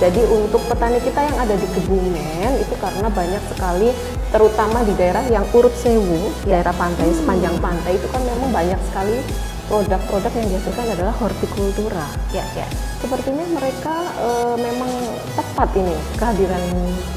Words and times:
Jadi 0.00 0.24
untuk 0.32 0.64
petani 0.64 0.96
kita 1.04 1.20
yang 1.20 1.36
ada 1.36 1.52
di 1.52 1.68
Kebumen 1.76 2.56
itu 2.56 2.74
karena 2.80 3.12
banyak 3.12 3.42
sekali 3.52 3.92
terutama 4.32 4.80
di 4.80 4.96
daerah 4.96 5.20
yang 5.28 5.44
urut 5.52 5.76
sewu, 5.76 6.32
daerah 6.48 6.72
pantai 6.72 7.12
sepanjang 7.12 7.52
pantai 7.60 8.00
itu 8.00 8.08
kan 8.08 8.24
memang 8.24 8.48
banyak 8.48 8.80
sekali 8.88 9.20
produk-produk 9.68 10.32
yang 10.34 10.48
dihasilkan 10.50 10.86
adalah 10.96 11.14
hortikultura. 11.20 12.08
Ya, 12.32 12.42
ya. 12.56 12.64
Sepertinya 12.96 13.44
mereka 13.52 14.08
eh, 14.24 14.56
memang 14.56 14.90
tepat 15.36 15.68
ini 15.76 15.94
kehadiran 16.16 16.62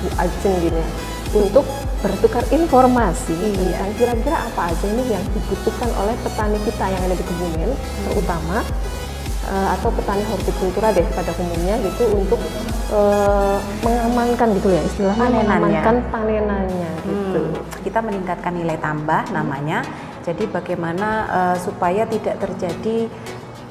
Bu 0.03 0.07
Ajeng 0.19 0.55
gini 0.59 0.83
ya, 0.83 0.87
untuk 1.39 1.65
bertukar 2.03 2.43
informasi 2.51 3.31
Iya. 3.31 3.79
tentang 3.79 3.91
kira-kira 3.95 4.37
apa 4.43 4.75
aja 4.75 4.85
ini 4.91 5.07
yang 5.07 5.23
dibutuhkan 5.31 5.87
oleh 6.03 6.19
petani 6.19 6.59
kita 6.67 6.85
yang 6.91 7.01
ada 7.07 7.15
di 7.15 7.23
Kebumen, 7.23 7.71
terutama 8.11 8.59
eh, 8.59 9.02
atau 9.51 9.89
petani 9.91 10.23
hortikultura 10.23 10.95
deh 10.95 11.03
pada 11.11 11.31
umumnya 11.35 11.75
gitu 11.83 12.03
untuk 12.15 12.39
eh, 12.91 13.57
mengamankan 13.83 14.47
gitu 14.55 14.69
ya 14.71 14.81
istilahnya 14.87 15.27
Panenannya. 15.27 15.47
mengamankan 15.59 15.95
panenannya 16.09 16.91
gitu. 17.03 17.41
Hmm, 17.51 17.81
kita 17.83 17.99
meningkatkan 17.99 18.53
nilai 18.55 18.77
tambah 18.79 19.21
namanya. 19.35 19.83
Jadi 20.23 20.47
bagaimana 20.47 21.09
eh, 21.27 21.57
supaya 21.59 22.07
tidak 22.07 22.39
terjadi 22.39 23.11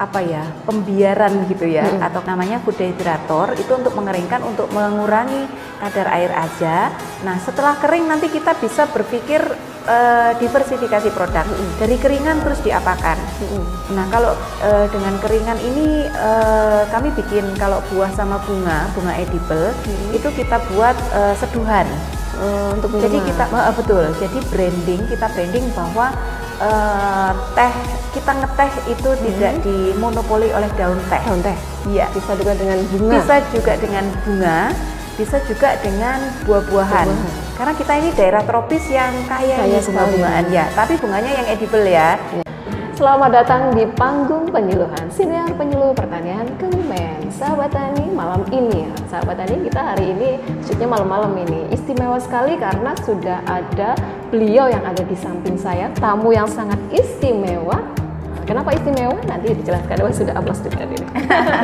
apa 0.03 0.19
ya 0.19 0.43
pembiaran 0.67 1.47
gitu 1.47 1.63
ya 1.63 1.87
Hmm. 1.87 2.03
atau 2.03 2.21
namanya 2.27 2.59
food 2.63 2.75
dehydrator 2.75 3.55
itu 3.55 3.71
untuk 3.71 3.93
mengeringkan 3.95 4.43
untuk 4.43 4.67
mengurangi 4.75 5.47
kadar 5.79 6.07
air 6.11 6.31
aja. 6.31 6.91
Nah 7.23 7.35
setelah 7.39 7.75
kering 7.79 8.07
nanti 8.07 8.27
kita 8.31 8.55
bisa 8.59 8.87
berpikir 8.91 9.39
eh, 9.83 10.31
diversifikasi 10.39 11.11
produk 11.11 11.43
dari 11.79 11.95
keringan 11.99 12.39
terus 12.43 12.59
diapakan. 12.63 13.19
Mm-mm. 13.43 13.63
Nah 13.95 14.05
kalau 14.07 14.31
eh, 14.63 14.87
dengan 14.91 15.15
keringan 15.19 15.59
ini 15.59 16.07
eh, 16.07 16.81
kami 16.87 17.11
bikin 17.15 17.51
kalau 17.59 17.83
buah 17.91 18.11
sama 18.15 18.39
bunga 18.47 18.87
bunga 18.95 19.13
edible 19.19 19.71
itu 20.15 20.27
kita 20.35 20.59
buat 20.71 20.95
eh, 21.15 21.35
seduhan. 21.39 21.87
Eh, 22.43 22.67
untuk 22.75 22.89
Jadi 22.99 23.17
kita 23.23 23.43
eh, 23.47 23.73
betul. 23.79 24.03
Jadi 24.19 24.39
branding 24.51 25.01
kita 25.07 25.25
branding 25.31 25.65
bahwa 25.71 26.07
eh, 26.59 27.31
teh 27.55 27.73
kita 28.13 28.31
ngeteh 28.35 28.71
itu 28.91 29.09
tidak 29.23 29.53
dimonopoli 29.63 30.51
oleh 30.51 30.69
daun 30.75 30.99
teh. 31.07 31.21
daun 31.23 31.39
teh 31.39 31.57
Iya. 31.87 32.07
bisa 32.11 32.31
juga 32.35 32.53
dengan 32.55 32.79
bunga. 32.91 33.13
Bisa 33.15 33.35
juga 33.51 33.73
dengan 33.79 34.05
bunga, 34.23 34.59
bisa 35.15 35.37
juga 35.47 35.69
dengan 35.79 36.19
buah-buahan. 36.43 37.07
Buah-buahan. 37.07 37.41
Karena 37.53 37.73
kita 37.77 37.93
ini 38.01 38.09
daerah 38.17 38.41
tropis 38.43 38.83
yang 38.89 39.13
kaya, 39.29 39.55
Kaya 39.61 39.79
bunga-bungaan 39.85 40.45
ya. 40.49 40.65
Tapi 40.73 40.97
bunganya 40.99 41.31
yang 41.31 41.47
edible 41.47 41.85
ya. 41.85 42.17
Selamat 42.93 43.33
datang 43.33 43.73
di 43.73 43.89
panggung 43.97 44.53
penyuluhan 44.53 45.09
Siniar 45.09 45.49
Penyuluh 45.57 45.97
Pertanian 45.97 46.45
Kebumen 46.61 47.25
Sahabat 47.33 47.73
Tani 47.73 48.05
malam 48.13 48.45
ini. 48.53 48.85
Ya 48.85 48.93
Sahabat 49.09 49.41
Tani 49.41 49.65
kita 49.65 49.81
hari 49.81 50.13
ini 50.13 50.37
Maksudnya 50.61 50.85
malam-malam 50.85 51.33
ini 51.41 51.65
Istimewa 51.73 52.21
sekali 52.21 52.53
karena 52.53 52.93
sudah 53.01 53.41
ada 53.49 53.97
beliau 54.29 54.69
yang 54.69 54.85
ada 54.85 55.01
di 55.01 55.17
samping 55.17 55.57
saya 55.57 55.89
Tamu 55.97 56.37
yang 56.37 56.45
sangat 56.45 56.77
istimewa. 56.93 57.81
Kenapa 58.45 58.77
istimewa? 58.77 59.17
Nanti 59.25 59.57
dijelaskan 59.57 59.97
Wah, 59.97 60.13
sudah 60.13 60.33
aplaus 60.37 60.61
juga 60.61 60.85
ini 60.85 61.01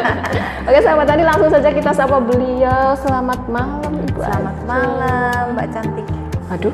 Oke 0.67 0.81
sahabat 0.81 1.13
Tani 1.13 1.23
langsung 1.29 1.53
saja 1.53 1.69
kita 1.69 1.93
sapa 1.93 2.17
beliau. 2.17 2.97
Selamat 3.05 3.45
malam 3.45 3.93
Ibu 4.01 4.17
Selamat 4.17 4.57
malam 4.65 5.53
Mbak 5.53 5.67
Cantik. 5.77 6.07
Aduh, 6.57 6.73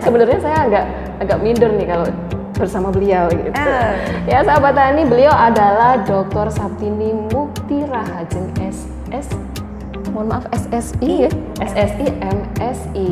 sebenarnya 0.00 0.40
saya 0.40 0.56
agak 0.64 0.84
agak 1.20 1.36
minder 1.44 1.68
nih 1.76 1.84
kalau 1.84 2.08
bersama 2.62 2.94
beliau 2.94 3.26
gitu. 3.34 3.50
Eh. 3.58 3.92
Ya 4.30 4.46
sahabat 4.46 4.78
tani, 4.78 5.02
beliau 5.02 5.34
adalah 5.34 5.98
Dr. 6.06 6.46
Sabtini 6.54 7.10
Mukti 7.34 7.82
Rahajeng 7.90 8.54
SS. 8.62 9.34
Mohon 10.14 10.38
maaf 10.38 10.46
SSI 10.54 11.26
ya, 11.26 11.30
SSI 11.58 12.06
MSI. 12.22 13.08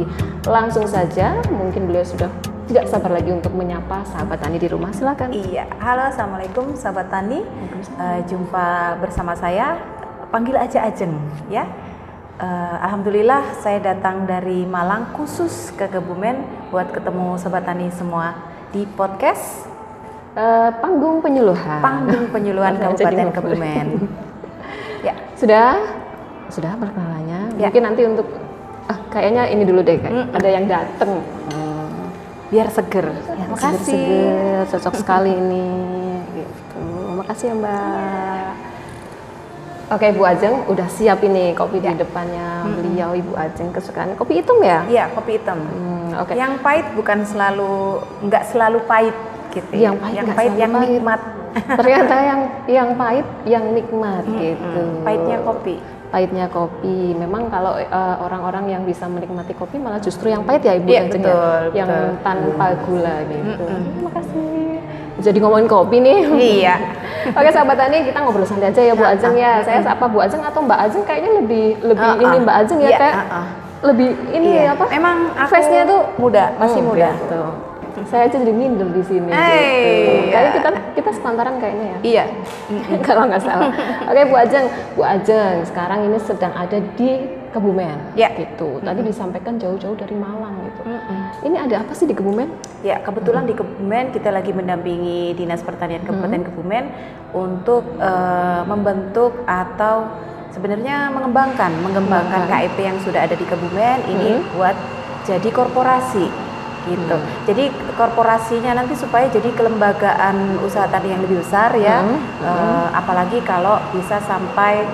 Langsung 0.46 0.86
saja, 0.86 1.34
mungkin 1.50 1.90
beliau 1.90 2.06
sudah 2.06 2.30
tidak 2.70 2.86
sabar 2.86 3.18
lagi 3.18 3.34
untuk 3.34 3.50
menyapa 3.50 4.06
sahabat 4.06 4.38
tani 4.38 4.62
di 4.62 4.70
rumah. 4.70 4.94
Silakan. 4.94 5.34
Iya, 5.34 5.66
halo 5.82 6.06
assalamualaikum 6.14 6.78
sahabat 6.78 7.10
tani. 7.10 7.42
Eh, 7.98 8.20
jumpa 8.30 9.00
bersama 9.02 9.34
saya, 9.34 9.74
panggil 10.30 10.54
aja 10.54 10.86
Ajeng 10.86 11.18
ya. 11.50 11.66
Eh, 12.38 12.76
Alhamdulillah 12.86 13.58
saya 13.58 13.82
datang 13.82 14.28
dari 14.30 14.62
Malang 14.62 15.10
khusus 15.18 15.74
ke 15.74 15.90
Kebumen 15.90 16.70
buat 16.70 16.94
ketemu 16.94 17.34
sahabat 17.40 17.66
tani 17.66 17.90
semua 17.90 18.49
di 18.70 18.86
podcast 18.94 19.70
Eh, 20.30 20.70
panggung 20.78 21.18
penyuluhan. 21.18 21.82
Panggung 21.82 22.30
Penyuluhan 22.30 22.78
Kabupaten. 22.80 23.34
Kebumen. 23.34 23.86
ya, 25.06 25.14
Sudah, 25.34 25.74
sudah 26.46 26.78
perkenalannya. 26.78 27.58
Ya. 27.58 27.66
Mungkin 27.66 27.82
nanti 27.82 28.06
untuk 28.06 28.30
ah, 28.86 28.98
kayaknya 29.10 29.50
ini 29.50 29.66
dulu 29.66 29.82
deh, 29.82 29.98
kayak 29.98 30.14
Mm-mm. 30.14 30.36
ada 30.38 30.48
yang 30.48 30.64
datang. 30.70 31.12
biar 32.50 32.66
seger. 32.66 33.06
Ya, 33.10 33.46
makasih. 33.46 33.78
Seger-seger, 33.94 34.62
cocok 34.74 34.94
sekali 34.98 35.30
ini. 35.34 35.66
Gitu. 36.34 36.82
Makasih 37.22 37.46
ya 37.50 37.54
Mbak. 37.54 38.50
Oke 39.90 40.06
Bu 40.14 40.22
Ajeng, 40.22 40.54
udah 40.70 40.86
siap 40.86 41.18
ini 41.26 41.50
kopi 41.50 41.82
di 41.82 41.90
depannya 41.90 42.62
beliau 42.62 43.10
Ibu 43.10 43.34
Ajeng 43.34 43.74
kesukaan 43.74 44.14
kopi 44.14 44.38
hitam 44.38 44.62
ya? 44.62 44.86
Iya, 44.86 45.04
kopi 45.10 45.34
hitam. 45.34 45.58
Hmm, 45.58 45.99
Oke. 46.16 46.32
Yang 46.34 46.52
pahit 46.60 46.86
bukan 46.92 47.18
selalu 47.22 47.72
nggak 48.22 48.44
selalu 48.48 48.78
pahit 48.84 49.16
gitu. 49.50 49.70
ya. 49.72 49.90
Yang 49.90 49.96
pahit 49.98 50.16
yang 50.16 50.28
pahit 50.30 50.52
yang 50.54 50.72
pahit. 50.72 50.88
nikmat. 50.90 51.20
Ternyata 51.50 52.14
yang 52.22 52.40
yang 52.66 52.88
pahit, 52.94 53.26
yang 53.42 53.64
nikmat 53.70 54.22
gitu. 54.24 54.80
Hmm, 54.82 55.02
pahitnya 55.02 55.36
kopi. 55.42 55.74
Pahitnya 56.10 56.46
kopi. 56.46 56.98
Memang 57.14 57.50
kalau 57.50 57.74
eh, 57.74 57.88
orang-orang 58.18 58.64
yang 58.68 58.82
bisa 58.82 59.06
menikmati 59.06 59.54
kopi 59.54 59.74
malah 59.76 59.98
justru 59.98 60.26
yang 60.26 60.42
pahit 60.42 60.62
ya 60.62 60.74
Ibu 60.74 60.86
Iya, 60.86 61.00
Ajeng 61.04 61.22
betul, 61.22 61.60
ya? 61.74 61.78
Yang 61.82 61.90
betul. 61.90 62.22
tanpa 62.22 62.66
gula 62.82 63.16
gitu. 63.26 63.64
Terima 63.66 64.10
kasih. 64.14 64.58
Jadi 65.20 65.36
ngomongin 65.36 65.68
kopi 65.68 65.96
nih. 65.98 66.18
Iya. 66.32 66.74
Oke 67.36 67.52
sahabat 67.52 67.76
tani 67.76 68.00
kita 68.00 68.16
ngobrol 68.16 68.48
santai 68.48 68.72
aja 68.72 68.80
ya 68.80 68.94
Bu 68.96 69.04
Ajeng 69.04 69.34
ya. 69.36 69.60
Saya 69.60 69.84
sapa 69.84 70.08
Bu 70.08 70.22
Ajeng 70.22 70.40
atau 70.40 70.64
Mbak 70.64 70.80
Ajeng 70.88 71.02
kayaknya 71.04 71.30
lebih 71.44 71.66
lebih 71.84 72.00
Ah, 72.00 72.16
ini 72.16 72.36
ah. 72.38 72.40
Mbak 72.40 72.56
Ajeng 72.64 72.78
ya 72.80 72.88
Iya, 72.88 72.98
kayak 72.98 73.14
ah, 73.14 73.26
ah. 73.28 73.46
Lebih 73.80 74.08
ini 74.30 74.60
Iya. 74.60 74.76
apa? 74.76 74.84
Emang 74.90 75.16
aku 75.32 75.50
face-nya 75.50 75.82
tuh 75.84 76.00
muda, 76.16 76.52
masih 76.56 76.80
Hmm, 76.80 76.90
muda. 76.92 77.10
gitu. 77.16 77.42
Saya 78.00 78.30
aja 78.30 78.38
jadi 78.38 78.54
minder 78.54 78.86
di 78.86 79.02
sini. 79.02 79.28
Hey, 79.28 79.60
gitu. 79.60 80.12
iya. 80.14 80.30
Kayaknya 80.30 80.50
kita 80.54 80.68
kita 80.94 81.10
sepantaran 81.10 81.54
kayaknya 81.58 81.86
ya. 81.86 81.98
Iya. 82.00 82.24
Kalau 83.06 83.28
nggak 83.28 83.42
salah. 83.42 83.70
Oke 84.06 84.22
Bu 84.24 84.34
Ajeng, 84.36 84.66
Bu 84.94 85.02
Ajeng 85.02 85.56
sekarang 85.66 86.06
ini 86.06 86.16
sedang 86.16 86.54
ada 86.54 86.78
di 86.96 87.10
Kebumen. 87.50 88.14
Ya. 88.14 88.30
Gitu. 88.30 88.78
Tadi 88.78 89.00
disampaikan 89.02 89.58
jauh-jauh 89.58 89.98
dari 89.98 90.14
Malang 90.14 90.54
gitu. 90.64 90.86
Ini 91.42 91.56
ada 91.58 91.82
apa 91.82 91.92
sih 91.92 92.06
di 92.06 92.14
Kebumen? 92.14 92.46
Ya, 92.80 93.02
kebetulan 93.02 93.42
di 93.42 93.52
Kebumen 93.52 94.14
kita 94.14 94.30
lagi 94.30 94.54
mendampingi 94.54 95.34
Dinas 95.34 95.60
Pertanian 95.60 96.00
Kabupaten 96.00 96.46
Kebumen 96.46 96.84
untuk 97.34 97.84
eh, 97.98 98.62
membentuk 98.64 99.34
atau 99.44 100.08
sebenarnya 100.54 101.10
mengembangkan 101.14 101.70
mengembangkan 101.82 102.46
KIP 102.50 102.76
yang 102.82 102.98
sudah 103.02 103.26
ada 103.26 103.34
di 103.34 103.46
Kebumen 103.46 103.98
ini 104.10 104.42
buat 104.54 104.74
jadi 105.26 105.48
korporasi 105.52 106.50
gitu. 106.88 107.16
Jadi 107.44 107.68
korporasinya 107.92 108.72
nanti 108.72 108.96
supaya 108.96 109.28
jadi 109.28 109.52
kelembagaan 109.52 110.64
usaha 110.64 110.88
tani 110.88 111.12
yang 111.12 111.20
lebih 111.20 111.44
besar 111.44 111.76
ya. 111.76 112.00
Hmm, 112.00 112.18
Eh, 112.40 112.88
apalagi 112.96 113.44
kalau 113.44 113.76
bisa 113.92 114.16
sampai 114.24 114.88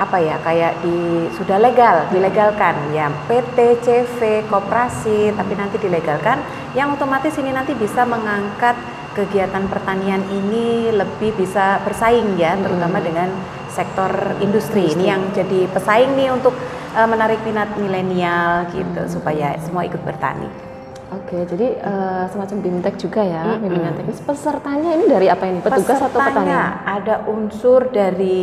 apa 0.00 0.18
ya 0.18 0.40
kayak 0.40 0.80
di 0.80 1.28
sudah 1.36 1.60
legal 1.60 2.08
dilegalkan. 2.08 2.74
Ya 2.96 3.12
PT 3.28 3.84
CV 3.84 4.48
koperasi 4.48 5.36
tapi 5.36 5.52
nanti 5.52 5.76
dilegalkan 5.76 6.40
yang 6.72 6.96
otomatis 6.96 7.36
ini 7.36 7.52
nanti 7.52 7.76
bisa 7.76 8.08
mengangkat 8.08 8.74
kegiatan 9.12 9.68
pertanian 9.68 10.24
ini 10.32 10.88
lebih 10.96 11.36
bisa 11.36 11.76
bersaing 11.84 12.40
ya 12.40 12.56
terutama 12.56 12.96
dengan 13.04 13.28
sektor 13.72 14.12
industri 14.38 14.92
ini 14.92 15.08
yang 15.08 15.32
jadi 15.32 15.64
pesaing 15.66 16.12
nih 16.12 16.28
untuk 16.28 16.52
eh, 16.92 17.08
menarik 17.08 17.40
minat 17.42 17.72
milenial 17.74 18.68
gitu 18.70 19.08
supaya 19.08 19.56
semua 19.58 19.82
ikut 19.82 20.00
bertani. 20.04 20.72
Oke, 21.12 21.44
jadi 21.44 21.76
eh, 21.76 22.24
semacam 22.32 22.56
bimtek 22.64 22.96
juga 22.96 23.20
ya, 23.20 23.44
Mm-mm. 23.44 23.68
bimbingan 23.68 23.92
teknis. 24.00 24.24
Pesertanya 24.24 24.96
ini 24.96 25.04
dari 25.04 25.28
apa 25.28 25.44
ini? 25.44 25.60
Petugas 25.60 26.00
atau 26.00 26.08
petani? 26.08 26.32
Pesertanya 26.40 26.60
ada 26.88 27.14
unsur 27.28 27.92
dari 27.92 28.40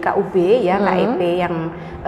KUB 0.00 0.34
ya, 0.64 0.80
Mm-hmm. 0.80 0.88
KIP 0.88 1.20
yang 1.36 1.54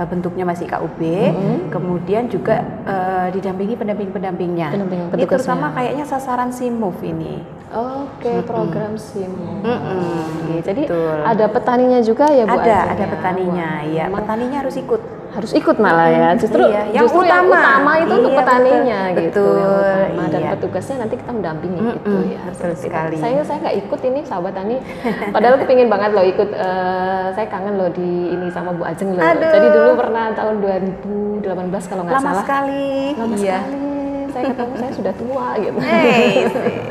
eh, 0.00 0.06
bentuknya 0.08 0.44
masih 0.48 0.64
KUB, 0.72 1.00
Mm-hmm. 1.04 1.56
kemudian 1.68 2.32
juga 2.32 2.64
eh, 2.88 3.28
didampingi 3.36 3.76
pendamping-pendampingnya. 3.76 4.68
Pendamping 4.72 5.00
Ini 5.20 5.24
terutama 5.28 5.76
kayaknya 5.76 6.04
sasaran 6.08 6.48
SIMUV 6.48 7.00
ini. 7.04 7.59
Oke, 7.70 8.42
program 8.42 8.94
SIM. 8.96 9.30
Oke, 9.62 10.58
jadi 10.60 10.82
betul. 10.84 11.16
ada 11.22 11.46
petaninya 11.46 12.00
juga 12.00 12.26
ya 12.28 12.42
Bu 12.42 12.52
ada, 12.52 12.66
Ajeng 12.66 12.90
ada 12.90 12.98
ya? 13.00 13.08
petaninya, 13.08 13.70
Wah, 13.78 13.80
ya. 13.88 14.04
Petaninya 14.10 14.58
harus 14.58 14.76
ikut. 14.76 15.02
harus 15.30 15.54
ikut 15.54 15.78
malah 15.78 16.10
ya. 16.10 16.28
Justru 16.34 16.58
Iya, 16.58 16.90
yang 16.90 17.06
justru 17.06 17.22
yang 17.22 17.46
utama. 17.46 17.62
utama 17.62 17.92
itu 17.96 18.12
untuk 18.12 18.32
Iya, 18.32 18.38
petaninya 18.42 18.98
betul. 19.06 19.22
gitu. 19.22 19.46
Yang 19.46 19.62
Betul, 19.62 19.94
utama 20.02 20.22
dan 20.26 20.40
iya. 20.42 20.50
petugasnya 20.50 20.96
nanti 20.98 21.14
kita 21.14 21.30
mendampingi 21.30 21.78
Mm-mm, 21.78 21.94
gitu 21.94 22.10
ya. 22.26 22.40
betul 22.42 22.54
Seperti 22.58 22.80
sekali. 22.82 23.16
Saya 23.16 23.40
saya 23.46 23.58
nggak 23.62 23.76
ikut 23.78 24.00
ini 24.02 24.20
sahabat 24.26 24.52
tani. 24.52 24.76
Padahal 25.30 25.54
aku 25.54 25.64
pengen 25.64 25.86
banget 25.86 26.10
loh 26.10 26.26
ikut. 26.26 26.50
eh, 26.50 27.26
saya 27.30 27.46
kangen 27.46 27.74
loh 27.78 27.86
di 27.88 28.10
ini 28.28 28.46
sama 28.50 28.74
Bu 28.74 28.82
Ajeng 28.82 29.14
loh. 29.14 29.22
Aduh. 29.22 29.52
Jadi 29.54 29.68
dulu 29.70 29.90
pernah 29.94 30.24
tahun 30.34 30.54
2018 30.58 31.46
kalau 31.86 32.02
nggak 32.02 32.16
Lama 32.16 32.26
salah. 32.26 32.42
sekali. 32.42 32.90
Lama 33.14 33.34
iya. 33.38 33.58
sekali. 33.62 33.86
Saya 34.30 34.44
ketemu 34.54 34.74
saya 34.78 34.92
sudah 34.94 35.14
tua 35.18 35.46
gitu. 35.58 35.78
Hey, 35.82 36.46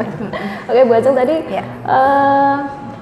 Oke 0.69 0.81
Bu 0.85 0.93
Ajeng 0.93 1.15
tadi 1.15 1.35
Ya. 1.49 1.63
eh, 1.65 2.57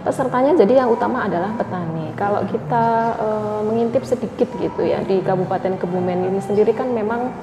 pesertanya 0.06 0.56
jadi 0.56 0.86
yang 0.86 0.90
utama 0.94 1.28
adalah 1.28 1.52
petani. 1.58 2.14
Kalau 2.16 2.42
kita 2.48 2.86
eh, 3.18 3.60
mengintip 3.66 4.04
sedikit 4.06 4.50
gitu 4.58 4.82
ya 4.86 5.02
di 5.04 5.20
Kabupaten 5.22 5.76
Kebumen 5.76 6.32
ini 6.32 6.40
sendiri 6.40 6.72
kan 6.72 6.88
memang 6.94 7.34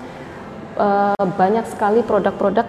eh, 0.79 1.27
banyak 1.37 1.67
sekali 1.69 2.01
produk-produk 2.01 2.67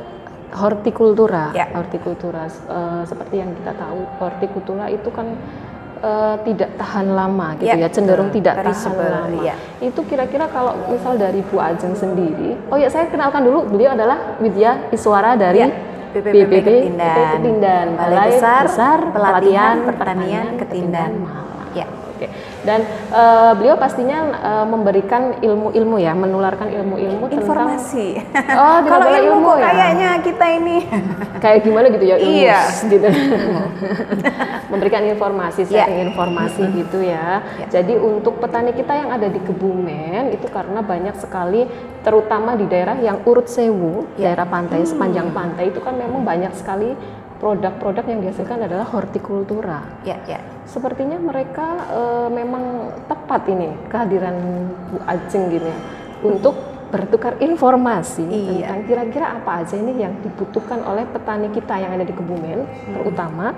hortikultura. 0.56 1.52
Ya. 1.54 1.68
Hortikultura 1.72 2.48
eh, 2.48 3.04
seperti 3.06 3.36
yang 3.40 3.52
kita 3.56 3.72
tahu 3.76 4.00
hortikultura 4.20 4.90
itu 4.90 5.10
kan 5.12 5.38
eh, 6.06 6.36
tidak 6.46 6.70
tahan 6.76 7.08
lama 7.12 7.48
gitu 7.58 7.66
Ya, 7.66 7.76
ya, 7.76 7.90
cenderung 7.90 8.30
betul. 8.30 8.38
tidak 8.40 8.54
tahan 8.62 8.94
lama. 8.94 9.42
ya. 9.42 9.56
Itu 9.82 10.06
kira-kira 10.06 10.46
kalau 10.48 10.78
misal 10.88 11.18
dari 11.18 11.42
Bu 11.42 11.58
Ajeng 11.58 11.94
sendiri, 11.94 12.54
oh 12.70 12.78
ya 12.78 12.88
saya 12.88 13.10
kenalkan 13.10 13.42
dulu 13.42 13.66
beliau 13.66 13.92
adalah 13.92 14.38
Widya 14.38 14.88
Iswara 14.90 15.34
dari 15.34 15.60
Ya, 15.60 15.70
BPPP 16.16 16.64
Ketindan. 16.64 17.18
Ketindan, 17.36 17.88
Balai 17.98 18.30
Besar 18.32 18.64
Pelatihan 18.64 19.12
Pelatihan 19.12 19.76
Pertanian 19.84 19.90
Pertanian 19.92 20.46
Ketindan. 20.56 21.12
Malang. 21.20 21.76
Ya. 21.76 21.86
Oke. 22.16 22.28
Dan 22.66 22.82
eh, 23.14 23.52
beliau 23.56 23.78
pastinya 23.78 24.20
eh, 24.34 24.66
memberikan 24.66 25.38
ilmu-ilmu 25.40 26.02
ya, 26.02 26.12
menularkan 26.12 26.74
ilmu-ilmu 26.74 27.30
tentang 27.30 27.46
Informasi. 27.46 28.08
Oh, 28.58 28.78
Kalau 28.84 29.06
ilmu 29.06 29.22
ilmu 29.38 29.48
kok 29.48 29.58
ya? 29.62 29.66
kayaknya 29.70 30.10
kita 30.20 30.46
ini 30.58 30.78
kayak 31.38 31.60
gimana 31.62 31.86
gitu 31.94 32.06
ya 32.06 32.16
ilmu 32.18 32.34
Iya. 32.42 32.60
gitu. 32.92 33.08
memberikan 34.70 35.04
informasi, 35.06 35.62
Ya. 35.70 35.86
sharing 35.86 36.10
informasi 36.10 36.62
gitu 36.74 37.00
ya. 37.02 37.46
Ya. 37.62 37.68
Jadi 37.70 37.94
untuk 37.96 38.42
petani 38.42 38.74
kita 38.74 38.94
yang 38.96 39.10
ada 39.14 39.28
di 39.30 39.40
Kebumen 39.40 40.34
itu 40.34 40.50
karena 40.50 40.82
banyak 40.82 41.16
sekali 41.22 41.70
terutama 42.02 42.54
di 42.54 42.66
daerah 42.66 42.98
yang 42.98 43.22
urut 43.26 43.46
sewu, 43.46 44.10
Ya. 44.18 44.34
daerah 44.34 44.50
pantai 44.50 44.86
sepanjang 44.86 45.30
pantai 45.32 45.70
itu 45.70 45.80
kan 45.80 45.94
memang 45.94 46.26
banyak 46.26 46.54
sekali 46.58 46.94
produk-produk 47.36 48.06
yang 48.06 48.20
dihasilkan 48.22 48.64
adalah 48.64 48.88
hortikultura. 48.88 49.84
ya 50.02 50.16
ya. 50.26 50.40
Sepertinya 50.66 51.20
mereka 51.20 51.68
eh, 51.88 52.30
memang 52.30 52.64
tepat 53.06 53.46
ini 53.48 53.70
kehadiran 53.86 54.36
Bu 54.88 54.98
Ajeng 55.04 55.50
gini 55.50 55.68
ya, 55.68 55.78
untuk 56.24 56.56
bertukar 56.86 57.36
informasi 57.38 58.24
Iya. 58.24 58.72
tentang 58.72 58.82
kira-kira 58.86 59.26
apa 59.36 59.62
aja 59.62 59.76
ini 59.76 60.00
yang 60.00 60.16
dibutuhkan 60.22 60.80
oleh 60.82 61.04
petani 61.06 61.52
kita 61.52 61.76
yang 61.76 61.92
ada 61.92 62.02
di 62.02 62.14
Kebumen, 62.14 62.60
Hmm. 62.64 62.94
terutama 62.96 63.52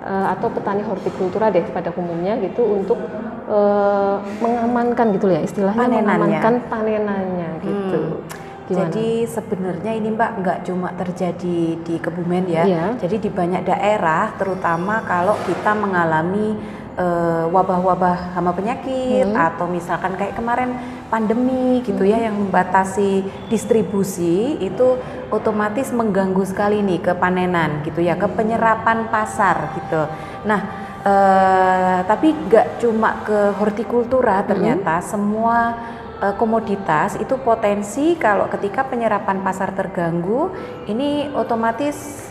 eh, 0.00 0.26
atau 0.30 0.48
petani 0.48 0.80
hortikultura 0.80 1.48
deh 1.48 1.64
pada 1.68 1.92
umumnya 1.92 2.36
gitu 2.38 2.62
untuk 2.64 2.98
eh, 3.44 4.16
mengamankan 4.40 5.12
gitu 5.12 5.28
ya 5.28 5.40
istilahnya 5.40 5.76
Panenannya. 5.86 6.08
mengamankan 6.08 6.54
panenannya 6.66 7.48
gitu. 7.60 8.00
Hmm. 8.00 8.42
Gimana? 8.64 8.88
Jadi 8.88 9.28
sebenarnya 9.28 9.92
ini 9.92 10.08
Mbak 10.08 10.30
nggak 10.40 10.58
cuma 10.64 10.88
terjadi 10.96 11.58
di 11.76 11.94
Kebumen 12.00 12.48
ya. 12.48 12.64
Iya. 12.64 12.84
Jadi 12.96 13.28
di 13.28 13.30
banyak 13.30 13.62
daerah, 13.64 14.32
terutama 14.40 15.04
kalau 15.04 15.36
kita 15.44 15.76
mengalami 15.76 16.56
eh, 16.94 17.44
wabah-wabah 17.50 18.38
hama 18.38 18.54
penyakit 18.54 19.26
Hmm. 19.26 19.34
atau 19.34 19.66
misalkan 19.66 20.14
kayak 20.14 20.38
kemarin 20.38 20.78
pandemi 21.10 21.82
gitu 21.82 22.06
ya 22.06 22.22
Hmm. 22.22 22.26
yang 22.30 22.36
membatasi 22.46 23.26
distribusi 23.50 24.54
itu 24.62 24.94
otomatis 25.26 25.90
mengganggu 25.90 26.46
sekali 26.46 26.86
nih 26.86 27.02
ke 27.02 27.12
panenan 27.18 27.82
gitu 27.82 27.98
ya, 27.98 28.14
ke 28.14 28.30
penyerapan 28.30 29.10
pasar 29.10 29.74
gitu. 29.74 30.06
Nah, 30.46 30.60
eh, 31.02 31.98
tapi 32.06 32.30
nggak 32.30 32.78
cuma 32.78 33.26
ke 33.26 33.58
hortikultura 33.58 34.46
ternyata 34.46 35.02
semua 35.02 35.74
eh, 35.74 36.03
komoditas 36.32 37.16
itu 37.16 37.36
potensi 37.38 38.16
kalau 38.16 38.48
ketika 38.48 38.82
penyerapan 38.82 39.40
pasar 39.40 39.70
terganggu 39.70 40.48
ini 40.86 41.28
otomatis 41.30 42.30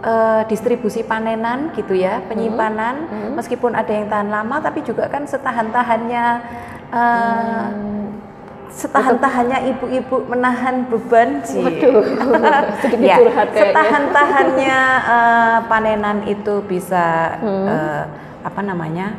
eh, 0.00 0.42
distribusi 0.46 1.02
panenan 1.02 1.72
gitu 1.72 1.94
ya 1.94 2.22
penyimpanan 2.22 2.94
Hmm. 3.04 3.32
meskipun 3.34 3.72
ada 3.72 3.90
yang 3.90 4.06
tahan 4.06 4.28
lama 4.28 4.56
tapi 4.58 4.82
juga 4.82 5.06
kan 5.06 5.24
setahan-tahannya 5.24 6.24
eh, 6.90 7.66
setahan-tahannya 8.72 9.58
ibu-ibu 9.68 10.24
menahan 10.26 10.88
beban 10.88 11.44
sih 11.44 11.60
Waduh, 11.60 12.00
sedikit 12.80 13.04
ya, 13.04 13.16
curhat 13.20 13.48
kayaknya. 13.50 13.68
setahan-tahannya 13.68 14.78
eh, 15.08 15.58
panenan 15.66 16.18
itu 16.24 16.54
bisa 16.64 17.36
Hmm. 17.38 17.66
eh, 17.68 18.04
apa 18.42 18.60
namanya 18.60 19.12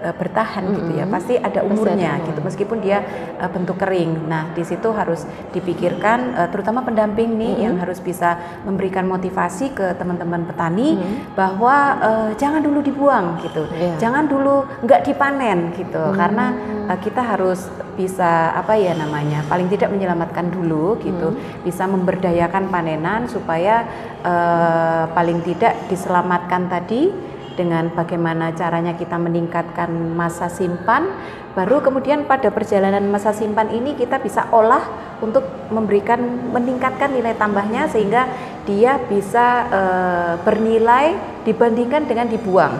eh, 0.00 0.12
bertahan 0.12 0.64
gitu 0.70 0.92
ya 0.96 1.04
pasti 1.06 1.36
ada 1.36 1.60
Pasti 1.60 1.68
umurnya 1.68 2.10
ada 2.16 2.26
gitu 2.26 2.40
meskipun 2.40 2.78
dia 2.80 2.98
eh, 3.36 3.50
bentuk 3.50 3.76
kering 3.76 4.26
nah 4.26 4.50
di 4.50 4.64
situ 4.64 4.88
harus 4.90 5.22
dipikirkan 5.52 6.18
eh, 6.34 6.48
terutama 6.48 6.80
pendamping 6.80 7.36
nih 7.36 7.52
Mm-mm. 7.54 7.64
yang 7.64 7.74
harus 7.76 8.00
bisa 8.00 8.34
memberikan 8.64 9.04
motivasi 9.04 9.70
ke 9.70 9.92
teman-teman 9.94 10.44
petani 10.44 10.88
Mm. 10.90 11.36
bahwa 11.36 11.76
eh, 12.00 12.30
jangan 12.34 12.60
dulu 12.60 12.80
dibuang 12.80 13.38
gitu 13.40 13.68
Iya. 13.70 13.94
jangan 13.98 14.24
dulu 14.26 14.64
nggak 14.80 15.00
dipanen 15.04 15.70
gitu 15.72 16.00
Hmm. 16.00 16.16
karena 16.16 16.46
eh, 16.88 16.98
kita 16.98 17.22
harus 17.22 17.68
bisa 17.94 18.56
apa 18.56 18.80
ya 18.80 18.96
namanya 18.96 19.44
paling 19.44 19.68
tidak 19.68 19.92
menyelamatkan 19.92 20.48
dulu 20.48 20.96
gitu 20.98 21.36
Hmm. 21.36 21.40
bisa 21.62 21.84
memberdayakan 21.84 22.72
panenan 22.72 23.28
supaya 23.28 23.84
eh, 24.20 25.04
paling 25.10 25.40
tidak 25.42 25.76
diselamatkan 25.88 26.68
tadi 26.68 27.12
dengan 27.60 27.92
bagaimana 27.92 28.56
caranya 28.56 28.96
kita 28.96 29.20
meningkatkan 29.20 29.92
masa 30.16 30.48
simpan 30.48 31.12
baru 31.52 31.84
kemudian 31.84 32.24
pada 32.24 32.48
perjalanan 32.48 33.04
masa 33.12 33.36
simpan 33.36 33.68
ini 33.68 33.92
kita 34.00 34.16
bisa 34.16 34.48
olah 34.48 34.80
untuk 35.20 35.44
memberikan 35.68 36.48
meningkatkan 36.56 37.12
nilai 37.12 37.36
tambahnya 37.36 37.84
sehingga 37.92 38.24
dia 38.64 38.96
bisa 39.04 39.68
eh, 39.68 40.34
bernilai 40.40 41.20
dibandingkan 41.44 42.08
dengan 42.08 42.32
dibuang 42.32 42.72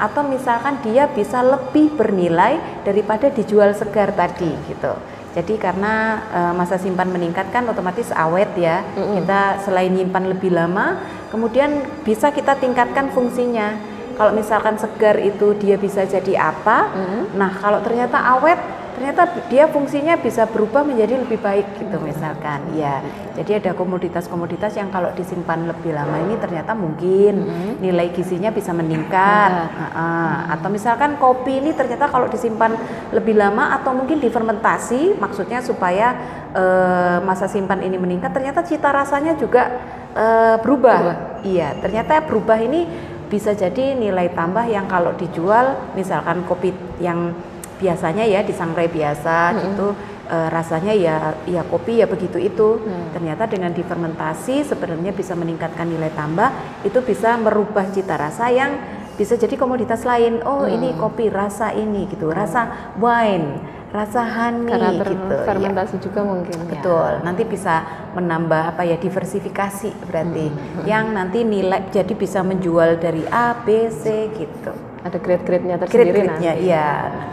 atau 0.00 0.22
misalkan 0.24 0.78
dia 0.86 1.10
bisa 1.10 1.42
lebih 1.42 1.92
bernilai 1.98 2.84
daripada 2.86 3.28
dijual 3.28 3.74
segar 3.74 4.14
tadi 4.14 4.48
gitu. 4.70 4.94
Jadi 5.30 5.54
karena 5.62 6.18
eh, 6.30 6.52
masa 6.54 6.74
simpan 6.80 7.10
meningkat 7.10 7.54
kan 7.54 7.66
otomatis 7.70 8.10
awet 8.10 8.50
ya. 8.58 8.82
Mm-mm. 8.98 9.22
Kita 9.22 9.62
selain 9.62 9.94
nyimpan 9.94 10.24
lebih 10.26 10.50
lama, 10.50 10.98
kemudian 11.30 11.86
bisa 12.02 12.34
kita 12.34 12.58
tingkatkan 12.58 13.14
fungsinya. 13.14 13.89
Kalau 14.20 14.36
misalkan 14.36 14.76
segar 14.76 15.16
itu 15.16 15.56
dia 15.56 15.80
bisa 15.80 16.04
jadi 16.04 16.52
apa? 16.52 16.92
Mm. 16.92 17.40
Nah, 17.40 17.56
kalau 17.56 17.80
ternyata 17.80 18.20
awet, 18.20 18.60
ternyata 18.92 19.48
dia 19.48 19.64
fungsinya 19.64 20.20
bisa 20.20 20.44
berubah 20.44 20.84
menjadi 20.84 21.16
lebih 21.24 21.40
baik 21.40 21.80
gitu 21.80 21.96
misalkan. 22.04 22.60
Ya. 22.76 23.00
Jadi 23.32 23.64
ada 23.64 23.72
komoditas-komoditas 23.72 24.76
yang 24.76 24.92
kalau 24.92 25.08
disimpan 25.16 25.64
lebih 25.64 25.96
lama 25.96 26.20
ini 26.20 26.36
ternyata 26.36 26.76
mungkin 26.76 27.48
Mm. 27.48 27.72
nilai 27.80 28.12
gizinya 28.12 28.52
bisa 28.52 28.76
meningkat. 28.76 29.48
Meningkat. 29.56 29.72
Heeh. 29.96 30.34
Atau 30.52 30.68
misalkan 30.68 31.16
kopi 31.16 31.64
ini 31.64 31.72
ternyata 31.72 32.12
kalau 32.12 32.28
disimpan 32.28 32.76
lebih 33.16 33.40
lama 33.40 33.72
atau 33.80 33.96
mungkin 33.96 34.20
difermentasi, 34.20 35.16
maksudnya 35.16 35.64
supaya 35.64 36.12
eh, 36.52 37.24
masa 37.24 37.48
simpan 37.48 37.80
ini 37.80 37.96
meningkat, 37.96 38.36
ternyata 38.36 38.60
cita 38.68 38.92
rasanya 38.92 39.32
juga 39.40 39.80
eh, 40.12 40.60
berubah. 40.60 40.98
Berubah. 41.00 41.18
Iya, 41.40 41.80
ternyata 41.80 42.20
berubah 42.20 42.60
ini 42.60 42.84
bisa 43.30 43.54
jadi 43.54 43.94
nilai 43.94 44.34
tambah 44.34 44.66
yang 44.66 44.90
kalau 44.90 45.14
dijual, 45.14 45.78
misalkan 45.94 46.42
kopi 46.44 46.74
yang 46.98 47.32
biasanya 47.80 48.28
ya 48.28 48.44
disangrai 48.44 48.92
biasa 48.92 49.56
Mm-mm. 49.56 49.62
gitu 49.72 49.86
eh, 50.28 50.48
rasanya 50.52 50.92
ya 50.92 51.16
ya 51.48 51.64
kopi 51.64 52.04
ya 52.04 52.06
begitu 52.10 52.36
itu 52.36 52.76
Hmm. 52.76 53.08
ternyata 53.16 53.48
dengan 53.48 53.72
difermentasi 53.72 54.68
sebenarnya 54.68 55.16
bisa 55.16 55.32
meningkatkan 55.32 55.88
nilai 55.88 56.12
tambah 56.12 56.52
itu 56.84 57.00
bisa 57.00 57.40
merubah 57.40 57.88
cita 57.88 58.20
rasa 58.20 58.52
yang 58.52 58.76
bisa 59.16 59.40
jadi 59.40 59.56
komoditas 59.56 60.04
lain 60.04 60.44
oh 60.44 60.68
Hmm. 60.68 60.76
ini 60.76 60.92
kopi 61.00 61.32
rasa 61.32 61.72
ini 61.72 62.04
gitu 62.04 62.28
rasa 62.28 62.92
wine 63.00 63.79
rasa 63.90 64.22
honey 64.22 64.70
Karena 64.70 65.02
gitu 65.02 65.34
ya. 65.34 65.42
fermentasi 65.42 65.96
juga 65.98 66.20
mungkin 66.22 66.56
ya. 66.62 66.78
Betul, 66.78 67.10
nanti 67.26 67.42
bisa 67.42 67.82
menambah 68.14 68.74
apa 68.74 68.82
ya 68.86 68.94
diversifikasi 68.96 69.90
berarti 70.06 70.46
Hmm, 70.46 70.86
yang 70.86 71.10
nanti 71.10 71.42
nilai 71.42 71.90
jadi 71.90 72.14
bisa 72.14 72.46
menjual 72.46 73.02
dari 73.02 73.26
A, 73.26 73.58
B, 73.66 73.90
C 73.90 74.30
gitu. 74.30 74.70
Ada 75.02 75.16
grade-grade-nya 75.18 75.76
tersendiri 75.80 76.12
Grade-grade-nya 76.12 76.52
nanti. 76.54 76.66
iya. 76.70 76.90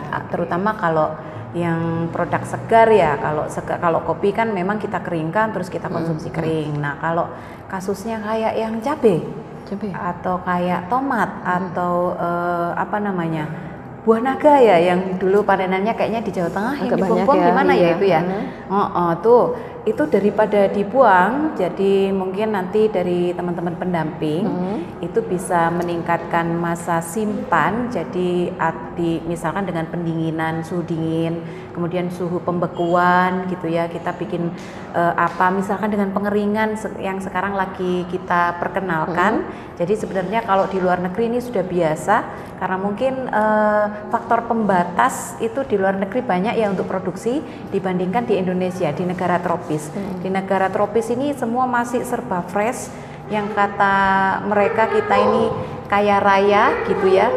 Nah, 0.10 0.24
Terutama 0.34 0.74
kalau 0.74 1.14
yang 1.54 2.10
produk 2.10 2.42
segar 2.44 2.90
ya, 2.90 3.18
kalau 3.22 3.46
segar, 3.48 3.78
kalau 3.78 4.02
kopi 4.02 4.34
kan 4.34 4.50
memang 4.50 4.78
kita 4.78 5.00
keringkan 5.04 5.54
terus 5.54 5.70
kita 5.70 5.88
konsumsi 5.88 6.34
Hmm, 6.34 6.38
kering. 6.42 6.72
Nah, 6.80 6.98
kalau 6.98 7.30
kasusnya 7.68 8.18
kayak 8.18 8.54
yang 8.58 8.82
Coba 9.68 9.84
ya. 9.84 9.96
atau 10.16 10.36
kayak 10.42 10.82
tomat 10.88 11.30
Hmm. 11.44 11.56
atau 11.60 11.94
eh, 12.16 12.72
apa 12.74 12.98
namanya 12.98 13.46
buah 14.08 14.24
naga 14.24 14.56
ya 14.64 14.80
yang 14.80 15.20
dulu 15.20 15.44
panenannya 15.44 15.92
kayaknya 15.92 16.24
di 16.24 16.32
Jawa 16.32 16.48
Tengah 16.48 16.74
yang 16.80 16.88
Agak 16.88 16.96
di 16.96 17.04
banyak 17.04 17.12
Bengkong 17.28 17.40
ya, 17.44 17.48
gimana 17.52 17.72
ya 17.76 17.80
iya. 17.84 17.90
itu 17.92 18.06
ya 18.08 18.22
Hmm. 18.24 18.44
oh, 18.72 18.88
oh, 18.96 19.12
tuh 19.20 19.44
itu 19.84 20.04
daripada 20.08 20.68
dibuang 20.72 21.56
jadi 21.60 22.12
mungkin 22.16 22.56
nanti 22.56 22.88
dari 22.88 23.36
teman-teman 23.36 23.76
pendamping 23.76 24.48
Hmm. 24.48 24.80
itu 25.04 25.20
bisa 25.28 25.68
meningkatkan 25.76 26.56
masa 26.56 27.04
simpan 27.04 27.92
jadi 27.92 28.56
arti 28.56 29.20
misalkan 29.28 29.68
dengan 29.68 29.92
pendinginan 29.92 30.64
suhu 30.64 30.88
dingin 30.88 31.44
kemudian 31.78 32.10
suhu 32.10 32.42
pembekuan 32.42 33.46
gitu 33.54 33.70
ya 33.70 33.86
kita 33.86 34.18
bikin 34.18 34.50
eh, 34.98 35.14
apa 35.14 35.54
misalkan 35.54 35.94
dengan 35.94 36.10
pengeringan 36.10 36.74
yang 36.98 37.22
sekarang 37.22 37.54
lagi 37.54 38.10
kita 38.10 38.58
perkenalkan. 38.58 39.46
Jadi 39.78 39.94
sebenarnya 39.94 40.42
kalau 40.42 40.66
di 40.66 40.82
luar 40.82 40.98
negeri 40.98 41.30
ini 41.30 41.38
sudah 41.38 41.62
biasa 41.62 42.16
karena 42.58 42.78
mungkin 42.82 43.30
eh, 43.30 43.86
faktor 44.10 44.50
pembatas 44.50 45.38
itu 45.38 45.62
di 45.70 45.78
luar 45.78 46.02
negeri 46.02 46.26
banyak 46.26 46.58
ya 46.58 46.74
untuk 46.74 46.90
produksi 46.90 47.46
dibandingkan 47.70 48.26
di 48.26 48.42
Indonesia 48.42 48.90
di 48.90 49.06
negara 49.06 49.38
tropis. 49.38 49.94
Di 50.26 50.34
negara 50.34 50.74
tropis 50.74 51.14
ini 51.14 51.38
semua 51.38 51.70
masih 51.70 52.02
serba 52.02 52.42
fresh. 52.50 52.90
Yang 53.30 53.54
kata 53.54 53.96
mereka 54.50 54.90
kita 54.90 55.16
ini 55.20 55.52
kaya 55.92 56.18
raya 56.18 56.88
gitu 56.90 57.12
ya 57.12 57.28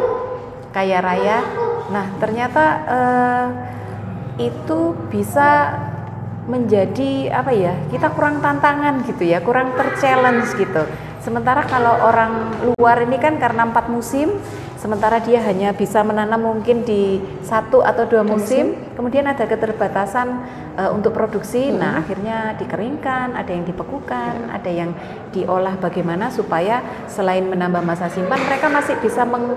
kaya 0.71 1.03
raya. 1.03 1.39
Nah 1.91 2.07
ternyata 2.23 2.65
eh, 2.87 3.47
itu 4.41 4.97
bisa 5.13 5.77
menjadi 6.49 7.31
apa 7.31 7.53
ya 7.53 7.77
kita 7.93 8.11
kurang 8.17 8.41
tantangan 8.41 9.05
gitu 9.05 9.29
ya 9.29 9.45
kurang 9.45 9.77
terchallenge 9.77 10.57
gitu. 10.57 10.83
Sementara 11.21 11.69
kalau 11.69 12.01
orang 12.01 12.49
luar 12.81 13.05
ini 13.05 13.21
kan 13.21 13.37
karena 13.37 13.69
empat 13.69 13.93
musim 13.93 14.41
sementara 14.81 15.21
dia 15.21 15.45
hanya 15.45 15.77
bisa 15.77 16.01
menanam 16.01 16.41
mungkin 16.41 16.89
di 16.89 17.21
satu 17.45 17.85
atau 17.85 18.09
dua 18.09 18.25
musim 18.25 18.73
kemudian 19.01 19.25
ada 19.25 19.49
keterbatasan 19.49 20.29
eh, 20.77 20.91
untuk 20.93 21.17
produksi. 21.17 21.73
Nah 21.73 22.05
akhirnya 22.05 22.53
dikeringkan 22.61 23.33
ada 23.33 23.49
yang 23.49 23.65
dibekukan 23.65 24.53
ada 24.53 24.69
yang 24.69 24.93
diolah 25.33 25.81
bagaimana 25.81 26.29
supaya 26.29 26.85
selain 27.09 27.49
menambah 27.49 27.81
masa 27.81 28.13
simpan 28.13 28.37
mereka 28.45 28.69
masih 28.69 29.01
bisa 29.01 29.25
meng- 29.25 29.57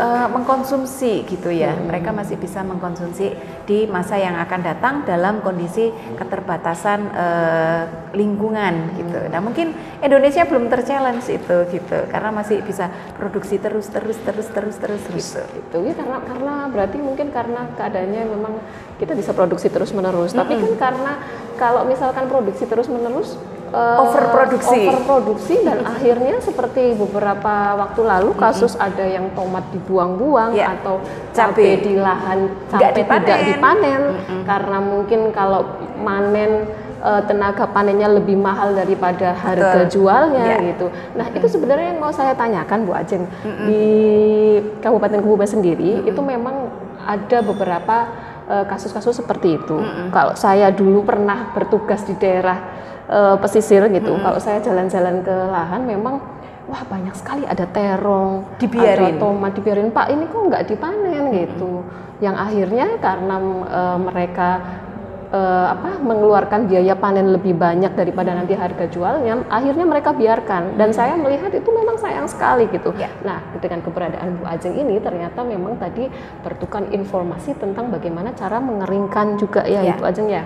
eh, 0.00 0.28
mengkonsumsi 0.32 1.28
gitu 1.28 1.52
ya. 1.52 1.76
Mereka 1.76 2.16
masih 2.16 2.40
bisa 2.40 2.64
mengkonsumsi 2.64 3.36
di 3.68 3.84
masa 3.84 4.16
yang 4.16 4.40
akan 4.40 4.60
datang 4.64 4.94
dalam 5.04 5.44
kondisi 5.44 5.92
keterbatasan 6.16 7.00
eh, 7.12 7.82
lingkungan 8.16 8.96
gitu. 8.96 9.20
Nah 9.28 9.44
mungkin 9.44 9.76
Indonesia 10.00 10.46
belum 10.48 10.70
terchallenge 10.72 11.28
itu 11.28 11.56
gitu 11.74 11.98
karena 12.08 12.30
masih 12.30 12.64
bisa 12.64 12.88
produksi 13.18 13.58
terus 13.58 13.90
terus 13.90 14.16
terus 14.22 14.48
terus 14.48 14.76
terus 14.78 15.04
gitu. 15.10 15.42
itu 15.58 15.76
ya 15.90 15.94
karena 15.98 16.16
karena 16.22 16.54
berarti 16.70 16.96
mungkin 17.02 17.28
karena 17.34 17.66
keadaannya 17.74 18.22
memang 18.30 18.54
kita 18.98 19.14
bisa 19.14 19.30
produksi 19.30 19.68
terus 19.68 19.90
menerus 19.90 20.32
tapi 20.32 20.54
kan 20.54 20.72
karena 20.76 21.12
kalau 21.54 21.82
misalkan 21.82 22.26
produksi 22.26 22.66
terus 22.66 22.86
menerus 22.86 23.38
eh, 23.68 23.96
Overproduksi. 24.00 24.80
overproduksi 24.86 25.54
dan 25.62 25.82
akhirnya 25.82 26.38
seperti 26.38 26.94
beberapa 26.94 27.54
waktu 27.76 28.00
lalu 28.02 28.30
kasus 28.34 28.74
ada 28.74 29.02
yang 29.02 29.30
tomat 29.32 29.62
dibuang-buang 29.70 30.50
Ya. 30.50 30.74
atau 30.74 30.98
Cabai. 31.30 31.78
di 31.78 31.94
lahan 31.94 32.50
cabai 32.66 32.90
tidak 32.90 32.92
dipanen. 32.96 33.46
dipanen 33.46 34.02
karena 34.42 34.78
mungkin 34.78 35.20
kalau 35.30 35.62
manen 35.98 36.66
eh, 36.98 37.22
tenaga 37.26 37.70
panennya 37.70 38.10
lebih 38.10 38.34
mahal 38.34 38.74
daripada 38.74 39.30
harga 39.30 39.86
Betul. 39.86 40.02
jualnya 40.02 40.58
Ya. 40.58 40.74
gitu. 40.74 40.90
Nah 41.14 41.30
itu 41.30 41.46
sebenarnya 41.46 41.94
yang 41.94 42.02
mau 42.02 42.10
saya 42.10 42.34
tanyakan 42.34 42.82
Bu 42.82 42.90
Ajeng 42.92 43.22
di 43.62 43.84
Kabupaten 44.80 45.22
Kebumen 45.22 45.46
sendiri 45.46 46.02
itu 46.02 46.18
memang 46.18 46.66
ada 46.98 47.38
beberapa 47.40 47.96
kasus-kasus 48.48 49.20
seperti 49.20 49.60
itu. 49.60 49.76
Kalau 50.08 50.32
saya 50.32 50.72
dulu 50.72 51.04
pernah 51.04 51.52
bertugas 51.52 52.02
di 52.08 52.16
daerah 52.16 52.58
eh, 53.08 53.36
pesisir 53.36 53.84
gitu, 53.92 54.16
kalau 54.24 54.40
saya 54.40 54.58
jalan-jalan 54.64 55.20
ke 55.20 55.36
lahan 55.52 55.84
memang 55.84 56.20
wah 56.68 56.82
banyak 56.84 57.16
sekali 57.16 57.48
ada 57.48 57.64
terong, 57.64 58.60
Dibiarin. 58.60 59.16
ada 59.16 59.20
tomat 59.20 59.52
dibiarin 59.56 59.88
Pak 59.88 60.06
ini 60.12 60.24
kok 60.28 60.42
nggak 60.52 60.64
dipanen 60.68 61.24
gitu. 61.32 61.84
Yang 62.20 62.36
akhirnya 62.36 62.86
karena 63.00 63.36
eh, 63.68 63.98
mereka 64.00 64.48
eh, 65.28 65.66
apa 65.68 66.00
mengeluarkan 66.00 66.68
biaya 66.68 66.94
panen 66.96 67.32
lebih 67.32 67.54
banyak 67.56 67.92
daripada 67.94 68.32
nanti 68.32 68.56
harga 68.56 68.88
jualnya, 68.88 69.44
akhirnya 69.48 69.84
mereka 69.84 70.16
biarkan. 70.16 70.76
Dan 70.80 70.92
saya 70.96 71.14
melihat 71.14 71.52
itu 71.52 71.68
memang 71.68 72.00
sayang 72.00 72.26
sekali 72.28 72.68
gitu. 72.72 72.92
Ya. 72.96 73.12
Nah, 73.22 73.40
dengan 73.60 73.84
keberadaan 73.84 74.40
Bu 74.40 74.44
Ajeng 74.48 74.74
ini 74.76 74.98
ternyata 74.98 75.44
memang 75.44 75.76
tadi 75.76 76.08
bertukar 76.40 76.88
informasi 76.90 77.56
tentang 77.56 77.92
bagaimana 77.92 78.32
cara 78.32 78.58
mengeringkan 78.62 79.36
juga 79.36 79.64
ya, 79.64 79.84
Ya. 79.84 79.94
Ibu 79.96 80.04
Ajeng 80.04 80.28
ya. 80.28 80.42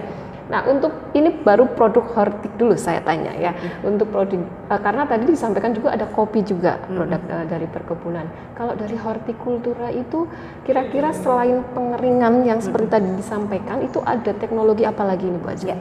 Nah, 0.53 0.69
untuk 0.69 0.93
ini 1.17 1.33
baru 1.33 1.65
produk 1.73 2.05
hortik 2.13 2.53
dulu 2.61 2.77
saya 2.77 3.01
tanya 3.01 3.33
ya. 3.33 3.57
Untuk 3.81 4.13
produk 4.13 4.37
eh, 4.69 4.81
karena 4.85 5.09
tadi 5.09 5.25
disampaikan 5.33 5.73
juga 5.73 5.97
ada 5.97 6.05
kopi 6.05 6.45
juga 6.45 6.77
produk 6.85 7.23
eh, 7.33 7.47
dari 7.49 7.65
perkebunan. 7.65 8.29
Kalau 8.53 8.77
dari 8.77 9.01
hortikultura 9.01 9.89
itu 9.89 10.29
kira-kira 10.69 11.17
selain 11.17 11.65
pengeringan 11.73 12.45
yang 12.45 12.61
seperti 12.61 12.93
tadi 12.93 13.09
disampaikan 13.17 13.81
itu 13.81 14.05
ada 14.05 14.37
teknologi 14.37 14.85
apa 14.85 15.01
lagi 15.09 15.25
nih 15.25 15.41
Bu 15.41 15.49
Ajeng? 15.49 15.73
Ya. 15.73 15.81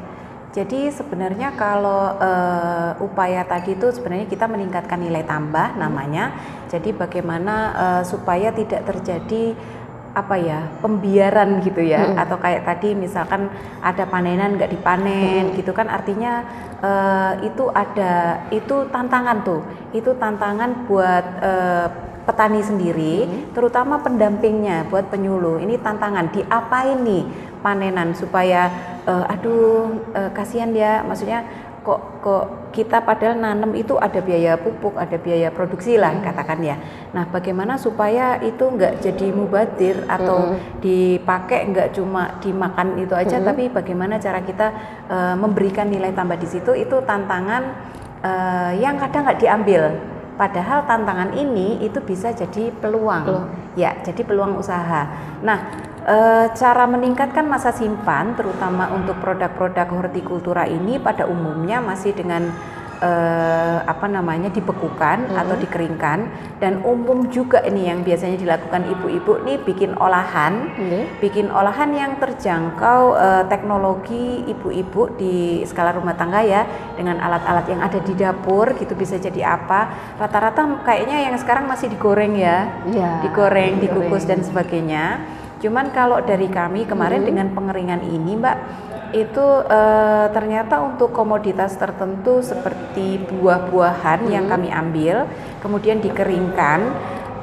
Jadi 0.51 0.91
sebenarnya 0.91 1.55
kalau 1.55 2.15
eh, 2.19 2.91
upaya 3.03 3.43
tadi 3.47 3.75
itu 3.75 3.91
sebenarnya 3.91 4.27
kita 4.27 4.47
meningkatkan 4.47 4.99
nilai 4.99 5.27
tambah 5.27 5.75
namanya. 5.75 6.31
Jadi 6.71 6.95
bagaimana 6.95 7.55
eh, 7.75 8.03
supaya 8.07 8.55
tidak 8.55 8.87
terjadi 8.87 9.55
apa 10.11 10.35
ya 10.35 10.67
pembiaran 10.83 11.63
gitu 11.63 11.81
ya. 11.81 12.15
Atau 12.19 12.37
kayak 12.39 12.67
tadi 12.67 12.93
misalkan 12.95 13.47
ada 13.79 14.03
panenan 14.07 14.59
nggak 14.59 14.71
dipanen 14.71 15.55
gitu 15.55 15.71
kan 15.71 15.87
artinya 15.87 16.43
eh, 16.83 17.47
itu 17.47 17.67
ada 17.71 18.45
itu 18.51 18.87
tantangan 18.91 19.43
tuh. 19.43 19.61
Itu 19.95 20.15
tantangan 20.19 20.87
buat 20.87 21.25
eh, 21.41 21.87
petani 22.21 22.61
sendiri 22.61 23.25
terutama 23.51 23.99
pendampingnya 23.99 24.85
buat 24.91 25.09
penyuluh. 25.09 25.57
Ini 25.63 25.81
tantangan 25.81 26.29
diapain 26.29 27.01
nih 27.01 27.23
panenan 27.61 28.13
supaya 28.13 28.69
eh, 29.07 29.33
aduh 29.33 29.95
eh, 30.13 30.29
kasihan 30.35 30.69
ya 30.75 31.01
maksudnya 31.07 31.70
kok 31.81 32.21
kok 32.21 32.45
kita 32.71 33.01
padahal 33.01 33.41
nanam 33.41 33.73
itu 33.73 33.97
ada 33.97 34.21
biaya 34.21 34.55
pupuk 34.55 34.95
ada 34.95 35.17
biaya 35.17 35.49
produksi 35.49 35.97
lah 35.97 36.13
katakan 36.21 36.61
ya. 36.61 36.77
Nah 37.11 37.25
bagaimana 37.27 37.75
supaya 37.81 38.37
itu 38.39 38.61
nggak 38.61 39.01
jadi 39.01 39.27
mubadir 39.33 40.05
atau 40.05 40.55
dipakai 40.79 41.67
nggak 41.73 41.97
cuma 41.97 42.37
dimakan 42.39 43.01
itu 43.01 43.17
aja 43.17 43.41
tapi 43.41 43.67
bagaimana 43.73 44.21
cara 44.21 44.45
kita 44.45 44.67
eh, 45.09 45.35
memberikan 45.35 45.89
nilai 45.89 46.13
tambah 46.13 46.37
di 46.37 46.47
situ 46.47 46.71
itu 46.77 47.01
tantangan 47.01 47.63
eh, 48.21 48.71
yang 48.79 49.01
kadang 49.01 49.25
nggak 49.25 49.41
diambil. 49.41 49.83
Padahal 50.31 50.89
tantangan 50.89 51.37
ini 51.37 51.81
itu 51.85 52.01
bisa 52.01 52.33
jadi 52.33 52.73
peluang. 52.73 53.25
Peluang. 53.25 53.49
ya 53.73 53.93
jadi 54.05 54.21
peluang 54.25 54.57
usaha. 54.57 55.05
Nah 55.41 55.90
Eh, 56.01 56.45
cara 56.57 56.89
meningkatkan 56.89 57.45
masa 57.45 57.69
simpan, 57.69 58.33
terutama 58.33 58.89
untuk 58.89 59.21
produk-produk 59.21 59.85
hortikultura 59.85 60.65
ini 60.65 60.97
pada 60.97 61.29
umumnya 61.29 61.77
masih 61.77 62.17
dengan 62.17 62.49
eh, 63.05 63.77
apa 63.85 64.09
namanya 64.09 64.49
dibekukan 64.49 65.29
atau 65.29 65.53
dikeringkan 65.61 66.19
dan 66.57 66.81
umum 66.81 67.29
juga 67.29 67.61
ini 67.61 67.85
yang 67.85 68.01
biasanya 68.01 68.33
dilakukan 68.33 68.81
ibu-ibu 68.89 69.45
nih 69.45 69.61
bikin 69.61 69.93
olahan, 69.93 70.73
Oke. 70.73 71.05
bikin 71.21 71.53
olahan 71.53 71.93
yang 71.93 72.17
terjangkau 72.17 73.01
eh, 73.21 73.43
teknologi 73.45 74.41
ibu-ibu 74.49 75.13
di 75.21 75.61
skala 75.69 75.93
rumah 75.93 76.17
tangga 76.17 76.41
ya 76.41 76.65
dengan 76.97 77.21
alat-alat 77.21 77.65
yang 77.69 77.81
ada 77.85 78.01
di 78.01 78.17
dapur 78.17 78.73
gitu 78.73 78.97
bisa 78.97 79.21
jadi 79.21 79.53
apa 79.53 79.93
rata-rata 80.17 80.65
kayaknya 80.81 81.29
yang 81.29 81.37
sekarang 81.37 81.69
masih 81.69 81.93
digoreng 81.93 82.33
ya 82.33 82.73
Iya, 82.89 83.21
digoreng, 83.21 83.77
digoreng. 83.77 84.09
dikukus 84.09 84.25
dan 84.25 84.41
sebagainya. 84.41 85.37
Cuman 85.61 85.93
kalau 85.93 86.17
dari 86.25 86.49
kami 86.49 86.89
kemarin 86.89 87.21
dengan 87.21 87.53
pengeringan 87.53 88.01
ini, 88.01 88.33
Mbak, 88.33 88.57
itu 89.13 89.45
eh, 89.69 90.27
ternyata 90.33 90.81
untuk 90.81 91.13
komoditas 91.13 91.77
tertentu 91.77 92.41
seperti 92.41 93.21
buah-buahan 93.29 94.25
yang 94.31 94.49
kami 94.49 94.73
ambil, 94.73 95.29
kemudian 95.61 96.01
dikeringkan, 96.01 96.79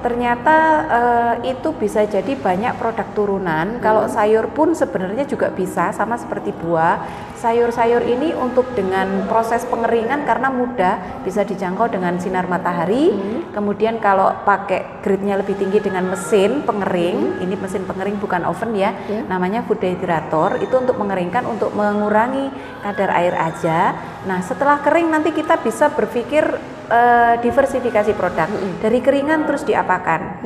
ternyata 0.02 0.56
eh, 0.90 1.54
itu 1.54 1.70
bisa 1.78 2.02
jadi 2.10 2.34
banyak 2.34 2.75
produk 2.75 3.06
turunan. 3.14 3.78
Kalau 3.78 4.10
sayur 4.10 4.50
pun 4.50 4.75
sebenarnya 4.75 5.22
juga 5.28 5.54
bisa, 5.54 5.94
sama 5.94 6.18
seperti 6.18 6.50
buah. 6.50 7.27
Sayur-sayur 7.38 8.02
ini 8.02 8.35
untuk 8.35 8.75
dengan 8.75 9.30
proses 9.30 9.62
pengeringan 9.62 10.26
karena 10.26 10.50
mudah, 10.50 11.23
bisa 11.23 11.47
dijangkau 11.47 11.87
dengan 11.87 12.18
sinar 12.18 12.50
matahari. 12.50 13.14
Kemudian 13.54 14.02
kalau 14.02 14.35
pakai 14.42 14.99
grade-nya 15.07 15.38
lebih 15.38 15.54
tinggi 15.54 15.78
dengan 15.78 16.11
mesin 16.11 16.66
pengering, 16.66 17.38
ini 17.38 17.54
mesin 17.54 17.87
pengering 17.87 18.18
bukan 18.18 18.42
oven 18.42 18.75
ya, 18.75 18.90
Ya. 19.07 19.23
namanya 19.30 19.62
food 19.62 19.78
dehydrator, 19.78 20.59
itu 20.59 20.75
untuk 20.75 20.99
mengeringkan 20.99 21.47
untuk 21.47 21.71
mengurangi 21.78 22.50
kadar 22.83 23.14
air 23.14 23.38
aja. 23.38 23.95
Nah, 24.26 24.42
setelah 24.42 24.83
kering 24.83 25.07
nanti 25.07 25.30
kita 25.30 25.62
bisa 25.62 25.95
berpikir 25.95 26.42
eh, 26.88 27.35
diversifikasi 27.45 28.12
produk 28.16 28.49
dari 28.80 28.99
keringan 29.04 29.45
terus 29.45 29.62
diapakan. 29.62 30.42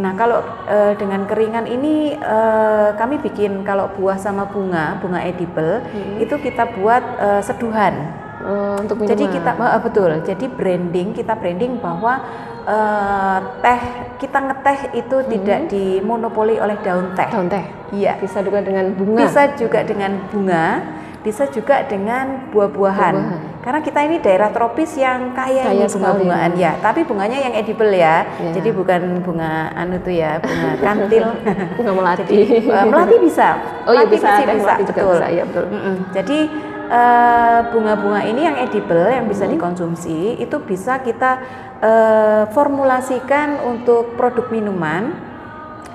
Nah 0.00 0.12
kalau 0.16 0.40
eh, 0.66 0.96
dengan 0.96 1.28
keringan 1.28 1.68
ini 1.68 2.16
eh, 2.16 2.88
kami 2.96 3.20
bikin 3.20 3.62
kalau 3.62 3.92
buah 3.94 4.16
sama 4.16 4.48
bunga 4.48 4.98
bunga 5.04 5.20
edible 5.22 5.84
itu 6.18 6.31
kita 6.38 6.76
buat 6.76 7.02
eh, 7.18 7.42
seduhan. 7.42 7.94
Eh, 8.42 8.74
untuk 8.82 8.98
Jadi 9.06 9.22
minuman. 9.30 9.36
kita 9.38 9.50
eh, 9.54 9.80
betul. 9.82 10.10
Jadi 10.26 10.46
branding 10.50 11.08
kita 11.14 11.32
branding 11.38 11.78
bahwa 11.78 12.14
eh, 12.66 13.38
teh 13.62 13.80
kita 14.18 14.38
ngeteh 14.38 14.78
itu 14.94 15.16
tidak 15.30 15.60
dimonopoli 15.70 16.58
oleh 16.58 16.74
daun 16.82 17.14
teh. 17.14 17.28
daun 17.30 17.46
teh 17.46 17.64
Iya. 17.92 18.18
bisa 18.18 18.40
juga 18.42 18.64
dengan 18.64 18.90
bunga. 18.96 19.20
Bisa 19.26 19.42
juga 19.54 19.84
dengan 19.84 20.16
bunga, 20.32 20.66
bisa 21.22 21.46
juga 21.48 21.86
dengan 21.86 22.50
buah-buahan. 22.50 23.14
Buah-buahan. 23.14 23.50
Karena 23.62 23.78
kita 23.78 24.00
ini 24.02 24.18
daerah 24.18 24.50
tropis 24.50 24.98
yang 24.98 25.30
kaya, 25.32 25.70
Kaya 25.70 25.86
bunga-bungaan 25.86 26.52
ya. 26.58 26.74
Tapi 26.82 27.06
bunganya 27.06 27.38
yang 27.38 27.54
edible 27.54 27.94
ya. 27.94 28.26
Ya. 28.26 28.50
Jadi 28.58 28.74
bukan 28.74 29.22
bunga 29.22 29.70
anu 29.72 30.02
tuh 30.02 30.10
ya, 30.10 30.42
bunga 30.42 30.70
kantil. 30.86 31.26
bunga 31.78 31.92
melati. 31.94 32.22
Eh, 32.26 32.84
melati 32.90 33.16
bisa. 33.22 33.48
Oh 33.86 33.94
iya 33.94 34.02
Melati 34.02 34.14
bisa, 34.18 34.26
pasti 34.26 34.42
teh 34.42 34.54
bisa, 34.58 34.66
melati 34.66 34.82
juga 34.82 34.94
betul. 34.98 35.14
bisa, 35.14 35.26
iya 35.30 35.42
betul. 35.46 35.64
Mm-mm. 35.70 35.96
Jadi 36.10 36.38
eh, 36.90 37.60
bunga-bunga 37.70 38.20
ini 38.26 38.40
yang 38.42 38.56
edible 38.58 39.06
yang 39.06 39.26
bisa 39.30 39.44
Hmm. 39.46 39.54
dikonsumsi 39.54 40.18
itu 40.42 40.56
bisa 40.60 40.98
kita 40.98 41.30
eh, 41.78 42.42
formulasikan 42.50 43.62
untuk 43.62 44.18
produk 44.18 44.50
minuman 44.50 45.31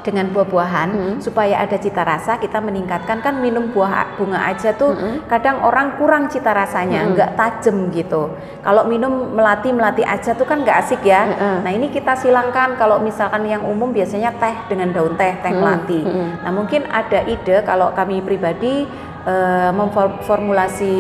dengan 0.06 0.30
buah-buahan 0.32 0.90
Hmm. 0.92 1.16
supaya 1.20 1.62
ada 1.62 1.78
cita 1.78 2.02
rasa 2.02 2.38
kita 2.38 2.60
meningkatkan. 2.60 3.22
Kan 3.22 3.40
minum 3.40 3.70
buah 3.72 4.18
bunga 4.18 4.44
aja 4.48 4.74
tuh 4.74 4.94
Hmm. 4.94 5.24
kadang 5.26 5.62
orang 5.62 5.98
kurang 5.98 6.28
cita 6.28 6.54
rasanya 6.54 7.08
nggak 7.12 7.32
tajem 7.36 7.90
gitu. 7.92 8.34
Kalau 8.62 8.86
minum 8.86 9.34
melati 9.34 9.70
melati 9.72 10.04
aja 10.06 10.34
tuh 10.34 10.46
kan 10.46 10.62
nggak 10.64 10.78
asik 10.84 11.02
ya. 11.04 11.28
Heeh. 11.28 11.56
nah 11.64 11.72
ini 11.72 11.88
kita 11.90 12.14
silangkan. 12.16 12.76
Kalau 12.78 13.00
misalkan 13.00 13.46
yang 13.48 13.64
umum 13.66 13.90
biasanya 13.92 14.34
teh 14.38 14.56
dengan 14.70 14.92
daun 14.94 15.14
teh 15.16 15.34
teh 15.42 15.52
melati. 15.54 16.02
Hmm. 16.04 16.42
nah 16.44 16.52
mungkin 16.54 16.84
ada 16.90 17.24
ide 17.26 17.64
kalau 17.64 17.92
kami 17.94 18.22
pribadi 18.22 18.88
eh, 19.28 19.72
memformulasi 19.76 20.96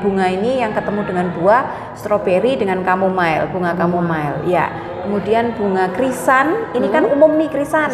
bunga 0.00 0.32
ini 0.32 0.64
yang 0.64 0.72
ketemu 0.72 1.00
dengan 1.04 1.26
buah 1.36 1.92
stroberi 1.92 2.56
dengan 2.56 2.80
chamomile 2.80 3.52
bunga 3.52 3.76
chamomile. 3.76 4.48
Ya 4.48 4.72
kemudian 5.04 5.54
bunga 5.54 5.92
krisan. 5.92 6.72
Ini 6.72 6.88
kan 6.88 7.04
umum 7.04 7.36
nih 7.36 7.52
krisan 7.52 7.92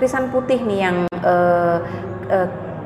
krisan 0.00 0.32
putih 0.32 0.64
nih 0.64 0.78
yang 0.80 0.96
eh, 1.12 1.78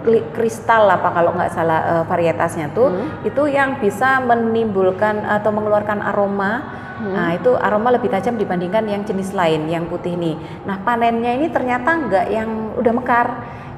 kli- 0.04 0.26
kristal 0.36 0.84
apa 0.90 1.08
kalau 1.14 1.32
nggak 1.32 1.52
salah 1.54 1.80
eh, 1.80 2.04
varietasnya 2.04 2.74
tuh 2.74 2.92
itu 3.22 3.48
yang 3.48 3.78
bisa 3.78 4.20
menimbulkan 4.20 5.24
atau 5.24 5.54
mengeluarkan 5.54 6.02
aroma 6.02 6.82
Nah, 6.94 7.34
itu 7.34 7.58
aroma 7.58 7.90
lebih 7.90 8.06
tajam 8.06 8.38
dibandingkan 8.38 8.86
yang 8.86 9.02
jenis 9.02 9.34
lain 9.34 9.66
yang 9.66 9.90
putih 9.90 10.14
nih. 10.14 10.38
Nah, 10.62 10.78
panennya 10.86 11.34
ini 11.34 11.50
ternyata 11.50 11.90
nggak 11.90 12.26
yang 12.30 12.70
udah 12.78 12.92
mekar. 12.94 13.26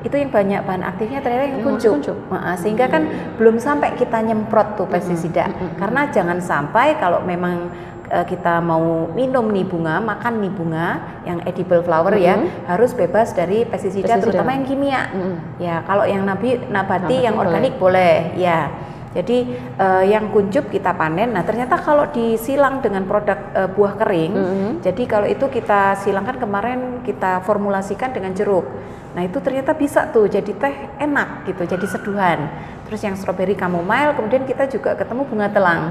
Itu 0.04 0.20
yang 0.20 0.28
banyak 0.28 0.60
bahan 0.62 0.84
aktifnya 0.84 1.24
ternyata 1.24 1.48
yang 1.48 1.56
Yang 1.58 1.64
kuncup. 1.64 1.92
kuncup. 1.96 2.16
Sehingga 2.60 2.86
kan 2.92 3.08
belum 3.40 3.56
sampai 3.56 3.96
kita 3.96 4.20
nyemprot 4.20 4.76
tuh 4.76 4.84
pestisida. 4.86 5.48
Karena 5.80 6.12
jangan 6.12 6.38
sampai 6.44 7.00
kalau 7.00 7.24
memang 7.24 7.72
kita 8.06 8.62
mau 8.62 9.10
minum 9.10 9.50
nih 9.50 9.66
bunga, 9.66 9.98
makan 9.98 10.38
nih 10.38 10.52
bunga 10.54 10.86
yang 11.26 11.42
edible 11.42 11.82
flower 11.82 12.14
ya, 12.14 12.38
harus 12.64 12.94
bebas 12.94 13.30
dari 13.30 13.66
pestisida, 13.66 14.14
Pestisida. 14.14 14.22
terutama 14.22 14.54
yang 14.54 14.64
kimia. 14.64 15.02
Mm-mm. 15.10 15.34
Ya, 15.58 15.82
kalau 15.82 16.06
yang 16.06 16.22
nabi 16.22 16.54
nabati 16.56 16.70
Nabati 16.70 17.16
yang 17.18 17.34
boleh. 17.34 17.44
organik 17.50 17.74
boleh, 17.76 18.14
ya. 18.38 18.60
Jadi 19.10 19.38
eh, 19.80 20.04
yang 20.06 20.28
kuncup 20.28 20.68
kita 20.68 20.92
panen. 20.92 21.32
Nah, 21.32 21.40
ternyata 21.40 21.80
kalau 21.80 22.04
disilang 22.12 22.84
dengan 22.84 23.08
produk 23.08 23.38
eh, 23.56 23.64
buah 23.66 23.96
kering, 23.96 24.32
Mhm. 24.36 24.70
jadi 24.84 25.02
kalau 25.08 25.24
itu 25.24 25.48
kita 25.48 25.96
silangkan 25.96 26.36
kemarin 26.36 27.00
kita 27.00 27.40
formulasikan 27.40 28.12
dengan 28.12 28.36
jeruk. 28.36 28.68
Nah, 29.16 29.24
itu 29.24 29.40
ternyata 29.40 29.72
bisa 29.72 30.12
tuh 30.12 30.28
jadi 30.28 30.52
teh 30.52 30.74
enak 31.00 31.48
gitu, 31.48 31.64
jadi 31.64 31.86
seduhan. 31.88 32.38
Terus 32.84 33.00
yang 33.00 33.16
strawberry 33.16 33.56
chamomile, 33.56 34.12
kemudian 34.12 34.44
kita 34.44 34.68
juga 34.68 34.92
ketemu 34.92 35.24
bunga 35.24 35.48
telang. 35.48 35.82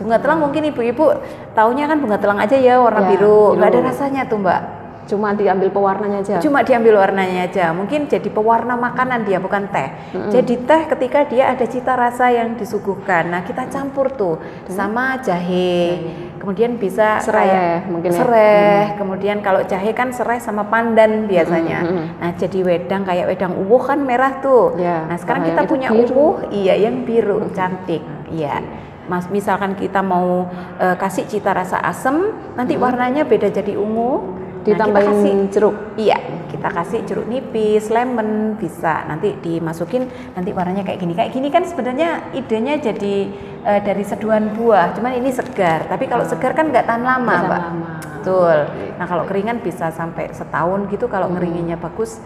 Bunga 0.00 0.16
telang 0.16 0.40
mungkin 0.40 0.64
ibu-ibu 0.72 1.12
taunya 1.52 1.84
kan 1.84 2.00
bunga 2.00 2.16
telang 2.16 2.40
aja 2.40 2.56
ya 2.56 2.80
warna 2.80 3.04
Ya, 3.04 3.08
biru, 3.12 3.52
nggak 3.52 3.68
ada 3.68 3.80
rasanya 3.92 4.24
tuh 4.24 4.40
mbak. 4.40 4.80
Cuma 5.10 5.34
diambil 5.34 5.74
pewarnanya 5.74 6.22
aja. 6.22 6.38
Cuma 6.38 6.62
diambil 6.62 7.02
warnanya 7.02 7.50
aja. 7.50 7.74
Mungkin 7.74 8.06
jadi 8.06 8.30
pewarna 8.30 8.78
makanan 8.78 9.26
dia 9.26 9.42
bukan 9.42 9.66
teh. 9.66 9.90
Jadi 10.30 10.54
teh 10.62 10.82
ketika 10.86 11.26
dia 11.26 11.50
ada 11.50 11.66
cita 11.66 11.98
rasa 11.98 12.30
yang 12.30 12.54
disuguhkan. 12.54 13.26
Nah, 13.26 13.42
kita 13.42 13.66
campur 13.66 14.14
tuh 14.14 14.38
sama 14.70 15.18
jahe. 15.18 15.98
Kemudian 16.38 16.78
bisa 16.80 17.20
Serai 17.20 17.52
kayak 17.52 17.90
mungkin 17.90 18.10
ya. 18.14 18.20
Serai. 18.22 18.96
Kemudian 18.96 19.36
kalau 19.44 19.60
jahe 19.66 19.90
kan 19.92 20.14
serai 20.14 20.38
sama 20.38 20.70
pandan 20.70 21.26
biasanya. 21.26 21.84
Mm-mm. 21.84 22.06
Nah, 22.22 22.30
jadi 22.38 22.58
wedang 22.62 23.02
kayak 23.02 23.26
wedang 23.28 23.52
uwuh 23.66 23.82
kan 23.82 23.98
merah 24.00 24.38
tuh. 24.40 24.78
Ya, 24.78 25.10
nah, 25.10 25.18
sekarang 25.18 25.42
kalau 25.44 25.50
kita 25.52 25.62
punya 25.68 25.88
biru. 25.90 26.14
uwuh, 26.14 26.36
iya 26.54 26.78
yang 26.78 27.02
biru, 27.02 27.50
cantik. 27.52 28.00
Iya. 28.30 28.62
Mas, 29.08 29.26
misalkan 29.32 29.78
kita 29.78 30.04
mau 30.04 30.50
eh, 30.76 30.96
kasih 30.98 31.24
cita 31.30 31.54
rasa 31.54 31.80
asem, 31.80 32.34
nanti 32.58 32.76
warnanya 32.76 33.24
beda 33.24 33.48
jadi 33.48 33.78
ungu. 33.78 34.12
Nah, 34.60 34.66
kita 34.68 34.84
Ditambahin 34.84 35.08
kasih 35.08 35.32
jeruk. 35.56 35.76
Iya, 35.96 36.18
kita 36.52 36.68
kasih 36.68 37.00
jeruk 37.08 37.26
nipis, 37.32 37.88
lemon 37.88 38.60
bisa. 38.60 39.08
Nanti 39.08 39.32
dimasukin 39.40 40.04
nanti 40.36 40.52
warnanya 40.52 40.84
kayak 40.84 41.00
gini. 41.00 41.16
Kayak 41.16 41.32
gini 41.32 41.48
kan 41.48 41.64
sebenarnya 41.64 42.36
idenya 42.36 42.76
jadi 42.76 43.14
eh, 43.64 43.80
dari 43.80 44.04
seduhan 44.04 44.52
buah, 44.52 44.92
cuman 44.92 45.16
ini 45.16 45.32
segar. 45.32 45.88
Tapi 45.88 46.04
kalau 46.04 46.28
segar 46.28 46.52
kan 46.52 46.68
nggak 46.68 46.84
tahan 46.84 47.02
lama, 47.02 47.34
Mbak. 47.40 47.60
lama. 47.64 47.90
Betul. 48.20 48.56
Nah, 49.00 49.06
kalau 49.08 49.24
keringan 49.24 49.64
bisa 49.64 49.88
sampai 49.96 50.28
setahun 50.36 50.92
gitu 50.92 51.08
kalau 51.08 51.32
ngeringinnya 51.32 51.80
bagus 51.80 52.20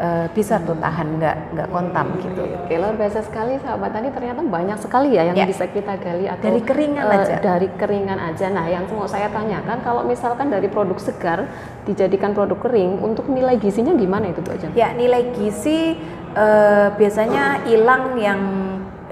eh, 0.00 0.26
bisa 0.32 0.56
tuh 0.64 0.74
tahan 0.80 1.20
nggak 1.20 1.36
nggak 1.52 1.68
kontam 1.68 2.16
gitu. 2.18 2.40
Oke, 2.40 2.74
luar 2.80 2.96
biasa 2.96 3.20
sekali 3.20 3.60
sahabat 3.60 3.92
tani 3.92 4.08
ternyata 4.08 4.40
banyak 4.40 4.78
sekali 4.80 5.12
ya 5.12 5.28
yang 5.28 5.36
Ya. 5.36 5.44
bisa 5.44 5.68
kita 5.68 6.00
gali 6.00 6.24
atau 6.24 6.40
Dari 6.40 6.60
keringan 6.64 7.04
eh, 7.04 7.16
aja. 7.20 7.34
Dari 7.38 7.68
keringan 7.76 8.18
aja. 8.18 8.46
Nah, 8.48 8.66
yang 8.66 8.88
mau 8.88 9.04
saya 9.04 9.28
tanyakan 9.28 9.78
kalau 9.84 10.02
misalkan 10.08 10.48
dari 10.48 10.66
produk 10.66 10.96
segar 10.96 11.44
dijadikan 11.84 12.32
produk 12.32 12.56
kering 12.56 12.98
untuk 12.98 13.28
nilai 13.28 13.60
gizinya 13.60 13.92
gimana 13.92 14.32
itu 14.32 14.40
Bu 14.40 14.56
Ajeng? 14.56 14.72
Ya, 14.72 14.96
nilai 14.96 15.36
gizi 15.36 16.00
eh, 16.32 16.88
biasanya 16.96 17.68
hilang 17.68 18.16
yang 18.16 18.40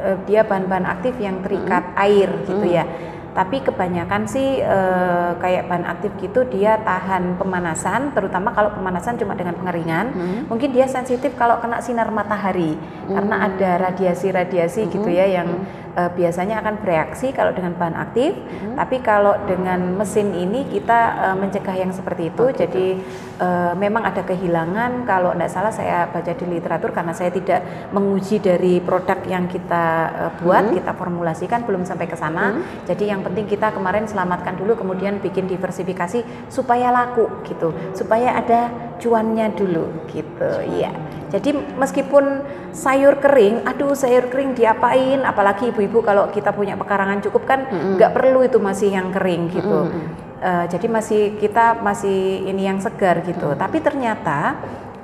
eh, 0.00 0.16
dia 0.24 0.40
bahan-bahan 0.42 0.88
aktif 0.88 1.12
yang 1.20 1.44
terikat 1.44 1.84
air 2.00 2.32
gitu 2.48 2.64
ya. 2.64 2.88
Tapi 3.38 3.62
kebanyakan 3.62 4.26
sih 4.26 4.58
eh, 4.58 5.30
kayak 5.38 5.70
bahan 5.70 5.86
aktif 5.86 6.10
gitu 6.18 6.42
dia 6.50 6.74
tahan 6.82 7.38
pemanasan, 7.38 8.10
terutama 8.10 8.50
kalau 8.50 8.74
pemanasan 8.74 9.14
cuma 9.14 9.38
dengan 9.38 9.54
pengeringan. 9.54 10.06
Mungkin 10.50 10.74
dia 10.74 10.90
sensitif 10.90 11.38
kalau 11.38 11.62
kena 11.62 11.78
sinar 11.78 12.10
matahari. 12.10 12.74
Karena 13.06 13.46
ada 13.46 13.70
radiasi-radiasi 13.94 14.90
gitu 14.90 15.06
ya 15.06 15.30
yang 15.30 15.62
eh, 15.98 16.10
biasanya 16.14 16.62
akan 16.62 16.74
bereaksi 16.78 17.34
kalau 17.34 17.50
dengan 17.50 17.74
bahan 17.74 17.98
aktif. 17.98 18.38
Tapi 18.78 19.02
kalau 19.02 19.34
dengan 19.50 19.98
mesin 19.98 20.30
ini 20.30 20.70
kita 20.70 20.98
eh, 21.30 21.36
mencegah 21.36 21.74
yang 21.74 21.90
seperti 21.90 22.30
itu. 22.30 22.44
Jadi 22.54 22.86
eh, 23.42 23.72
memang 23.74 24.06
ada 24.06 24.22
kehilangan 24.22 25.02
kalau 25.02 25.34
tidak 25.34 25.50
salah 25.50 25.72
saya 25.74 26.06
baca 26.06 26.30
di 26.30 26.46
literatur 26.46 26.94
karena 26.94 27.10
saya 27.10 27.34
tidak 27.34 27.90
menguji 27.90 28.38
dari 28.38 28.78
produk 28.78 29.18
yang 29.26 29.50
kita 29.50 29.84
eh, 30.14 30.32
buat, 30.38 30.70
kita 30.70 30.94
formulasikan 30.94 31.66
belum 31.66 31.82
sampai 31.82 32.06
ke 32.06 32.14
sana. 32.14 32.62
Jadi 32.86 33.10
yang 33.10 33.26
penting 33.26 33.50
kita 33.50 33.74
kemarin 33.74 34.06
selamatkan 34.06 34.54
dulu 34.54 34.78
kemudian 34.78 35.18
bikin 35.18 35.50
diversifikasi 35.50 36.22
supaya 36.46 36.94
laku 36.94 37.26
gitu. 37.42 37.74
Supaya 37.98 38.38
ada 38.38 38.70
cuannya 39.02 39.50
dulu 39.54 40.06
gitu. 40.10 40.50
Iya. 40.62 41.17
Jadi 41.28 41.52
meskipun 41.76 42.24
sayur 42.72 43.20
kering, 43.20 43.68
aduh 43.68 43.92
sayur 43.92 44.28
kering 44.28 44.56
diapain? 44.56 45.20
Apalagi 45.22 45.68
ibu-ibu 45.68 46.00
kalau 46.00 46.32
kita 46.32 46.52
punya 46.52 46.72
pekarangan 46.74 47.20
cukup 47.20 47.44
kan 47.44 47.60
nggak 47.68 48.12
perlu 48.12 48.40
itu 48.42 48.56
masih 48.56 48.92
yang 48.92 49.12
kering 49.12 49.52
gitu. 49.52 49.92
Eh, 50.38 50.64
jadi 50.70 50.86
masih 50.86 51.22
kita 51.36 51.82
masih 51.82 52.46
ini 52.46 52.64
yang 52.64 52.78
segar 52.78 53.20
gitu. 53.26 53.52
Tapi 53.52 53.82
ternyata 53.82 54.54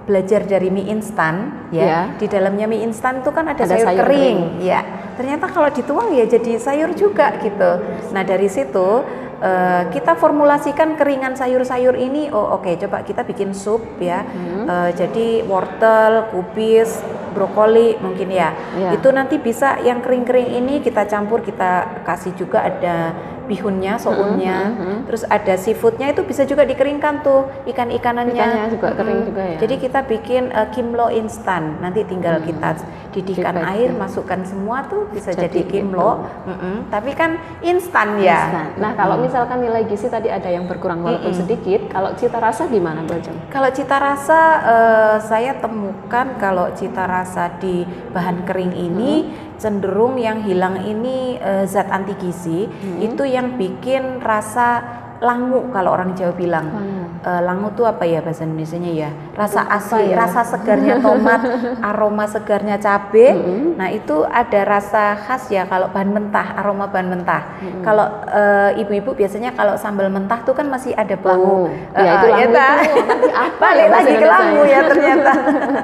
belajar 0.05 0.45
dari 0.45 0.69
mie 0.69 0.93
instan 0.93 1.65
ya, 1.73 1.83
Ya. 1.83 2.01
di 2.15 2.29
dalamnya 2.29 2.69
mie 2.69 2.85
instan 2.85 3.25
itu 3.25 3.33
kan 3.33 3.49
ada, 3.49 3.65
Ada 3.65 3.73
sayur, 3.73 3.87
sayur 3.89 4.05
kering. 4.05 4.21
kering. 4.21 4.39
ya. 4.63 4.81
Ternyata 5.17 5.49
kalau 5.49 5.69
dituang 5.73 6.13
ya 6.13 6.25
jadi 6.25 6.61
sayur 6.61 6.93
juga 6.93 7.35
gitu. 7.41 7.71
Nah 8.13 8.23
dari 8.23 8.47
situ 8.47 9.01
eh, 9.41 9.83
kita 9.91 10.15
formulasikan 10.19 10.95
keringan 10.99 11.35
sayur-sayur 11.35 11.95
ini. 11.99 12.31
Oh 12.31 12.59
oke, 12.59 12.71
coba 12.87 13.03
kita 13.03 13.23
bikin 13.27 13.55
sup 13.55 13.83
ya. 13.99 14.23
Eh, 14.69 14.91
jadi 14.95 15.43
wortel, 15.47 16.31
kubis, 16.31 17.03
brokoli 17.35 17.99
mungkin 17.99 18.31
ya. 18.31 18.55
Ya. 18.79 18.95
Itu 18.95 19.11
nanti 19.11 19.43
bisa 19.43 19.83
yang 19.83 20.01
kering-kering 20.01 20.55
ini 20.55 20.79
kita 20.79 21.05
campur 21.11 21.43
kita 21.43 22.03
kasih 22.07 22.33
juga 22.39 22.63
ada 22.63 23.13
bihunnya, 23.45 24.01
sounnya, 24.01 24.73
terus 25.05 25.23
ada 25.29 25.55
seafoodnya 25.55 26.11
itu 26.11 26.25
bisa 26.25 26.49
juga 26.49 26.65
dikeringkan 26.65 27.21
tuh 27.21 27.47
ikan-ikanannya. 27.69 28.35
Ikannya 28.35 28.69
juga 28.73 28.89
kering 28.97 29.21
Mm-mm. 29.21 29.29
juga 29.29 29.43
ya. 29.45 29.59
Jadi 29.61 29.75
kita 29.79 30.01
bikin 30.09 30.43
eh, 30.51 30.69
kimlo 30.73 31.07
instan, 31.13 31.79
nanti 31.79 32.03
tinggal 32.09 32.41
kita 32.41 32.81
didihkan 33.15 33.63
air, 33.63 33.95
ya. 33.95 33.99
masukkan 34.01 34.43
semua 34.43 34.89
tuh 34.91 35.07
bisa 35.13 35.31
Jadi 35.31 35.63
jadi, 35.63 35.71
kimlo. 35.71 36.25
gitu. 36.25 36.51
Mm-mm. 36.51 36.77
Tapi 36.91 37.11
kan 37.15 37.31
instan 37.63 38.19
ya. 38.19 38.51
Instan. 38.51 38.67
Nah, 38.81 38.93
kalau 38.99 39.17
misalkan 39.23 39.63
nilai 39.63 39.87
gizi 39.87 40.11
tadi 40.11 40.33
ada 40.33 40.51
yang 40.51 40.67
berkurang 40.67 41.05
walaupun 41.05 41.31
sedikit, 41.31 41.87
kalau 41.93 42.11
cita 42.19 42.43
rasa 42.43 42.67
gimana, 42.67 43.07
Bu 43.07 43.15
Ajeng? 43.15 43.37
Kalau 43.53 43.71
cita 43.71 43.97
rasa 44.01 44.41
eh, 44.67 45.17
saya 45.23 45.53
temukan 45.61 46.27
kalau 46.41 46.73
cita 46.75 47.07
rasa 47.07 47.55
di 47.63 47.87
bahan 48.11 48.43
kering 48.49 48.75
ini 48.75 49.13
cenderung 49.59 50.19
yang 50.19 50.43
hilang 50.43 50.83
ini 50.83 51.39
eh, 51.39 51.65
zat 51.69 51.91
anti 51.91 52.15
gizi 52.19 52.67
itu 52.99 53.23
yang 53.27 53.55
bikin 53.55 54.19
rasa 54.21 55.04
langu 55.21 55.71
kalau 55.71 55.95
orang 55.95 56.17
Jawa 56.17 56.33
bilang. 56.35 56.67
Langu. 56.71 57.05
Eh, 57.25 57.41
langu 57.41 57.73
tuh 57.73 57.89
apa 57.89 58.05
ya 58.05 58.21
bahasa 58.21 58.45
Indonesianya 58.45 58.93
ya? 58.93 59.11
Rasa 59.33 59.65
asli, 59.65 60.13
ya? 60.13 60.21
rasa 60.21 60.45
segarnya 60.45 61.01
tomat, 61.05 61.41
aroma 61.81 62.29
segarnya 62.29 62.77
cabe. 62.77 63.33
Nah, 63.81 63.89
itu 63.89 64.29
ada 64.29 64.61
rasa 64.69 65.17
khas 65.17 65.49
ya 65.49 65.65
kalau 65.65 65.89
bahan 65.89 66.13
mentah, 66.13 66.53
aroma 66.61 66.85
bahan 66.93 67.09
mentah. 67.09 67.43
Kalau 67.81 68.05
eh, 68.29 68.81
ibu-ibu 68.85 69.17
biasanya 69.17 69.57
kalau 69.57 69.81
sambal 69.81 70.13
mentah 70.13 70.45
tuh 70.45 70.53
kan 70.53 70.69
masih 70.69 70.93
ada 70.93 71.17
bau. 71.17 71.73
Langu. 71.73 71.73
Ya, 71.97 72.13
itu 72.13 72.27
langu 72.29 72.45
itu 72.45 72.61
nanti 73.09 73.31
apa 73.33 73.57
Balik 73.65 73.85
ya 73.85 73.89
bahasa 73.89 74.05
lagi 74.05 74.15
ke 74.15 74.27
langu 74.29 74.61
-nya? 74.61 74.69
ya 74.69 74.81
ternyata. 74.85 75.33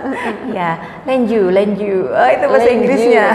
ya, 0.61 0.71
lenju, 1.09 1.43
lenju. 1.49 1.97
Oh, 2.13 2.29
itu 2.29 2.45
bahasa 2.53 2.69
Lenju. 2.69 2.77
Inggrisnya. 2.77 3.27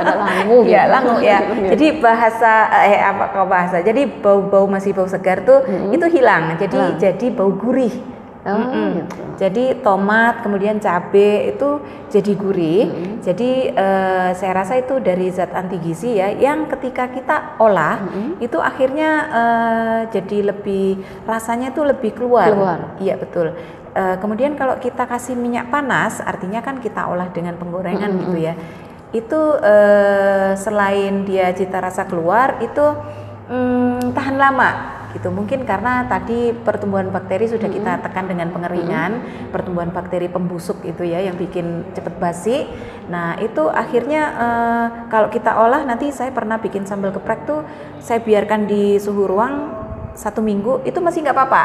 Ada 0.00 0.14
langu 0.16 0.56
gitu. 0.64 0.72
ya, 0.72 0.82
langu 0.88 1.16
ya. 1.20 1.38
Iya. 1.44 1.68
Jadi 1.76 1.86
bahasa 2.00 2.52
eh 2.88 3.00
apa 3.04 3.24
kau 3.36 3.44
bahasa. 3.44 3.76
Jadi 3.84 4.08
bau-bau 4.08 4.64
masih 4.64 4.96
bau 4.96 5.04
segar 5.04 5.39
tuh 5.42 5.60
itu 5.90 6.06
hilang. 6.10 6.56
Jadi 6.56 6.76
Hilang. 6.76 6.98
jadi 6.98 7.26
bau 7.32 7.52
gurih. 7.54 8.20
Oh, 8.40 8.56
gitu. 8.96 9.20
Jadi 9.36 9.64
tomat 9.84 10.40
kemudian 10.40 10.80
cabe 10.80 11.52
itu 11.52 11.76
jadi 12.08 12.32
gurih. 12.32 12.84
Jadi 13.20 13.68
eh, 13.68 14.30
saya 14.32 14.52
rasa 14.64 14.80
itu 14.80 14.96
dari 14.96 15.28
zat 15.28 15.52
anti 15.52 15.76
gizi 15.76 16.16
ya 16.16 16.32
yang 16.32 16.64
ketika 16.64 17.12
kita 17.12 17.60
olah 17.60 18.00
itu 18.40 18.56
akhirnya 18.56 19.10
eh, 19.28 20.00
jadi 20.08 20.56
lebih 20.56 21.04
rasanya 21.28 21.68
itu 21.76 21.84
lebih 21.84 22.16
keluar. 22.16 22.48
Keluar. 22.48 22.80
Iya 22.96 23.20
betul. 23.20 23.52
Eh, 23.92 24.16
kemudian 24.16 24.56
kalau 24.56 24.80
kita 24.80 25.04
kasih 25.04 25.36
minyak 25.36 25.68
panas 25.68 26.24
artinya 26.24 26.64
kan 26.64 26.80
kita 26.80 27.12
olah 27.12 27.28
dengan 27.28 27.60
penggorengan 27.60 28.24
gitu 28.24 28.40
ya. 28.40 28.56
Itu 29.12 29.60
eh, 29.60 30.56
selain 30.56 31.28
dia 31.28 31.52
cita 31.52 31.76
rasa 31.76 32.08
keluar 32.08 32.56
itu 32.64 32.86
mm, 33.52 34.16
tahan 34.16 34.36
lama 34.40 34.99
gitu. 35.14 35.28
Mungkin 35.30 35.66
karena 35.66 36.06
tadi 36.06 36.54
pertumbuhan 36.54 37.10
bakteri 37.10 37.46
sudah 37.50 37.66
kita 37.66 38.02
tekan 38.02 38.30
dengan 38.30 38.50
pengeringan 38.54 39.20
pertumbuhan 39.50 39.90
bakteri 39.90 40.30
pembusuk 40.30 40.82
itu 40.86 41.06
ya 41.06 41.20
yang 41.20 41.34
bikin 41.38 41.90
cepet 41.92 42.14
basi. 42.16 42.68
Nah 43.10 43.38
itu 43.42 43.66
akhirnya 43.68 44.22
eh, 44.38 44.86
kalau 45.12 45.28
kita 45.28 45.56
olah 45.58 45.82
nanti 45.84 46.10
saya 46.10 46.30
pernah 46.30 46.58
bikin 46.62 46.86
sambal 46.86 47.10
geprek 47.10 47.44
tuh 47.44 47.66
saya 47.98 48.22
biarkan 48.22 48.70
di 48.70 48.96
suhu 48.96 49.26
ruang 49.26 49.76
satu 50.14 50.42
minggu 50.42 50.82
itu 50.84 50.98
masih 50.98 51.22
nggak 51.22 51.36
apa-apa 51.36 51.64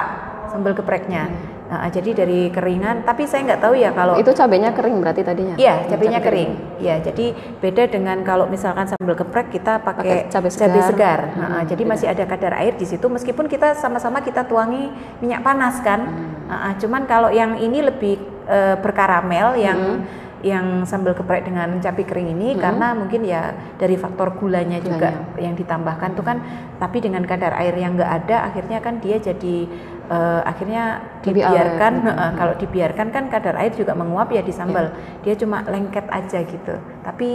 sambal 0.54 0.72
gepreknya 0.78 1.55
Nah, 1.66 1.90
jadi 1.90 2.14
dari 2.16 2.54
keringan 2.54 3.02
tapi 3.02 3.26
saya 3.26 3.42
nggak 3.44 3.58
tahu 3.60 3.74
ya 3.74 3.90
kalau 3.90 4.14
Itu 4.16 4.32
cabenya 4.32 4.70
kering 4.70 5.02
berarti 5.02 5.22
tadinya? 5.22 5.56
Iya, 5.56 5.76
Hmm, 5.76 5.90
cabenya 5.90 6.20
cabai 6.20 6.28
kering. 6.28 6.52
Iya, 6.78 6.96
jadi 7.02 7.26
beda 7.58 7.84
dengan 7.88 8.18
kalau 8.22 8.46
misalkan 8.46 8.86
sambal 8.86 9.16
geprek 9.16 9.50
kita 9.50 9.82
pakai 9.82 10.30
Pakai 10.30 10.30
cabai 10.30 10.50
cabai 10.52 10.78
segar. 10.78 10.86
segar. 10.88 11.20
Hmm, 11.32 11.42
Nah, 11.42 11.64
jadi 11.64 11.82
beda. 11.82 11.92
masih 11.92 12.08
ada 12.08 12.24
kadar 12.24 12.54
air 12.56 12.74
di 12.74 12.86
situ 12.86 13.06
meskipun 13.08 13.46
kita 13.46 13.74
sama-sama 13.74 14.22
kita 14.22 14.46
tuangi 14.46 14.94
minyak 15.20 15.42
panas 15.42 15.82
kan. 15.82 16.06
Hmm. 16.06 16.46
Nah, 16.46 16.74
cuman 16.76 17.02
kalau 17.04 17.30
yang 17.30 17.58
ini 17.58 17.82
lebih 17.82 18.16
eh, 18.46 18.78
berkaramel 18.78 19.58
yang 19.58 19.80
Hmm. 19.98 20.24
yang 20.46 20.86
sambal 20.86 21.18
geprek 21.18 21.42
dengan 21.42 21.82
cabai 21.82 22.06
kering 22.06 22.30
ini 22.30 22.54
karena 22.56 22.94
mungkin 22.94 23.26
ya 23.26 23.50
dari 23.76 23.98
faktor 23.98 24.38
gulanya 24.38 24.78
juga 24.78 25.10
Gulanya. 25.10 25.42
yang 25.42 25.54
ditambahkan 25.58 26.14
tuh 26.14 26.22
kan 26.22 26.38
tapi 26.78 27.02
dengan 27.02 27.26
kadar 27.26 27.58
air 27.58 27.74
yang 27.74 27.98
enggak 27.98 28.22
ada 28.22 28.46
akhirnya 28.46 28.78
kan 28.78 29.02
dia 29.02 29.18
jadi 29.18 29.66
eh, 30.10 30.42
akhirnya 30.46 30.84
Lebih 31.24 31.44
dibiarkan 31.44 31.94
awet. 32.02 32.08
Heeh, 32.10 32.32
kalau 32.38 32.54
dibiarkan 32.58 33.08
kan 33.12 33.24
kadar 33.30 33.56
air 33.60 33.74
juga 33.74 33.94
menguap 33.98 34.30
ya 34.32 34.42
di 34.46 34.54
sambal. 34.54 34.94
Dia 35.26 35.34
cuma 35.38 35.66
lengket 35.66 36.06
aja 36.10 36.40
gitu. 36.46 36.76
Tapi 37.02 37.30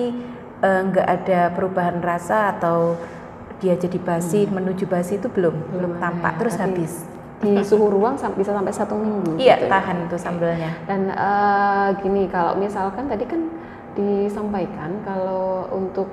eh, 0.63 0.81
nggak 0.91 1.07
ada 1.07 1.41
perubahan 1.55 1.99
rasa 2.01 2.57
atau 2.57 2.95
dia 3.61 3.77
jadi 3.77 4.01
basi 4.01 4.49
menuju 4.49 4.89
basi 4.89 5.21
itu 5.21 5.29
belum 5.29 5.53
belum, 5.77 6.01
tampak 6.01 6.33
ya, 6.35 6.39
terus 6.41 6.55
tapi 6.57 6.65
habis. 6.65 6.93
Di 7.41 7.57
suhu 7.65 7.89
ruang 7.89 8.17
bisa 8.17 8.53
sampai 8.53 8.73
satu 8.73 8.97
minggu. 8.97 9.37
Iya, 9.37 9.61
gitu 9.61 9.67
ya. 9.69 9.71
tahan 9.73 9.97
tuh 10.09 10.21
sambalnya. 10.21 10.71
Dan 10.89 11.13
eh, 11.13 11.89
gini, 12.01 12.29
kalau 12.29 12.57
misalkan 12.57 13.09
tadi 13.09 13.25
kan 13.29 13.49
disampaikan 13.97 15.03
kalau 15.05 15.67
untuk 15.75 16.09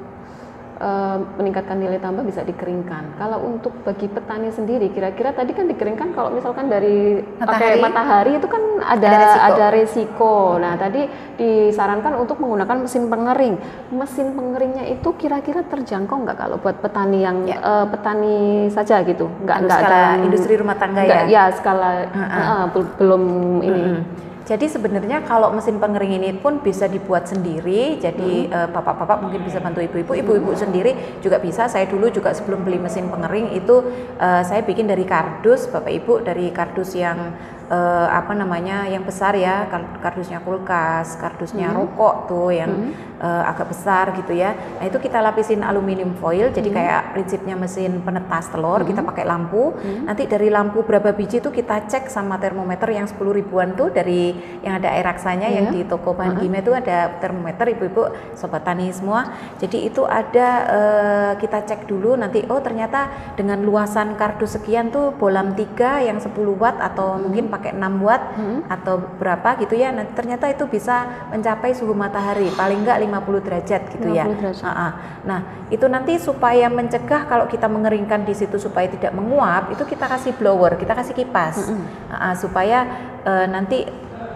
eh, 0.80 1.18
meningkatkan 1.36 1.76
nilai 1.76 1.98
tambah 1.98 2.22
bisa 2.22 2.42
dikeringkan. 2.42 3.16
Kalau 3.16 3.42
untuk 3.42 3.74
bagi 3.82 4.06
petani 4.06 4.50
sendiri, 4.50 4.88
kira-kira 4.88 5.32
tadi 5.32 5.52
kan 5.52 5.66
dikeringkan 5.66 6.12
kalau 6.12 6.30
misalkan 6.30 6.68
dari 6.68 7.20
pakai 7.36 7.44
Matahari. 7.76 7.82
matahari 7.82 8.32
itu 8.36 8.48
kan 8.48 8.62
ada 8.80 9.08
Ada 9.08 9.18
resiko. 9.18 9.46
ada 9.48 9.66
resiko. 9.70 10.34
Nah 10.58 10.74
tadi 10.76 11.02
disarankan 11.36 12.14
untuk 12.16 12.38
menggunakan 12.38 12.78
mesin 12.80 13.04
pengering. 13.06 13.56
Mesin 13.90 14.28
pengeringnya 14.32 14.86
itu 14.88 15.10
kira-kira 15.14 15.62
terjangkau 15.64 16.18
nggak 16.20 16.38
kalau 16.38 16.58
buat 16.58 16.78
petani 16.78 17.20
yang 17.20 17.38
Ya. 17.44 17.58
eh, 17.58 17.86
petani 17.88 18.38
saja 18.70 19.02
gitu? 19.02 19.26
Nggak 19.40 19.58
Anu, 19.58 19.66
nggak 19.66 19.80
ada 19.82 20.02
industri 20.20 20.54
rumah 20.56 20.76
tangga 20.76 21.02
nggak- 21.02 21.26
ya? 21.28 21.46
ya 21.48 21.52
skala 21.52 22.06
Heeh. 22.06 22.44
eh, 22.44 22.66
bel- 22.70 22.94
belum 22.96 23.24
ini. 23.62 23.82
Mm-mm. 23.88 24.27
Jadi 24.48 24.72
sebenarnya 24.72 25.28
kalau 25.28 25.52
mesin 25.52 25.76
pengering 25.76 26.24
ini 26.24 26.32
pun 26.32 26.64
bisa 26.64 26.88
dibuat 26.88 27.28
sendiri. 27.28 28.00
Jadi 28.00 28.48
eh, 28.48 28.68
bapak-bapak 28.72 29.20
mungkin 29.20 29.44
bisa 29.44 29.60
bantu 29.60 29.84
ibu-ibu, 29.84 30.16
ibu-ibu 30.16 30.56
sendiri 30.56 31.20
juga 31.20 31.36
bisa. 31.44 31.68
Saya 31.68 31.84
dulu 31.84 32.08
juga 32.08 32.32
sebelum 32.32 32.64
beli 32.64 32.80
mesin 32.80 33.12
pengering 33.12 33.52
itu 33.52 33.84
eh, 34.16 34.42
saya 34.48 34.64
bikin 34.64 34.88
dari 34.88 35.04
kardus, 35.04 35.68
bapak 35.68 35.92
ibu 35.92 36.24
dari 36.24 36.48
kardus 36.56 36.96
yang 36.96 37.36
eh, 37.68 38.08
apa 38.08 38.32
namanya 38.32 38.88
yang 38.88 39.04
besar 39.04 39.36
ya, 39.36 39.68
kar- 39.68 40.00
kardusnya 40.00 40.40
kulkas, 40.40 41.20
kardusnya 41.20 41.76
rokok 41.76 42.32
tuh 42.32 42.50
yang 42.56 42.96
eh, 43.18 43.44
agak 43.46 43.74
besar 43.74 44.14
gitu 44.16 44.34
ya. 44.34 44.54
Nah 44.80 44.86
itu 44.86 44.98
kita 44.98 45.20
lapisin 45.20 45.62
aluminium 45.62 46.14
foil. 46.18 46.50
Jadi 46.50 46.70
kayak 46.70 47.14
prinsipnya 47.14 47.56
mesin 47.58 48.02
penetas 48.02 48.50
telur, 48.50 48.82
kita 48.84 49.02
pakai 49.02 49.26
lampu. 49.26 49.74
Nanti 50.06 50.26
dari 50.26 50.48
lampu 50.48 50.82
berapa 50.82 51.12
biji 51.14 51.42
tuh 51.42 51.52
kita 51.52 51.86
cek 51.88 52.08
sama 52.08 52.38
termometer 52.38 52.90
yang 52.90 53.06
10 53.06 53.18
ribuan 53.34 53.74
tuh 53.74 53.90
dari 53.90 54.32
yang 54.62 54.78
ada 54.78 54.94
air 54.94 55.06
raksanya 55.06 55.50
yang 55.50 55.66
Iya. 55.68 55.74
di 55.74 55.82
toko 55.84 56.14
bahan 56.14 56.38
kimia 56.40 56.62
itu 56.62 56.72
ada 56.72 57.12
termometer 57.20 57.66
ibu-ibu 57.74 58.08
sobat 58.34 58.64
tani 58.64 58.88
semua. 58.94 59.28
Jadi 59.58 59.84
itu 59.86 60.06
ada 60.06 60.48
eh, 60.68 61.32
kita 61.38 61.66
cek 61.66 61.86
dulu 61.86 62.16
nanti 62.16 62.46
oh 62.48 62.62
ternyata 62.62 63.10
dengan 63.36 63.60
luasan 63.62 64.16
kardus 64.16 64.56
sekian 64.56 64.90
tuh 64.90 65.12
bolam 65.16 65.54
3 65.54 66.06
yang 66.06 66.22
10 66.22 66.32
watt 66.56 66.78
atau 66.80 67.18
mungkin 67.18 67.50
pakai 67.50 67.74
6 67.74 68.00
watt 68.00 68.24
atau 68.70 68.96
berapa 69.18 69.58
gitu 69.60 69.76
ya. 69.76 69.92
Nah, 69.92 70.06
ternyata 70.14 70.48
itu 70.48 70.68
bisa 70.68 71.08
mencapai 71.32 71.74
suhu 71.74 71.92
matahari 71.92 72.48
paling 72.54 72.84
enggak 72.86 73.00
50 73.08 73.46
derajat 73.48 73.82
gitu 73.90 74.08
ya. 74.12 74.28
50 74.28 74.40
derajat. 74.44 74.64
Ah, 74.64 74.72
ah. 74.72 74.92
Nah, 75.24 75.40
itu 75.68 75.86
nanti 75.88 76.20
supaya 76.20 76.68
mencegah 76.68 77.24
kalau 77.26 77.48
kita 77.48 77.66
mengeringkan 77.66 78.24
di 78.24 78.36
situ 78.36 78.60
supaya 78.60 78.86
tidak 78.86 79.16
menguap, 79.16 79.72
itu 79.72 79.84
kita 79.84 80.06
kasih 80.06 80.36
blower, 80.36 80.76
kita 80.76 80.92
kasih 80.92 81.16
kipas, 81.16 81.72
Ah, 82.12 82.32
ah, 82.32 82.34
supaya 82.36 82.84
eh, 83.24 83.48
nanti 83.48 83.88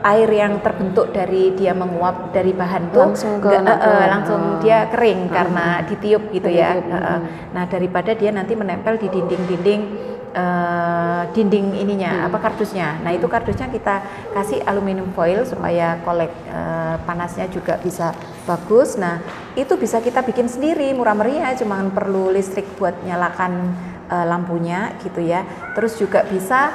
air 0.01 0.29
yang 0.33 0.65
terbentuk 0.65 1.13
dari 1.13 1.53
dia 1.53 1.77
menguap 1.77 2.33
dari 2.33 2.57
bahan 2.57 2.89
tuh 2.89 3.13
Langsung 3.13 3.37
ke 3.37 3.53
eh, 3.53 3.61
ke- 3.61 4.09
langsung 4.09 4.41
oh. 4.41 4.59
dia 4.59 4.89
kering 4.89 5.29
karena 5.29 5.85
ditiup 5.85 6.23
gitu 6.31 6.49
ya. 6.49 6.73
Ditiup, 6.73 6.89
Ah, 6.91 7.05
ah. 7.05 7.19
Nah, 7.53 7.63
daripada 7.69 8.11
dia 8.17 8.33
nanti 8.33 8.57
menempel 8.57 8.97
di 8.97 9.07
dinding-dinding 9.07 9.81
eh, 10.31 11.21
dinding 11.35 11.75
ininya 11.77 12.27
apa 12.27 12.39
kardusnya. 12.39 13.03
Nah, 13.03 13.11
itu 13.11 13.27
kardusnya 13.27 13.67
kita 13.71 14.03
kasih 14.35 14.63
aluminium 14.63 15.11
foil 15.11 15.43
supaya 15.43 15.99
kolek 16.03 16.31
eh, 16.47 16.95
panasnya 17.03 17.47
juga 17.51 17.77
bisa 17.79 18.15
bagus. 18.47 18.95
Nah, 18.95 19.19
itu 19.53 19.75
bisa 19.75 19.99
kita 19.99 20.23
bikin 20.23 20.47
sendiri 20.47 20.91
murah 20.95 21.15
meriah, 21.15 21.53
cuma 21.55 21.83
perlu 21.91 22.31
listrik 22.31 22.65
buat 22.79 22.95
nyalakan 23.03 23.75
eh, 24.07 24.25
lampunya 24.25 24.95
gitu 25.03 25.19
ya. 25.21 25.43
Terus 25.75 25.99
juga 25.99 26.23
bisa 26.23 26.71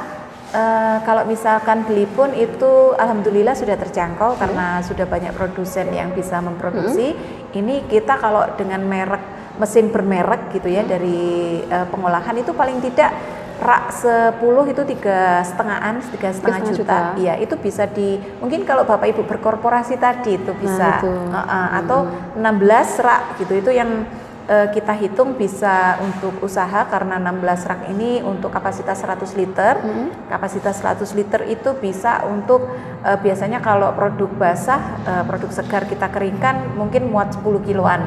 eh, 0.52 0.98
kalau 1.04 1.24
misalkan 1.24 1.88
beli 1.88 2.04
pun 2.06 2.32
itu 2.36 2.92
alhamdulillah 2.96 3.56
sudah 3.56 3.76
terjangkau 3.80 4.36
karena 4.36 4.84
sudah 4.84 5.08
banyak 5.08 5.32
produsen 5.32 5.90
yang 5.92 6.12
bisa 6.12 6.38
memproduksi. 6.44 7.16
Ini 7.56 7.88
kita 7.88 8.20
kalau 8.20 8.44
dengan 8.60 8.84
merek 8.84 9.36
mesin 9.56 9.88
bermerek 9.88 10.52
gitu 10.52 10.68
ya 10.68 10.84
dari 10.84 11.60
eh, 11.64 11.86
pengolahan 11.88 12.36
itu 12.36 12.52
paling 12.52 12.78
tidak 12.84 13.12
rak 13.56 13.88
10 13.88 14.36
itu 14.72 14.82
tiga 14.96 15.40
setengahan 15.40 15.96
tiga 16.12 16.28
setengah 16.32 16.60
juta. 16.60 16.76
juta. 16.76 16.98
Iya 17.16 17.34
itu 17.40 17.54
bisa 17.56 17.88
di 17.88 18.20
mungkin 18.40 18.68
kalau 18.68 18.84
bapak 18.84 19.16
ibu 19.16 19.24
berkorporasi 19.24 19.96
tadi 19.96 20.36
itu 20.36 20.52
bisa 20.60 21.00
itu. 21.00 21.08
Uh, 21.08 21.38
uh, 21.40 21.68
atau 21.80 21.98
16 22.36 23.04
rak 23.04 23.22
gitu 23.40 23.52
itu 23.56 23.70
yang 23.72 24.04
eh, 24.46 24.68
kita 24.70 24.94
hitung 24.94 25.34
bisa 25.34 25.98
untuk 26.00 26.38
usaha 26.42 26.86
karena 26.86 27.18
16 27.18 27.68
rak 27.68 27.80
ini 27.92 28.22
untuk 28.22 28.54
kapasitas 28.54 29.02
100 29.02 29.38
liter. 29.38 29.74
Mm-hmm. 29.82 30.30
Kapasitas 30.30 30.76
100 30.80 31.18
liter 31.18 31.40
itu 31.50 31.70
bisa 31.78 32.22
untuk 32.26 32.70
eh, 33.02 33.18
biasanya 33.18 33.58
kalau 33.60 33.90
produk 33.92 34.30
basah, 34.38 34.80
eh, 35.04 35.24
produk 35.26 35.50
segar 35.50 35.84
kita 35.90 36.08
keringkan 36.10 36.78
mungkin 36.78 37.10
muat 37.10 37.34
10 37.34 37.42
kiloan. 37.66 38.06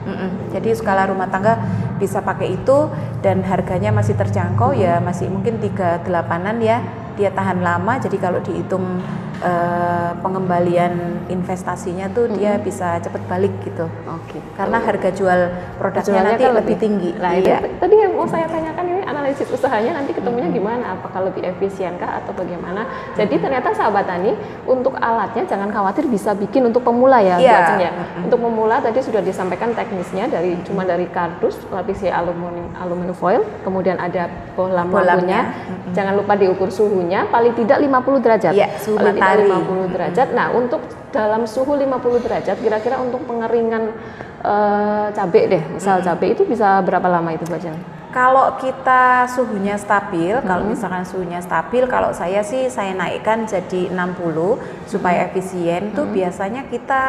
Mm-mm. 0.00 0.52
Jadi 0.56 0.72
skala 0.72 1.08
rumah 1.12 1.28
tangga 1.28 1.60
bisa 2.00 2.24
pakai 2.24 2.56
itu 2.56 2.88
dan 3.20 3.44
harganya 3.44 3.92
masih 3.92 4.16
terjangkau 4.16 4.72
ya 4.72 4.96
masih 5.04 5.28
mungkin 5.28 5.60
tiga 5.60 6.00
delapanan 6.00 6.56
ya 6.64 6.80
dia 7.20 7.28
tahan 7.36 7.60
lama. 7.60 8.00
Jadi 8.00 8.16
kalau 8.16 8.40
dihitung 8.40 9.04
eh, 9.44 10.10
pengembalian 10.24 11.20
investasinya 11.28 12.08
tuh 12.08 12.32
dia 12.32 12.56
bisa 12.56 12.96
cepet 13.04 13.22
balik 13.28 13.52
gitu. 13.60 13.84
Oke. 14.08 14.40
karena 14.56 14.78
harga 14.80 15.10
jual 15.12 15.40
produknya 15.76 16.08
Jualnya 16.08 16.30
nanti 16.32 16.44
kan 16.48 16.54
lebih 16.56 16.76
tinggi. 16.80 17.10
Nah, 17.20 17.32
itu 17.36 17.52
iya. 17.52 17.60
tadi 17.76 17.94
yang 17.96 18.12
mau 18.16 18.28
saya 18.28 18.46
tanyakan 18.48 18.84
ini 18.88 18.99
analisis 19.30 19.46
usahanya 19.54 19.94
nanti 19.94 20.10
ketemunya 20.10 20.50
gimana? 20.50 20.98
Apakah 20.98 21.30
lebih 21.30 21.46
efisien 21.46 21.94
kah 22.02 22.18
atau 22.18 22.34
bagaimana? 22.34 22.82
Jadi 23.14 23.38
ternyata 23.38 23.70
sahabat 23.70 24.10
tani 24.10 24.34
untuk 24.66 24.98
alatnya 24.98 25.46
jangan 25.46 25.70
khawatir 25.70 26.10
bisa 26.10 26.34
bikin 26.34 26.66
untuk 26.66 26.82
pemula 26.82 27.22
ya. 27.22 27.38
Ajeng 27.38 27.78
ya. 27.78 27.94
Untuk 28.26 28.42
pemula 28.42 28.82
tadi 28.82 28.98
sudah 28.98 29.22
disampaikan 29.22 29.70
teknisnya 29.70 30.26
dari 30.26 30.58
cuma 30.66 30.82
dari 30.82 31.06
kardus 31.06 31.62
lapisi 31.70 32.10
aluminium 32.10 32.74
aluminium 32.74 33.14
foil, 33.14 33.46
kemudian 33.62 34.02
ada 34.02 34.26
bohlam 34.58 34.90
lampunya. 34.90 35.54
Jangan 35.94 36.18
lupa 36.18 36.34
diukur 36.34 36.74
suhunya 36.74 37.30
paling 37.30 37.54
tidak 37.54 37.78
50 37.78 38.18
derajat. 38.26 38.52
Iya, 38.52 38.68
suhu 38.82 38.98
paling 38.98 39.14
tidak 39.14 39.46
matahari. 39.46 39.86
50 39.86 39.94
derajat. 39.94 40.28
Nah, 40.34 40.46
untuk 40.50 40.82
dalam 41.14 41.46
suhu 41.46 41.78
50 41.78 42.18
derajat 42.26 42.56
kira-kira 42.58 42.98
untuk 42.98 43.22
pengeringan 43.30 43.94
eh, 44.42 45.06
cabai 45.14 45.42
deh, 45.46 45.62
misal 45.78 46.02
cabai 46.02 46.34
itu 46.34 46.42
bisa 46.42 46.82
berapa 46.82 47.06
lama 47.06 47.30
itu 47.30 47.46
Ajeng? 47.50 47.99
Kalau 48.10 48.58
kita 48.58 49.30
suhunya 49.30 49.78
stabil, 49.78 50.34
kalau 50.42 50.66
misalkan 50.66 51.06
suhunya 51.06 51.38
stabil, 51.38 51.86
kalau 51.86 52.10
saya 52.10 52.42
sih 52.42 52.66
saya 52.66 52.90
naikkan 52.90 53.46
jadi 53.46 53.86
60 53.86 54.90
supaya 54.90 55.30
efisien 55.30 55.94
tuh 55.94 56.10
biasanya 56.10 56.66
kita 56.66 57.02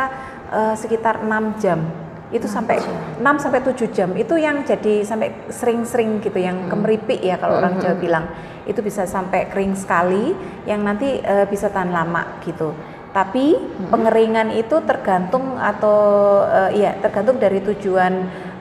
eh, 0.53 0.75
sekitar 0.77 1.25
6 1.25 1.57
jam. 1.57 1.81
Itu 2.29 2.45
sampai 2.45 2.77
6 3.17 3.17
sampai 3.41 3.65
7 3.65 3.89
jam. 3.89 4.13
Itu 4.13 4.37
yang 4.37 4.61
jadi 4.61 5.01
sampai 5.01 5.49
sering-sering 5.49 6.21
gitu 6.21 6.37
yang 6.37 6.69
kemeripik 6.69 7.17
ya 7.17 7.41
kalau 7.41 7.57
orang 7.57 7.81
Jawa 7.81 7.97
bilang. 7.97 8.25
Itu 8.69 8.85
bisa 8.85 9.09
sampai 9.09 9.49
kering 9.49 9.73
sekali 9.73 10.37
yang 10.69 10.85
nanti 10.85 11.17
eh, 11.17 11.49
bisa 11.49 11.73
tahan 11.73 11.89
lama 11.89 12.37
gitu. 12.45 12.77
Tapi 13.09 13.57
pengeringan 13.89 14.53
itu 14.53 14.85
tergantung 14.85 15.57
atau 15.57 15.97
eh, 16.45 16.77
iya 16.77 16.93
tergantung 17.01 17.41
dari 17.41 17.57
tujuan 17.59 18.13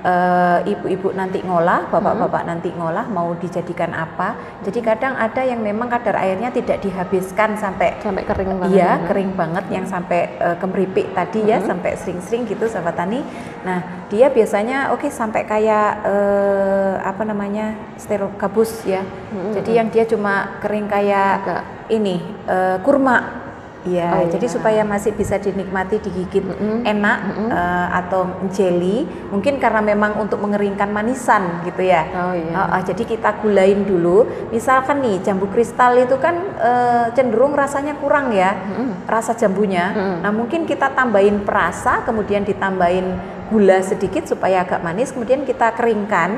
eh, 0.05 0.59
ibu-ibu 0.77 1.13
nanti 1.17 1.41
ngolah, 1.45 1.89
bapak-bapak 1.89 2.43
nanti 2.45 2.69
ngolah 2.75 3.07
mau 3.09 3.33
dijadikan 3.37 3.93
apa. 3.97 4.61
Jadi 4.65 4.81
kadang 4.85 5.17
ada 5.17 5.43
yang 5.45 5.61
memang 5.61 5.89
kadar 5.89 6.21
airnya 6.21 6.53
tidak 6.53 6.85
dihabiskan 6.85 7.57
sampai 7.57 7.97
Sampai 8.01 8.25
kering 8.25 8.61
banget. 8.61 8.77
Iya, 8.77 8.85
ya. 8.85 8.95
kering 9.09 9.33
banget 9.37 9.65
yang 9.73 9.85
sampai 9.89 10.21
eh, 10.39 10.57
kemeripik 10.61 11.13
tadi 11.17 11.41
ya, 11.49 11.59
sampai 11.65 11.97
sering-sering 11.97 12.45
gitu 12.49 12.69
sahabat 12.69 12.97
tani. 12.97 13.21
Nah, 13.65 14.07
dia 14.13 14.29
biasanya 14.29 14.93
oke 14.93 15.09
sampai 15.09 15.45
kayak 15.47 15.91
eh, 16.05 16.95
apa 17.01 17.23
namanya? 17.25 17.93
steril 18.01 18.33
gabus 18.41 18.85
ya. 18.89 19.05
Jadi 19.53 19.77
yang 19.77 19.93
dia 19.93 20.09
cuma 20.09 20.57
kering 20.65 20.89
kayak 20.89 21.33
Agak. 21.45 21.63
ini 21.93 22.21
eh, 22.49 22.77
kurma. 22.81 23.40
Iya, 23.81 24.13
Oh, 24.13 24.29
jadi 24.29 24.45
iya. 24.45 24.53
supaya 24.53 24.83
masih 24.85 25.17
bisa 25.17 25.41
dinikmati 25.41 26.05
digigit 26.05 26.45
enak 26.85 27.19
eh, 27.49 27.87
atau 27.97 28.29
jelly, 28.53 29.09
mungkin 29.33 29.57
karena 29.57 29.81
memang 29.81 30.21
untuk 30.21 30.37
mengeringkan 30.45 30.93
manisan 30.93 31.65
gitu 31.65 31.89
ya. 31.89 32.05
Oh, 32.13 32.37
iya. 32.37 32.53
Ah, 32.53 32.77
ah, 32.77 32.83
jadi 32.85 33.09
kita 33.09 33.41
gulain 33.41 33.89
dulu. 33.89 34.29
Misalkan 34.53 35.01
nih 35.01 35.25
jambu 35.25 35.49
kristal 35.49 35.97
itu 35.97 36.21
kan 36.21 36.37
eh, 36.61 37.07
cenderung 37.17 37.57
rasanya 37.57 37.97
kurang 37.97 38.37
ya, 38.37 38.53
rasa 39.09 39.33
jambunya. 39.33 40.21
Nah 40.21 40.29
mungkin 40.29 40.69
kita 40.69 40.93
tambahin 40.93 41.41
perasa, 41.49 42.05
kemudian 42.05 42.45
ditambahin 42.45 43.40
gula 43.51 43.83
sedikit 43.83 44.31
supaya 44.31 44.63
agak 44.63 44.81
manis, 44.81 45.11
kemudian 45.11 45.43
kita 45.43 45.75
keringkan. 45.75 46.31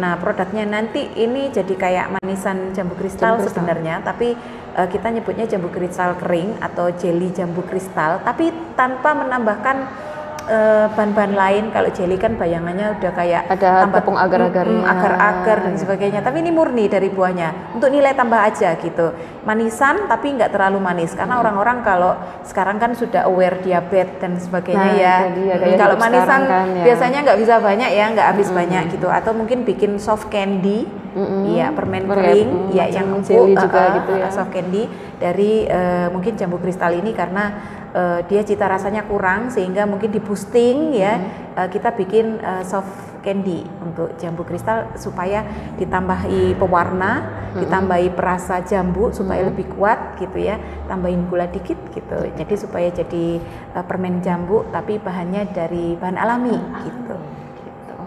Nah 0.00 0.16
produknya 0.16 0.64
nanti 0.64 1.12
ini 1.14 1.52
jadi 1.52 1.74
kayak 1.76 2.06
manisan 2.16 2.72
jambu 2.72 2.96
kristal 2.96 3.36
Jambu 3.36 3.46
kristal. 3.46 3.54
sebenarnya, 3.60 4.00
tapi 4.00 4.32
eh, 4.74 4.88
kita 4.88 5.12
nyebutnya 5.12 5.44
jambu 5.44 5.68
kristal 5.68 6.16
kering 6.16 6.56
atau 6.64 6.88
jelly 6.96 7.30
jambu 7.36 7.60
kristal, 7.68 8.24
tapi 8.24 8.48
tanpa 8.74 9.12
menambahkan 9.12 9.76
eh, 10.46 10.86
bahan-bahan 10.88 11.32
lain. 11.32 11.64
Kalau 11.68 11.88
jelly 11.88 12.14
kan 12.14 12.34
bayangannya 12.34 12.94
udah 12.94 13.12
kayak 13.12 13.42
Ada 13.48 13.70
tambah- 13.82 14.00
tepung 14.00 14.16
agar-agarnya. 14.16 14.80
Mm, 14.80 14.86
agar-agar 14.86 15.56
dan 15.62 15.74
sebagainya. 15.74 16.20
Tapi 16.20 16.36
ini 16.38 16.50
murni 16.50 16.84
dari 16.86 17.08
buahnya. 17.08 17.72
Untuk 17.72 17.88
nilai 17.88 18.12
tambah 18.12 18.36
aja 18.36 18.76
gitu. 18.76 19.12
Manisan 19.42 20.04
tapi 20.04 20.32
nggak 20.32 20.50
terlalu 20.50 20.78
manis 20.78 21.12
karena 21.12 21.36
orang-orang 21.36 21.80
kalau 21.80 22.12
sekarang 22.42 22.76
kan 22.76 22.92
sudah 22.92 23.24
aware 23.24 23.60
diabetes 23.60 24.16
dan 24.16 24.36
sebagainya 24.36 24.84
Nah, 24.84 24.94
ya. 24.94 25.16
dia, 25.30 25.54
Mm, 25.54 25.60
kayak 25.60 25.78
kalau 25.78 25.96
manisan 25.96 26.40
kan, 26.44 26.66
ya. 26.70 26.84
biasanya 26.84 27.18
nggak 27.22 27.38
bisa 27.38 27.54
banyak 27.58 27.90
ya, 27.90 28.04
nggak 28.10 28.26
habis 28.26 28.48
banyak 28.50 28.82
gitu. 28.90 29.08
Atau 29.08 29.32
mungkin 29.32 29.64
bikin 29.64 29.96
soft 29.96 30.28
candy. 30.28 30.84
Iya, 31.14 31.70
permen 31.70 32.10
Permen, 32.10 32.26
kering, 32.26 32.50
ya 32.74 32.90
yang 32.90 33.22
jelly 33.22 33.54
empuk, 33.54 33.62
juga 33.62 33.78
uh, 33.78 33.86
uh, 33.86 33.94
gitu 33.94 34.12
ya. 34.18 34.28
soft 34.34 34.50
candy 34.50 34.82
dari 35.14 35.62
eh, 35.62 36.10
mungkin 36.10 36.34
jambu 36.34 36.58
kristal 36.58 36.90
ini 36.90 37.14
karena 37.14 37.54
eh, 37.94 38.20
dia 38.26 38.42
cita 38.42 38.66
rasanya 38.66 39.06
kurang 39.06 39.48
sehingga 39.48 39.86
mungkin 39.86 40.10
di 40.10 40.18
boosting 40.18 40.92
ya 40.92 41.14
Hmm. 41.16 41.64
eh, 41.64 41.68
kita 41.70 41.94
bikin 41.94 42.42
eh, 42.42 42.62
soft 42.66 43.14
candy 43.24 43.64
untuk 43.80 44.20
jambu 44.20 44.44
kristal 44.44 44.92
supaya 45.00 45.40
ditambahi 45.80 46.60
pewarna, 46.60 47.24
Hmm. 47.54 47.64
ditambahi 47.64 48.12
perasa 48.12 48.60
jambu 48.60 49.14
supaya 49.16 49.48
lebih 49.48 49.64
kuat 49.72 50.20
gitu 50.20 50.36
ya, 50.44 50.60
tambahin 50.84 51.24
gula 51.32 51.48
dikit 51.48 51.78
gitu. 51.96 52.18
Jadi 52.36 52.54
supaya 52.58 52.92
jadi 52.92 53.40
eh, 53.72 53.84
permen 53.88 54.20
jambu 54.20 54.68
tapi 54.68 55.00
bahannya 55.00 55.48
dari 55.56 55.96
bahan 55.96 56.18
alami 56.20 56.58
gitu. 56.84 57.16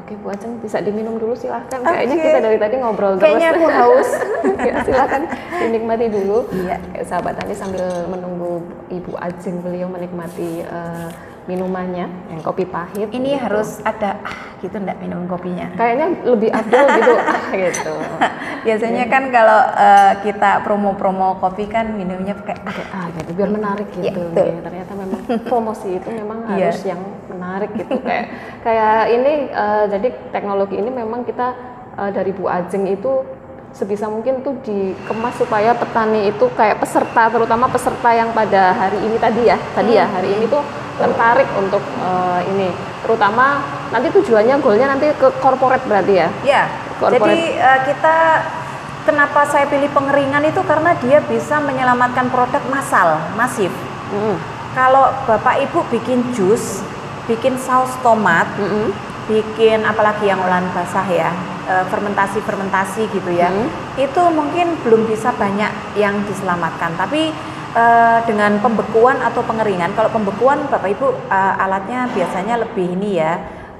Oke 0.07 0.15
Bu 0.23 0.31
Ajeng 0.31 0.55
bisa 0.63 0.79
diminum 0.79 1.19
dulu 1.19 1.35
silahkan. 1.35 1.83
Oke. 1.83 1.91
Kayaknya 1.91 2.15
kita 2.15 2.39
dari 2.39 2.55
tadi 2.55 2.75
ngobrol 2.79 3.19
terus. 3.19 3.27
Kayaknya 3.27 3.47
aku 3.51 3.65
haus. 3.67 4.09
ya, 4.71 4.73
silahkan 4.87 5.21
dinikmati 5.59 6.07
dulu. 6.07 6.47
Iya. 6.47 6.79
Sahabat 7.03 7.35
tadi 7.35 7.51
sambil 7.51 7.83
menunggu 8.07 8.63
Ibu 8.87 9.19
Ajeng 9.19 9.59
beliau 9.59 9.91
menikmati 9.91 10.63
eh, 10.63 11.07
minumannya 11.47 12.05
yang 12.27 12.39
kopi 12.43 12.67
pahit. 12.67 13.07
Ini 13.07 13.39
gitu. 13.39 13.43
harus 13.43 13.79
ada 13.81 14.19
ah 14.21 14.35
gitu 14.59 14.75
enggak 14.77 14.97
minum 14.99 15.23
kopinya. 15.31 15.71
kayaknya 15.79 16.07
lebih 16.27 16.49
afdol 16.51 16.85
gitu. 16.99 17.13
ah, 17.23 17.41
gitu. 17.55 17.93
Biasanya 18.67 19.03
kan 19.07 19.23
kalau 19.31 19.61
eh, 19.79 20.13
kita 20.27 20.61
promo-promo 20.67 21.39
kopi 21.39 21.71
kan 21.71 21.95
minumnya 21.95 22.35
pakai 22.35 22.55
ah 22.61 22.73
Kayak, 22.75 22.89
ah 22.91 23.05
gitu 23.15 23.31
biar 23.33 23.49
menarik 23.49 23.87
Iya, 23.95 24.11
gitu. 24.11 24.21
betul. 24.27 24.45
Ya, 24.45 24.59
ternyata 24.61 24.91
memang 24.93 25.21
promosi 25.47 25.89
itu 25.95 26.09
memang 26.11 26.37
Iya. 26.51 26.69
harus 26.69 26.81
yang 26.83 27.01
menarik 27.31 27.71
gitu 27.73 27.95
kayak 28.03 28.25
kayak 28.61 28.99
ini 29.15 29.33
eh, 29.49 29.83
jadi 29.87 30.07
teknologi 30.35 30.75
ini 30.75 30.89
memang 30.91 31.23
kita 31.23 31.47
eh, 31.95 32.11
dari 32.11 32.31
Bu 32.35 32.51
Ajeng 32.51 32.85
itu 32.91 33.23
sebisa 33.71 34.09
mungkin 34.09 34.41
tuh 34.41 34.57
dikemas 34.65 35.37
supaya 35.37 35.77
petani 35.77 36.33
itu 36.33 36.49
kayak 36.57 36.81
peserta 36.81 37.29
terutama 37.29 37.69
peserta 37.69 38.09
yang 38.09 38.33
pada 38.33 38.73
hari 38.73 39.05
ini 39.05 39.21
tadi 39.21 39.41
ya 39.45 39.57
tadi 39.77 39.91
ya 39.93 40.09
hari 40.09 40.33
ini 40.33 40.49
tuh 40.49 40.65
tertarik 40.97 41.49
untuk 41.55 41.81
eh, 41.81 42.41
ini 42.51 42.69
terutama 43.05 43.61
nanti 43.93 44.09
tujuannya 44.11 44.57
goalnya 44.59 44.97
nanti 44.97 45.13
ke 45.15 45.29
corporate 45.39 45.85
berarti 45.85 46.13
ya 46.17 46.27
Ya, 46.43 46.63
Corporate. 46.97 47.21
jadi 47.21 47.39
eh, 47.55 47.79
kita 47.85 48.15
kenapa 49.07 49.47
saya 49.47 49.69
pilih 49.71 49.87
pengeringan 49.95 50.43
itu 50.43 50.59
karena 50.67 50.91
dia 50.99 51.23
bisa 51.23 51.63
menyelamatkan 51.63 52.27
produk 52.27 52.59
massal, 52.67 53.15
masif. 53.39 53.71
Mm-mm. 54.11 54.35
Kalau 54.75 55.15
Bapak 55.23 55.63
Ibu 55.63 55.87
bikin 55.87 56.35
jus, 56.35 56.83
bikin 57.23 57.55
saus 57.55 57.95
tomat, 58.03 58.45
Mm-mm. 58.59 58.91
bikin 59.31 59.87
apalagi 59.87 60.27
yang 60.27 60.43
olahan 60.43 60.67
basah 60.75 61.07
ya, 61.07 61.31
eh, 61.71 61.85
fermentasi-fermentasi 61.87 63.07
gitu 63.15 63.31
ya. 63.31 63.47
Hmm. 63.47 63.71
Itu 63.95 64.27
mungkin 64.27 64.75
belum 64.83 65.07
bisa 65.07 65.31
banyak 65.31 65.95
yang 65.95 66.19
diselamatkan, 66.27 66.99
tapi 66.99 67.31
eh, 67.77 68.19
dengan 68.25 68.57
pembekuan 68.57 69.21
atau 69.21 69.45
pengeringan, 69.45 69.93
kalau 69.93 70.09
pembekuan 70.09 70.65
Bapak 70.65 70.89
Ibu 70.97 71.07
eh, 71.29 71.63
alatnya 71.63 72.09
biasanya 72.09 72.65
lebih 72.65 72.97
ini 72.97 73.21
ya, 73.21 73.33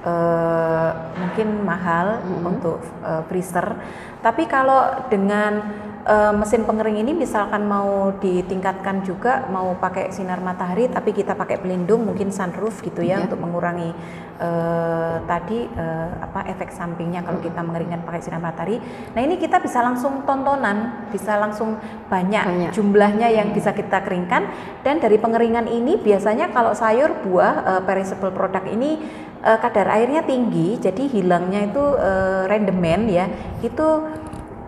eh, 0.06 0.90
mungkin 1.18 1.66
mahal 1.66 2.22
untuk 2.46 2.86
eh, 3.02 3.22
freezer. 3.26 3.74
Tapi 4.22 4.46
kalau 4.46 5.10
dengan 5.10 5.66
eh, 6.06 6.34
mesin 6.36 6.68
pengering 6.68 7.00
ini 7.02 7.16
misalkan 7.16 7.66
mau 7.66 8.14
ditingkatkan 8.20 9.02
juga, 9.02 9.48
mau 9.50 9.74
pakai 9.80 10.14
sinar 10.14 10.44
matahari, 10.44 10.92
tapi 10.92 11.16
kita 11.16 11.34
pakai 11.34 11.58
pelindung, 11.58 12.06
mungkin 12.06 12.30
sunroof 12.30 12.84
gitu 12.84 13.02
ya, 13.02 13.18
Iya. 13.18 13.26
untuk 13.26 13.40
mengurangi 13.42 13.90
eh, 14.38 15.16
tadi 15.26 15.66
eh, 15.66 16.10
apa 16.22 16.46
efek 16.54 16.70
sampingnya 16.70 17.26
kalau 17.26 17.42
kita 17.42 17.58
mengeringkan 17.66 18.06
pakai 18.06 18.22
sinar 18.22 18.38
matahari. 18.38 18.78
Nah 19.18 19.22
ini 19.26 19.42
kita 19.42 19.58
bisa 19.58 19.82
langsung 19.82 20.22
tontonan, 20.30 21.10
bisa 21.10 21.42
langsung 21.42 21.82
banyak, 22.06 22.46
Banyak. 22.46 22.72
jumlahnya 22.78 23.34
yang 23.34 23.50
bisa 23.56 23.74
kita 23.74 24.06
keringkan. 24.06 24.46
Dan 24.86 25.02
dari 25.02 25.18
pengeringan 25.18 25.66
ini 25.66 25.98
biasanya 25.98 26.54
kalau 26.54 26.78
sayur, 26.78 27.18
buah, 27.26 27.54
eh, 27.66 27.82
perishable 27.82 28.30
product 28.30 28.70
ini 28.70 29.02
uh, 29.44 29.58
kadar 29.62 29.88
airnya 29.94 30.26
tinggi, 30.26 30.78
jadi 30.82 31.04
hilangnya 31.10 31.70
itu 31.70 31.80
uh, 31.82 32.50
rendemen 32.50 33.06
ya, 33.10 33.26
itu 33.62 33.88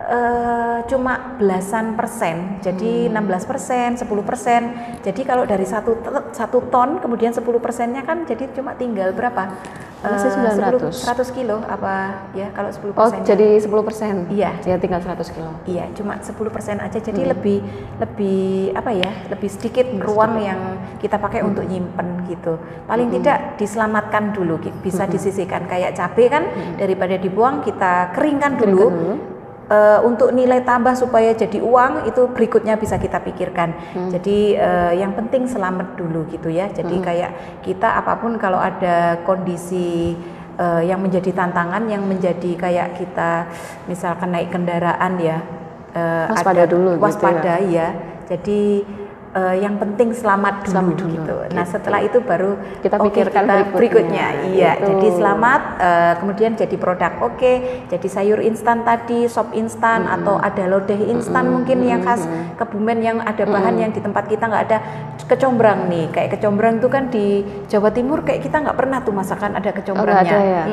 uh, 0.09 0.77
cuma 0.89 1.37
belasan 1.37 1.93
persen, 1.93 2.57
jadi 2.59 3.07
hmm. 3.07 3.29
16 3.29 3.49
persen, 3.49 3.87
10 3.95 4.09
persen. 4.25 4.61
Jadi 5.05 5.21
kalau 5.23 5.45
dari 5.45 5.63
satu 5.63 6.01
satu 6.33 6.67
ton, 6.73 6.97
kemudian 6.97 7.31
10 7.31 7.45
persennya 7.61 8.01
kan 8.03 8.25
jadi 8.25 8.49
cuma 8.51 8.73
tinggal 8.73 9.13
berapa? 9.13 9.53
Masih 9.99 10.31
900. 10.31 10.95
10, 10.95 11.35
100 11.35 11.35
kilo 11.35 11.59
apa 11.67 12.23
ya 12.31 12.47
kalau 12.55 12.71
10 12.71 12.95
Oh 12.95 13.11
jadi 13.19 13.59
10 13.59 13.67
persen? 13.83 14.31
Iya. 14.31 14.55
Ya 14.63 14.79
tinggal 14.79 15.03
100 15.03 15.27
kilo. 15.35 15.51
Iya 15.67 15.91
cuma 15.91 16.15
10 16.23 16.55
persen 16.55 16.79
aja 16.79 17.03
jadi 17.03 17.27
hmm. 17.27 17.31
lebih 17.35 17.59
lebih 17.99 18.71
apa 18.79 18.95
ya 18.95 19.11
lebih 19.27 19.51
sedikit 19.51 19.91
hmm, 19.91 19.99
ruang 19.99 20.39
sedikit. 20.39 20.47
yang 20.47 20.61
kita 21.03 21.19
pakai 21.19 21.43
hmm. 21.43 21.49
untuk 21.51 21.65
nyimpen 21.67 22.07
gitu. 22.31 22.53
Paling 22.87 23.11
hmm. 23.11 23.15
tidak 23.19 23.37
diselamatkan 23.59 24.31
dulu 24.31 24.55
bisa 24.79 25.03
hmm. 25.03 25.11
disisihkan 25.11 25.67
kayak 25.67 25.91
cabai 25.99 26.31
kan 26.31 26.43
hmm. 26.47 26.79
daripada 26.79 27.19
dibuang 27.19 27.59
kita 27.59 28.15
keringkan 28.15 28.55
dulu. 28.55 28.87
Keringkan 28.87 29.03
dulu 29.03 29.38
uh, 29.69 29.99
untuk 30.03 30.33
nilai 30.33 30.65
tambah 30.65 30.97
supaya 30.97 31.31
jadi 31.37 31.61
uang 31.61 32.09
itu 32.09 32.27
berikutnya 32.33 32.75
bisa 32.75 32.97
kita 32.97 33.21
pikirkan. 33.21 33.69
Hmm. 33.95 34.09
Jadi 34.11 34.57
uh, 34.57 34.91
yang 34.97 35.13
penting 35.15 35.45
selamat 35.45 35.95
dulu 35.95 36.27
gitu 36.33 36.49
ya. 36.49 36.67
Jadi 36.73 36.99
hmm. 36.99 37.05
kayak 37.05 37.31
kita 37.63 38.01
apa 38.01 38.17
pun 38.19 38.35
kalau 38.41 38.57
ada 38.59 39.21
kondisi 39.23 40.17
uh, 40.57 40.81
yang 40.83 40.99
menjadi 40.99 41.31
tantangan 41.31 41.85
yang 41.87 42.03
menjadi 42.03 42.51
kayak 42.57 42.97
kita 42.97 43.47
misalkan 43.85 44.33
naik 44.33 44.49
kendaraan 44.51 45.21
ya 45.21 45.37
uh, 45.93 46.33
waspada 46.33 46.65
ada 46.65 46.65
dulu 46.67 46.91
waspada 46.99 47.53
gitu 47.61 47.77
ya. 47.77 47.87
ya. 47.87 47.89
Jadi 48.29 48.85
uh, 49.35 49.55
yang 49.57 49.77
penting 49.77 50.13
selamat 50.13 50.65
dulu, 50.65 50.73
selamat 50.73 50.95
dulu 50.97 51.13
gitu. 51.15 51.35
Nah 51.53 51.65
gitu. 51.65 51.73
setelah 51.77 51.99
itu 52.01 52.17
baru 52.23 52.51
kita 52.81 52.95
pikirkan 52.97 53.43
kita 53.45 53.55
berikutnya. 53.73 53.75
berikutnya. 53.77 54.27
Iya, 54.55 54.71
gitu. 54.77 54.87
jadi 54.93 55.07
selamat. 55.17 55.61
Uh, 55.79 56.13
kemudian 56.19 56.51
jadi 56.57 56.75
produk 56.79 57.11
oke, 57.21 57.37
okay, 57.37 57.55
jadi 57.89 58.07
sayur 58.09 58.39
instan 58.41 58.81
tadi, 58.83 59.29
sop 59.29 59.53
instan 59.53 60.05
hmm. 60.05 60.15
atau 60.21 60.35
ada 60.39 60.63
lodeh 60.65 60.99
instan 61.09 61.45
hmm. 61.47 61.53
mungkin 61.53 61.77
yang 61.85 62.01
khas 62.01 62.23
Kebumen 62.59 62.99
yang 62.99 63.17
ada 63.23 63.43
bahan 63.47 63.79
hmm. 63.79 63.83
yang 63.87 63.91
di 63.95 64.01
tempat 64.03 64.27
kita 64.27 64.43
nggak 64.49 64.63
ada 64.67 64.77
kecombrang 65.29 65.87
nih. 65.87 66.05
Kayak 66.11 66.29
kecombrang 66.35 66.83
itu 66.83 66.87
kan 66.91 67.07
di 67.07 67.41
Jawa 67.71 67.89
Timur 67.93 68.25
kayak 68.27 68.43
kita 68.43 68.59
nggak 68.59 68.77
pernah 68.77 68.99
tuh 68.99 69.15
masakan 69.15 69.55
ada 69.55 69.71
kecombrangnya. 69.71 70.35
Oh, 70.35 70.39
ada 70.39 70.39
ya? 70.43 70.63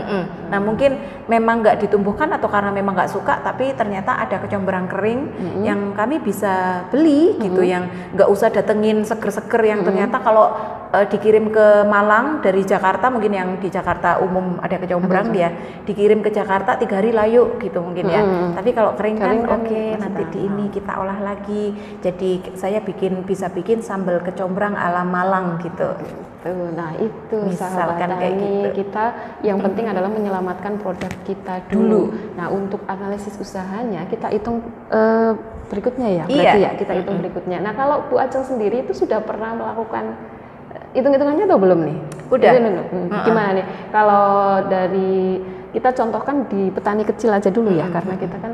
Nah 0.50 0.58
mungkin 0.58 0.98
memang 1.30 1.62
nggak 1.62 1.86
ditumbuhkan 1.86 2.30
atau 2.34 2.50
karena 2.50 2.74
memang 2.74 2.98
nggak 2.98 3.12
suka, 3.12 3.38
tapi 3.42 3.70
ternyata 3.74 4.18
ada 4.18 4.42
kecombrang 4.42 4.90
kering 4.90 5.20
hmm. 5.30 5.62
yang 5.62 5.94
kami 5.94 6.18
bisa 6.18 6.86
beli 6.90 7.38
gitu, 7.38 7.62
hmm. 7.62 7.70
yang 7.70 7.84
nggak 8.14 8.28
usah 8.30 8.45
bisa 8.46 8.62
datengin 8.62 9.02
seger-seger 9.02 9.62
yang 9.66 9.82
hmm. 9.82 9.88
ternyata 9.90 10.22
kalau 10.22 10.54
uh, 10.96 11.06
dikirim 11.06 11.52
ke 11.52 11.84
Malang 11.84 12.40
dari 12.40 12.64
Jakarta 12.64 13.12
mungkin 13.12 13.32
yang 13.36 13.60
di 13.60 13.68
Jakarta 13.68 14.24
umum 14.24 14.56
ada 14.64 14.80
kecombrang 14.80 15.28
dia 15.36 15.52
dikirim 15.84 16.24
ke 16.24 16.32
Jakarta 16.32 16.80
tiga 16.80 17.04
hari 17.04 17.12
layu 17.12 17.60
gitu 17.60 17.84
mungkin 17.84 18.08
ya 18.08 18.24
hmm. 18.24 18.56
tapi 18.56 18.72
kalau 18.72 18.96
kering, 18.96 19.20
kan, 19.20 19.44
kan 19.44 19.60
oke 19.60 19.68
okay, 19.68 19.86
nanti 20.00 20.22
di 20.32 20.38
ini 20.48 20.64
kita 20.72 20.92
olah 20.96 21.20
lagi 21.20 21.76
jadi 22.00 22.56
saya 22.56 22.80
bikin 22.80 23.28
bisa 23.28 23.52
bikin 23.52 23.84
sambal 23.84 24.24
kecombrang 24.24 24.72
ala 24.72 25.04
Malang 25.04 25.60
gitu 25.60 25.92
Tuh, 26.46 26.70
nah 26.78 26.94
itu 26.94 27.36
misalkan 27.42 28.06
kayak 28.06 28.34
gitu. 28.38 28.68
kita 28.84 29.04
yang 29.42 29.58
penting 29.58 29.90
adalah 29.90 30.06
menyelamatkan 30.06 30.78
produk 30.78 31.10
kita 31.26 31.66
dulu. 31.66 32.06
dulu. 32.06 32.34
Nah 32.38 32.46
untuk 32.54 32.86
analisis 32.86 33.34
usahanya 33.34 34.06
kita 34.06 34.30
hitung 34.30 34.62
uh, 34.94 35.34
berikutnya 35.66 36.22
ya, 36.22 36.24
berarti 36.30 36.60
iya. 36.62 36.70
ya 36.70 36.78
kita 36.78 36.92
hitung 37.02 37.18
berikutnya. 37.18 37.58
Nah 37.58 37.74
kalau 37.74 38.06
Bu 38.06 38.22
Aceng 38.22 38.46
sendiri 38.46 38.86
itu 38.86 38.94
sudah 38.94 39.26
pernah 39.26 39.58
melakukan 39.58 40.14
hitung-hitungannya 40.96 41.44
atau 41.44 41.60
belum 41.60 41.80
nih? 41.84 41.98
Udah. 42.32 42.52
Ini. 42.56 42.70
Gimana 43.22 43.50
nih? 43.52 43.66
Kalau 43.92 44.26
dari 44.66 45.38
kita 45.76 45.92
contohkan 45.92 46.48
di 46.48 46.72
petani 46.72 47.04
kecil 47.04 47.36
aja 47.36 47.52
dulu 47.52 47.68
ya, 47.76 47.86
karena 47.92 48.16
kita 48.16 48.36
kan 48.40 48.52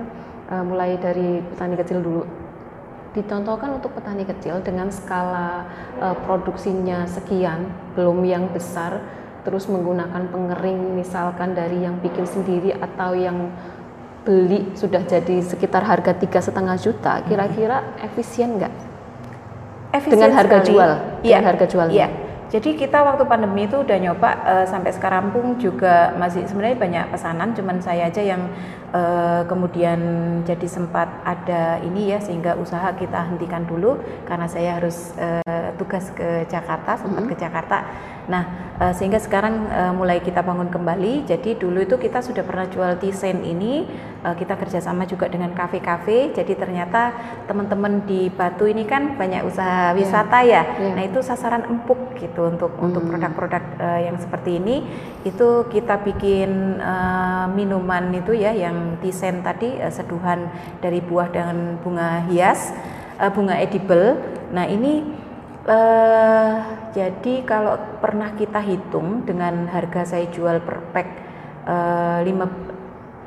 uh, 0.51 0.65
mulai 0.67 0.99
dari 0.99 1.39
petani 1.55 1.79
kecil 1.79 2.03
dulu. 2.03 2.27
Dicontohkan 3.13 3.79
untuk 3.79 3.95
petani 3.95 4.27
kecil 4.27 4.59
dengan 4.65 4.91
skala 4.91 5.69
uh, 6.03 6.17
produksinya 6.27 7.07
sekian, 7.07 7.71
belum 7.95 8.27
yang 8.27 8.51
besar, 8.51 8.99
terus 9.47 9.71
menggunakan 9.71 10.33
pengering 10.33 10.99
misalkan 10.99 11.55
dari 11.55 11.87
yang 11.87 12.03
bikin 12.03 12.27
sendiri 12.27 12.75
atau 12.75 13.15
yang 13.15 13.53
beli 14.23 14.71
sudah 14.79 15.03
jadi 15.03 15.43
sekitar 15.43 15.83
harga 15.83 16.15
tiga 16.15 16.39
setengah 16.39 16.79
juta, 16.79 17.23
kira-kira 17.27 17.99
efisien 18.03 18.59
nggak? 18.59 18.75
Dengan 20.09 20.33
harga 20.33 20.59
sekali. 20.65 20.69
jual, 20.73 20.91
iya. 21.21 21.39
dengan 21.39 21.49
harga 21.53 21.67
jual. 21.69 21.89
Iya. 21.93 22.32
Jadi 22.53 22.77
kita 22.77 23.01
waktu 23.01 23.25
pandemi 23.25 23.65
itu 23.65 23.81
udah 23.81 23.97
nyoba 23.97 24.31
uh, 24.45 24.67
sampai 24.69 24.93
sekarang 24.93 25.33
pun 25.33 25.57
juga 25.57 26.13
masih 26.21 26.45
sebenarnya 26.45 26.77
banyak 26.77 27.07
pesanan, 27.09 27.57
cuman 27.57 27.81
saya 27.81 28.13
aja 28.13 28.21
yang 28.21 28.45
uh, 28.93 29.43
kemudian 29.49 30.01
jadi 30.45 30.69
sempat 30.69 31.09
ada 31.25 31.81
ini 31.83 32.13
ya 32.13 32.19
sehingga 32.21 32.55
usaha 32.55 32.93
kita 32.95 33.33
hentikan 33.33 33.65
dulu 33.67 33.99
karena 34.29 34.47
saya 34.47 34.79
harus 34.79 35.17
uh, 35.19 35.73
tugas 35.81 36.13
ke 36.13 36.47
Jakarta, 36.47 37.01
sempat 37.01 37.25
mm 37.25 37.27
-hmm. 37.27 37.33
ke 37.33 37.43
Jakarta 37.43 37.79
Nah, 38.31 38.75
uh, 38.79 38.95
sehingga 38.95 39.19
sekarang 39.19 39.67
mulai 39.99 40.23
kita 40.23 40.47
bangun 40.47 40.71
kembali. 40.71 41.27
Jadi 41.27 41.59
dulu 41.59 41.83
itu 41.83 41.99
kita 41.99 42.23
sudah 42.23 42.47
pernah 42.47 42.71
jual 42.71 42.99
desain 43.03 43.43
ini, 43.43 43.87
kita 44.23 44.55
kerjasama 44.55 45.03
juga 45.11 45.27
dengan 45.27 45.51
kafe-kafe. 45.51 46.31
Jadi 46.31 46.55
ternyata 46.55 47.11
teman-teman 47.51 48.07
di 48.07 48.31
Batu 48.31 48.71
ini 48.71 48.87
kan 48.87 49.19
banyak 49.19 49.43
usaha 49.43 49.91
iya. 49.91 49.97
wisata 49.99 50.39
yeah. 50.47 50.63
ya. 50.63 50.79
Yeah. 50.79 50.95
Nah 50.95 51.03
itu 51.11 51.19
sasaran 51.19 51.67
empuk 51.67 52.15
gitu 52.23 52.47
untuk 52.47 52.79
hmm. 52.79 52.87
untuk 52.87 53.03
produk-produk 53.11 53.63
uh, 53.83 54.01
yang 54.07 54.17
seperti 54.23 54.63
ini. 54.63 54.87
Itu 55.27 55.67
kita 55.71 56.03
bikin 56.03 56.83
minuman 57.55 58.11
itu 58.15 58.35
ya, 58.35 58.51
yang 58.55 58.82
desain 59.01 59.41
tadi 59.41 59.79
uh, 59.79 59.93
seduhan 59.93 60.51
dari 60.83 60.99
buah 61.03 61.29
dengan 61.31 61.79
bunga 61.81 62.27
hias, 62.31 62.75
uh, 63.19 63.31
bunga 63.33 63.59
edible. 63.59 64.19
Nah 64.53 64.67
ini 64.69 65.23
Uh, 65.63 66.59
jadi 66.91 67.47
kalau 67.47 67.79
pernah 68.03 68.35
kita 68.35 68.59
hitung 68.59 69.23
dengan 69.23 69.71
harga 69.71 70.03
saya 70.03 70.27
jual 70.27 70.59
per 70.59 70.83
pack 70.91 71.09
uh, 71.71 72.19
lima 72.27 72.51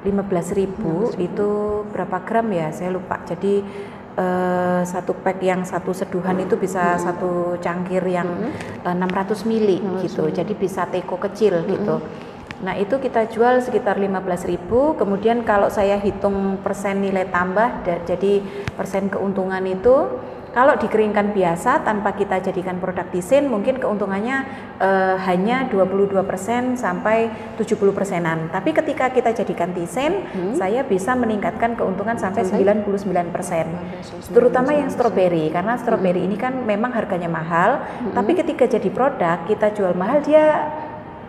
15.000 0.04 0.60
ribu 0.60 1.10
itu 1.18 1.50
berapa 1.90 2.22
gram 2.28 2.46
ya 2.54 2.70
saya 2.70 2.94
lupa 2.94 3.24
jadi 3.26 3.64
uh, 4.20 4.82
satu 4.86 5.18
pack 5.18 5.42
yang 5.42 5.66
satu 5.66 5.92
seduhan 5.98 6.38
itu 6.44 6.60
bisa 6.60 6.96
hmm. 6.96 7.02
satu 7.02 7.32
cangkir 7.58 8.06
yang 8.06 8.52
hmm. 8.52 8.86
uh, 8.86 8.94
600 8.94 9.50
mili 9.50 9.82
hmm. 9.82 10.06
gitu 10.06 10.30
jadi 10.30 10.54
bisa 10.54 10.86
teko 10.86 11.18
kecil 11.18 11.64
hmm. 11.64 11.68
gitu 11.74 11.96
nah 12.64 12.72
itu 12.76 12.96
kita 13.04 13.28
jual 13.28 13.60
sekitar 13.60 14.00
15.000 14.00 14.68
kemudian 14.96 15.44
kalau 15.44 15.68
saya 15.68 16.00
hitung 16.00 16.60
persen 16.64 17.04
nilai 17.04 17.28
tambah 17.28 17.84
jadi 17.84 18.40
persen 18.80 19.12
keuntungan 19.12 19.64
itu 19.68 20.08
kalau 20.56 20.80
dikeringkan 20.80 21.36
biasa 21.36 21.84
tanpa 21.84 22.16
kita 22.16 22.40
jadikan 22.40 22.80
produk 22.80 23.04
desain 23.12 23.44
mungkin 23.44 23.76
keuntungannya 23.76 24.48
uh, 24.80 25.20
hanya 25.28 25.68
22% 25.68 26.80
sampai 26.80 27.28
70 27.60 27.76
persenan. 27.92 28.48
Tapi 28.48 28.72
ketika 28.72 29.12
kita 29.12 29.36
jadikan 29.36 29.76
desain, 29.76 30.24
hmm. 30.24 30.56
saya 30.56 30.88
bisa 30.88 31.12
meningkatkan 31.12 31.76
keuntungan 31.76 32.16
sampai, 32.16 32.48
sampai 32.48 32.72
99 32.88 33.36
persen. 33.36 33.68
Terutama 34.32 34.72
yang 34.72 34.88
stroberi 34.88 35.52
karena 35.52 35.76
stroberi 35.76 36.24
hmm. 36.24 36.28
ini 36.32 36.36
kan 36.40 36.56
memang 36.64 36.96
harganya 36.96 37.28
mahal, 37.28 37.84
hmm. 37.84 38.16
tapi 38.16 38.32
ketika 38.40 38.64
jadi 38.64 38.88
produk 38.96 39.44
kita 39.52 39.76
jual 39.76 39.92
mahal 39.92 40.24
dia 40.24 40.72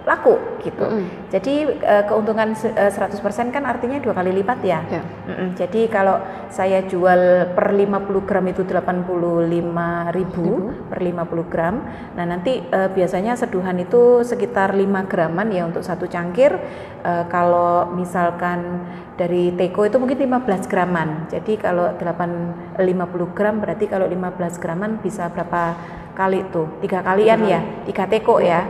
laku 0.07 0.39
gitu. 0.63 0.87
Mm 0.87 1.03
-hmm. 1.03 1.09
Jadi 1.35 1.55
uh, 1.83 2.05
keuntungan 2.07 2.55
uh, 2.55 2.91
100% 2.95 3.51
kan 3.51 3.67
artinya 3.67 3.99
dua 3.99 4.15
kali 4.15 4.31
lipat 4.39 4.59
ya. 4.63 4.81
Yeah. 4.87 5.05
Mm 5.27 5.35
-hmm. 5.35 5.49
Jadi 5.59 5.81
kalau 5.91 6.23
saya 6.47 6.87
jual 6.87 7.53
per 7.59 7.75
50 7.75 8.23
gram 8.23 8.47
itu 8.47 8.63
85 8.63 10.15
ribu 10.15 10.47
mm 10.47 10.63
-hmm. 10.63 10.89
per 10.95 10.99
50 11.03 11.53
gram. 11.53 11.75
Nah 12.15 12.25
nanti 12.25 12.63
uh, 12.71 12.87
biasanya 12.95 13.35
seduhan 13.35 13.83
itu 13.83 14.23
sekitar 14.23 14.79
5 14.79 15.11
graman 15.11 15.51
ya 15.51 15.67
untuk 15.67 15.83
satu 15.83 16.07
cangkir. 16.07 16.55
Uh, 17.03 17.27
kalau 17.27 17.91
misalkan 17.99 18.87
dari 19.19 19.51
teko 19.59 19.91
itu 19.91 19.99
mungkin 19.99 20.23
15 20.23 20.71
graman. 20.71 21.27
Jadi 21.27 21.59
kalau 21.59 21.91
8 21.99 22.79
50 22.79 23.35
gram 23.35 23.59
berarti 23.59 23.91
kalau 23.91 24.07
15 24.07 24.63
graman 24.63 25.03
bisa 25.03 25.27
berapa 25.35 25.75
kali 26.17 26.41
tuh 26.49 26.81
tiga 26.81 27.05
kalian 27.05 27.45
ya 27.45 27.61
tiga 27.85 28.09
teko 28.09 28.41
ya 28.41 28.65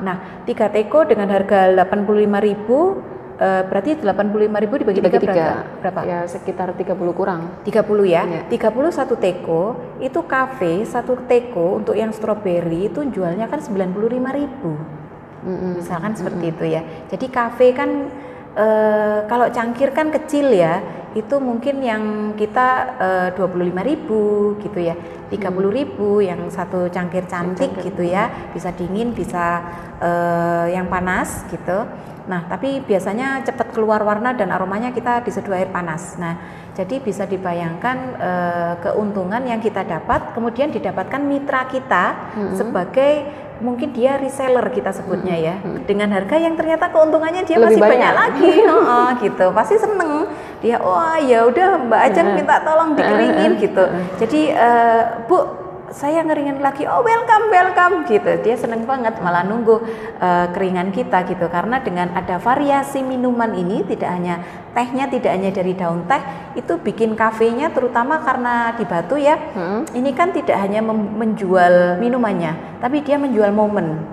nah 0.00 0.16
tiga 0.46 0.70
teko 0.70 1.02
dengan 1.04 1.28
harga 1.28 1.74
85.000 1.74 3.18
Uh, 3.38 3.62
berarti 3.70 3.94
85.000 4.02 4.82
dibagi, 4.82 4.98
dibagi 4.98 5.18
tiga, 5.22 5.62
berapa? 5.78 6.02
Ya 6.02 6.26
sekitar 6.26 6.74
30 6.74 6.98
kurang. 7.14 7.62
30 7.62 7.86
ya. 8.02 8.26
ya. 8.26 8.42
30 8.50 8.90
satu 8.90 9.14
teko, 9.14 9.78
itu 10.02 10.18
kafe 10.26 10.82
satu 10.82 11.14
teko 11.22 11.78
untuk 11.78 11.94
yang 11.94 12.10
stroberi 12.10 12.90
itu 12.90 13.06
jualnya 13.06 13.46
kan 13.46 13.62
95.000. 13.62 13.94
Mm 13.94 15.54
-hmm. 15.54 15.72
Misalkan 15.78 16.18
seperti 16.18 16.34
mm 16.34 16.50
-hmm. 16.50 16.58
itu 16.58 16.64
ya. 16.66 16.82
Jadi 17.14 17.26
kafe 17.30 17.66
kan 17.78 18.10
uh, 18.56 19.26
kalau 19.26 19.50
cangkir 19.50 19.90
kan 19.92 20.08
kecil 20.14 20.54
ya 20.54 20.80
itu 21.16 21.40
mungkin 21.40 21.80
yang 21.80 22.36
kita 22.36 22.68
eh, 23.00 23.28
dua 23.32 23.48
puluh 23.48 23.72
lima 23.72 23.80
ribu 23.80 24.54
gitu 24.60 24.76
ya, 24.76 24.92
tiga 25.32 25.48
puluh 25.48 25.72
ribu 25.72 26.20
yang 26.20 26.52
satu 26.52 26.92
cangkir 26.92 27.24
cantik 27.24 27.74
Cangkir. 27.74 27.90
gitu 27.90 28.02
ya, 28.06 28.28
bisa 28.52 28.70
dingin, 28.76 29.16
bisa 29.16 29.66
eh, 29.98 30.76
yang 30.76 30.86
panas 30.92 31.48
gitu. 31.48 31.88
Nah, 32.28 32.44
tapi 32.44 32.84
biasanya 32.84 33.40
cepat 33.40 33.72
keluar 33.72 34.04
warna 34.04 34.36
dan 34.36 34.52
aromanya 34.52 34.92
kita 34.92 35.24
diseduh 35.24 35.56
air 35.56 35.72
panas. 35.72 36.20
Nah, 36.20 36.36
jadi 36.76 37.00
bisa 37.00 37.24
dibayangkan 37.24 37.98
eh, 38.20 38.74
keuntungan 38.84 39.42
yang 39.48 39.64
kita 39.64 39.88
dapat, 39.88 40.36
kemudian 40.36 40.68
didapatkan 40.70 41.24
mitra 41.24 41.66
kita 41.72 42.04
sebagai 42.52 43.47
mungkin 43.58 43.90
dia 43.90 44.16
reseller 44.16 44.66
kita 44.70 44.90
sebutnya 44.94 45.34
ya, 45.34 45.54
dengan 45.84 46.10
harga 46.14 46.38
yang 46.38 46.54
ternyata 46.54 46.88
keuntungannya 46.90 47.42
dia 47.44 47.58
Lebih 47.58 47.76
masih 47.76 47.82
banyak, 47.82 47.98
banyak. 47.98 48.14
lagi, 48.14 48.52
Heeh, 48.70 49.08
gitu. 49.22 49.46
Pasti 49.52 49.76
seneng. 49.78 50.12
Dia, 50.58 50.82
wah 50.82 51.18
ya 51.22 51.46
udah 51.46 51.86
Mbak 51.86 52.00
Ajeng 52.10 52.28
minta 52.34 52.58
tolong 52.66 52.98
dikeringin 52.98 53.52
gitu. 53.62 53.84
Jadi 54.18 54.40
eh, 54.50 55.02
Bu 55.30 55.67
saya 55.92 56.20
ngeringin 56.24 56.60
lagi 56.60 56.84
oh 56.84 57.00
welcome 57.00 57.48
welcome 57.48 57.94
gitu. 58.04 58.40
Dia 58.44 58.56
seneng 58.60 58.84
banget 58.84 59.16
malah 59.24 59.44
nunggu 59.44 59.80
eh, 60.20 60.46
keringan 60.52 60.92
kita 60.92 61.24
gitu. 61.28 61.48
Karena 61.48 61.80
dengan 61.80 62.12
ada 62.12 62.36
variasi 62.36 63.00
minuman 63.00 63.52
ini 63.56 63.84
tidak 63.88 64.10
hanya 64.12 64.40
tehnya 64.76 65.08
tidak 65.08 65.32
hanya 65.34 65.50
dari 65.50 65.72
daun 65.74 66.04
teh 66.06 66.22
itu 66.54 66.76
bikin 66.78 67.16
kafenya 67.18 67.72
terutama 67.72 68.20
karena 68.22 68.76
di 68.76 68.84
Batu 68.84 69.16
ya 69.18 69.36
Hmm. 69.48 69.88
ini 69.96 70.12
kan 70.12 70.30
tidak 70.30 70.60
hanya 70.60 70.84
menjual 70.84 71.96
minumannya 71.98 72.78
tapi 72.84 73.00
dia 73.02 73.16
menjual 73.16 73.50
momen. 73.50 74.04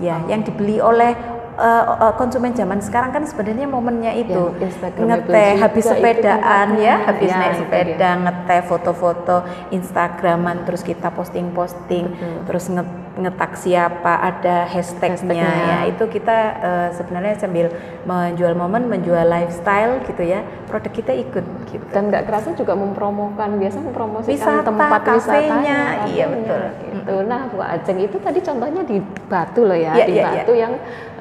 Ya 0.00 0.18
yang 0.26 0.42
dibeli 0.42 0.80
oleh 0.80 1.14
eh, 1.54 1.84
konsumen 2.14 2.52
zaman 2.52 2.80
sekarang 2.80 3.10
kan 3.10 3.22
sebenarnya 3.22 3.66
momennya 3.66 4.12
itu. 4.14 4.52
Yang 4.52 4.72
Instagram 4.72 5.06
ngeteh 5.06 5.50
itu 5.50 5.62
habis 5.62 5.84
itu 5.84 5.90
sepedaan 5.92 6.68
ya 6.78 6.94
habis 7.02 7.28
Ya, 7.28 7.36
naik 7.36 7.50
itu 7.50 7.58
sepeda 7.60 8.10
ngeteh 8.18 8.60
foto-foto 8.64 9.36
Instagraman 9.70 10.56
terus 10.62 10.80
kita 10.80 11.08
posting-posting 11.10 12.04
terus 12.44 12.66
nge- 12.66 13.00
ngetak 13.12 13.60
siapa 13.60 14.12
ada 14.18 14.64
hashtagnya 14.64 15.44
Hashtagnya. 15.44 15.52
ya. 15.68 15.78
Itu 15.92 16.04
kita 16.08 16.36
eh, 16.58 16.88
sebenarnya 16.96 17.34
sambil 17.36 17.66
menjual 18.02 18.56
momen 18.56 18.88
menjual 18.88 19.22
lifestyle 19.24 20.00
gitu 20.08 20.24
ya 20.24 20.40
produk 20.66 20.92
kita 20.92 21.12
ikut 21.12 21.44
gitu. 21.68 21.84
Dan 21.92 22.08
nggak 22.08 22.24
kerasa 22.24 22.56
juga 22.56 22.72
mempromokan 22.72 23.60
biasa 23.60 23.78
mempromosikan 23.78 24.32
Wisata, 24.32 24.64
tempat 24.64 25.00
wisatanya. 25.12 25.78
iya, 26.08 26.24
betul. 26.26 26.62
gitu. 26.88 27.14
Nah 27.28 27.40
Bu 27.52 27.60
Ajeng 27.60 27.98
itu 28.00 28.16
tadi 28.16 28.40
contohnya 28.40 28.82
di 28.82 28.96
Batu 29.28 29.64
loh 29.64 29.76
ya 29.76 29.92
Iya, 29.92 30.04
di 30.08 30.12
iya, 30.16 30.24
Batu 30.24 30.52
yang 30.56 30.72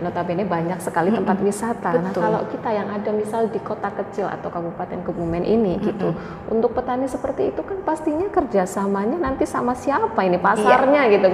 notabene 0.02 0.48
banyak 0.48 0.80
sekali 0.82 1.14
tempat 1.14 1.38
wisata. 1.44 1.94
Nah 1.94 2.10
kalau 2.10 2.42
kita 2.50 2.70
yang 2.74 2.90
ada 2.90 3.12
misal 3.14 3.52
di 3.52 3.60
kota 3.62 3.92
kecil 3.94 4.26
atau 4.26 4.50
kabupaten 4.50 4.98
Kebumen 5.06 5.44
ini 5.46 5.78
gitu 5.78 6.16
untuk 6.48 6.74
petani 6.74 7.06
seperti 7.06 7.52
itu 7.54 7.62
kan 7.62 7.78
pastinya 7.84 8.26
kerjasamanya 8.32 9.20
nanti 9.20 9.46
sama 9.46 9.76
siapa 9.76 10.18
ini 10.24 10.40
pasarnya 10.40 11.06
gitu 11.12 11.28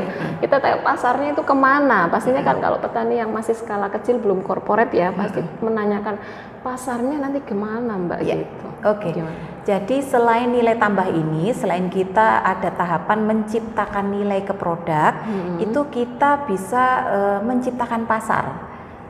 kita 0.47 0.63
tanya 0.63 0.79
pasarnya 0.79 1.35
itu 1.35 1.43
ke 1.43 1.51
mana 1.51 2.07
pastinya 2.07 2.39
kan 2.39 2.63
kalau 2.63 2.79
petani 2.79 3.19
yang 3.19 3.35
masih 3.35 3.51
skala 3.51 3.91
kecil 3.91 4.23
belum 4.23 4.47
korporat 4.47 4.95
ya 4.95 5.11
pasti 5.11 5.43
menanyakan 5.59 6.15
pasarnya 6.63 7.19
nanti 7.19 7.43
ke 7.43 7.51
mana 7.51 7.99
mbak 7.99 8.23
Iya. 8.23 8.47
gitu 8.47 8.67
Oke. 8.87 9.09
Gimana? 9.11 9.35
Jadi 9.67 9.99
selain 9.99 10.47
nilai 10.47 10.79
tambah 10.79 11.11
ini, 11.11 11.51
selain 11.51 11.91
kita 11.91 12.39
ada 12.39 12.71
tahapan 12.71 13.27
menciptakan 13.27 14.15
nilai 14.15 14.39
ke 14.39 14.55
produk, 14.55 15.11
itu 15.59 15.81
kita 15.91 16.47
bisa 16.47 16.83
eh, 17.11 17.39
menciptakan 17.43 18.07
pasar. 18.07 18.45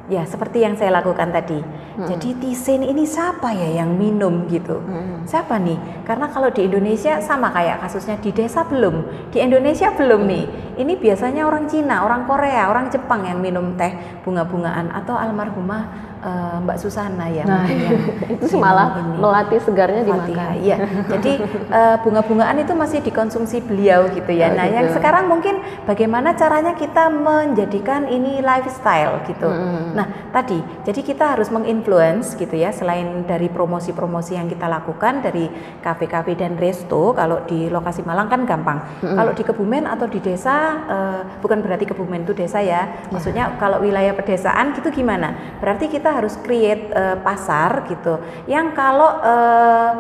Ya, 0.07 0.23
seperti 0.23 0.63
yang 0.63 0.79
saya 0.79 1.03
lakukan 1.03 1.35
tadi. 1.35 1.59
Jadi 1.97 2.37
tisin 2.39 2.85
ini 2.85 3.03
siapa 3.03 3.51
ya 3.51 3.83
yang 3.83 3.97
minum 3.97 4.47
gitu? 4.47 4.79
Siapa 5.27 5.59
nih? 5.59 6.05
Karena 6.07 6.31
kalau 6.31 6.47
di 6.47 6.63
Indonesia 6.63 7.19
sama 7.19 7.51
kayak 7.51 7.83
kasusnya 7.83 8.15
di 8.21 8.31
desa 8.31 8.63
belum, 8.63 9.03
di 9.33 9.43
Indonesia 9.43 9.91
belum 9.91 10.23
nih. 10.23 10.45
Ini 10.77 10.93
biasanya 10.95 11.43
orang 11.43 11.67
Cina, 11.67 12.05
orang 12.05 12.23
Korea, 12.23 12.69
orang 12.71 12.87
Jepang 12.87 13.25
yang 13.25 13.41
minum 13.41 13.75
teh 13.75 13.91
bunga-bungaan 14.23 14.93
atau 14.95 15.17
almarhumah 15.17 16.15
eh, 16.22 16.55
Mbak 16.63 16.78
Susana 16.82 17.26
ya. 17.30 17.43
Nah, 17.45 17.63
mungkin 17.65 17.78
iya. 17.78 17.88
yang 17.89 17.99
itu 18.34 18.45
sih 18.47 18.57
minum 18.57 18.65
malah 18.65 18.88
ini. 18.97 19.18
melatih 19.20 19.59
segarnya 19.61 20.01
Fatihah, 20.03 20.18
dimakan. 20.18 20.55
Iya. 20.63 20.78
Jadi 21.18 21.32
eh, 21.72 21.95
bunga-bungaan 22.01 22.57
itu 22.61 22.74
masih 22.74 22.99
dikonsumsi 23.03 23.57
beliau 23.63 24.09
gitu 24.11 24.32
ya. 24.34 24.51
Oh, 24.51 24.57
nah, 24.57 24.65
gitu. 24.65 24.76
yang 24.78 24.88
sekarang 24.93 25.26
mungkin 25.30 25.55
bagaimana 25.86 26.34
caranya 26.34 26.74
kita 26.78 27.09
menjadikan 27.09 28.09
ini 28.09 28.39
lifestyle 28.41 29.22
gitu. 29.26 29.49
Mm-mm. 29.49 29.97
Nah, 29.97 30.07
tadi 30.34 30.59
jadi 30.86 31.01
kita 31.01 31.38
harus 31.38 31.49
menginfluence 31.49 32.38
gitu 32.38 32.55
ya 32.55 32.70
selain 32.72 33.26
dari 33.26 33.49
promosi-promosi 33.51 34.38
yang 34.38 34.47
kita 34.47 34.70
lakukan 34.70 35.26
dari 35.26 35.49
kafe-kafe 35.82 36.38
dan 36.38 36.55
resto 36.59 37.11
kalau 37.15 37.43
di 37.47 37.68
lokasi 37.68 38.05
Malang 38.07 38.30
kan 38.32 38.45
gampang. 38.47 38.80
Kalau 39.01 39.32
di 39.34 39.43
Kebumen 39.43 39.84
atau 39.89 40.07
di 40.07 40.20
desa 40.22 40.55
eh, 40.88 41.22
bukan 41.41 41.59
berarti 41.63 41.86
Kebumen 41.89 42.24
itu 42.24 42.34
desa 42.38 42.61
ya. 42.63 43.07
Maksudnya 43.09 43.57
kalau 43.57 43.84
wilayah 43.84 44.13
pedesaan 44.13 44.76
gitu 44.78 44.91
gimana? 44.91 45.57
Berarti 45.59 45.89
kita 45.91 46.06
harus 46.13 46.35
create 46.39 46.91
eh, 46.91 47.17
pasar 47.19 47.87
gitu 47.89 48.19
yang 48.47 48.71
kalau 48.71 49.19
eh, 49.23 49.91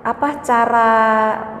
apa 0.00 0.40
cara 0.40 0.92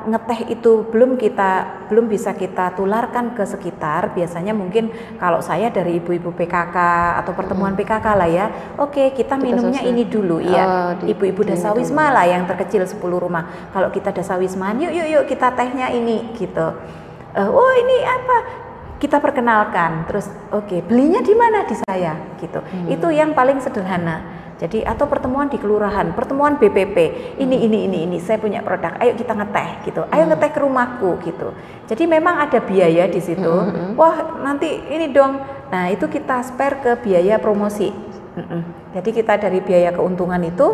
ngeteh 0.08 0.56
itu 0.56 0.88
belum 0.88 1.20
kita 1.20 1.84
belum 1.92 2.08
bisa 2.08 2.32
kita 2.32 2.72
tularkan 2.72 3.36
ke 3.36 3.44
sekitar 3.44 4.16
biasanya 4.16 4.56
mungkin 4.56 4.88
kalau 5.20 5.44
saya 5.44 5.68
dari 5.68 6.00
ibu-ibu 6.00 6.32
PKK 6.32 6.76
atau 7.20 7.36
pertemuan 7.36 7.76
PKK 7.76 8.06
lah 8.16 8.28
ya 8.32 8.46
oke 8.80 9.12
kita, 9.12 9.36
minumnya 9.36 9.84
sosial. 9.84 9.92
ini 9.92 10.02
dulu 10.08 10.40
Oh, 10.40 10.48
ya 10.48 10.96
ibu-ibu 11.04 11.44
di 11.44 11.52
ini 11.52 11.52
dasa 11.52 11.76
dulu. 11.76 11.84
wisma 11.84 12.08
lah 12.16 12.24
yang 12.24 12.48
terkecil 12.48 12.88
10 12.88 12.96
rumah. 12.96 13.44
Kalau 13.76 13.92
kita 13.92 14.08
dasa 14.08 14.40
wismaan 14.40 14.80
yuk 14.80 14.88
yuk 14.88 15.08
yuk 15.20 15.24
kita 15.28 15.52
tehnya 15.52 15.92
ini 15.92 16.32
gitu. 16.32 16.80
Eh, 17.36 17.44
oh 17.44 17.72
ini 17.76 17.96
apa 18.08 18.36
kita 19.00 19.16
perkenalkan. 19.18 20.04
Terus 20.06 20.28
oke 20.52 20.84
belinya 20.84 21.24
di 21.24 21.32
mana? 21.32 21.64
Di 21.64 21.74
saya 21.80 22.36
gitu. 22.36 22.60
Itu 22.86 23.08
yang 23.08 23.32
paling 23.32 23.58
sederhana. 23.64 24.38
Jadi 24.60 24.84
atau 24.84 25.08
pertemuan 25.08 25.48
di 25.48 25.56
kelurahan 25.56 26.12
pertemuan 26.12 26.60
BPP 26.60 26.96
ini 27.40 27.64
ini 27.64 27.88
ini 27.88 27.98
ini 28.04 28.18
saya 28.20 28.36
punya 28.36 28.60
produk. 28.60 28.92
Ayo 29.00 29.16
kita 29.16 29.32
ngeteh 29.32 29.88
gitu. 29.88 30.04
Ayo 30.12 30.28
ngeteh 30.28 30.52
ke 30.52 30.60
rumahku 30.60 31.16
gitu. 31.24 31.56
Jadi 31.88 32.04
memang 32.04 32.44
ada 32.44 32.60
biaya 32.60 33.08
di 33.08 33.24
situ. 33.24 33.52
Wah 33.96 34.36
nanti 34.44 34.68
ini 34.92 35.08
dong. 35.08 35.40
Nah 35.72 35.88
itu 35.88 36.04
kita 36.12 36.44
spare 36.44 36.84
ke 36.84 36.92
biaya 37.00 37.40
promosi 37.40 38.09
Mm-mm. 38.40 38.62
Jadi 38.96 39.10
kita 39.12 39.36
dari 39.36 39.60
biaya 39.60 39.92
keuntungan 39.92 40.40
itu 40.42 40.66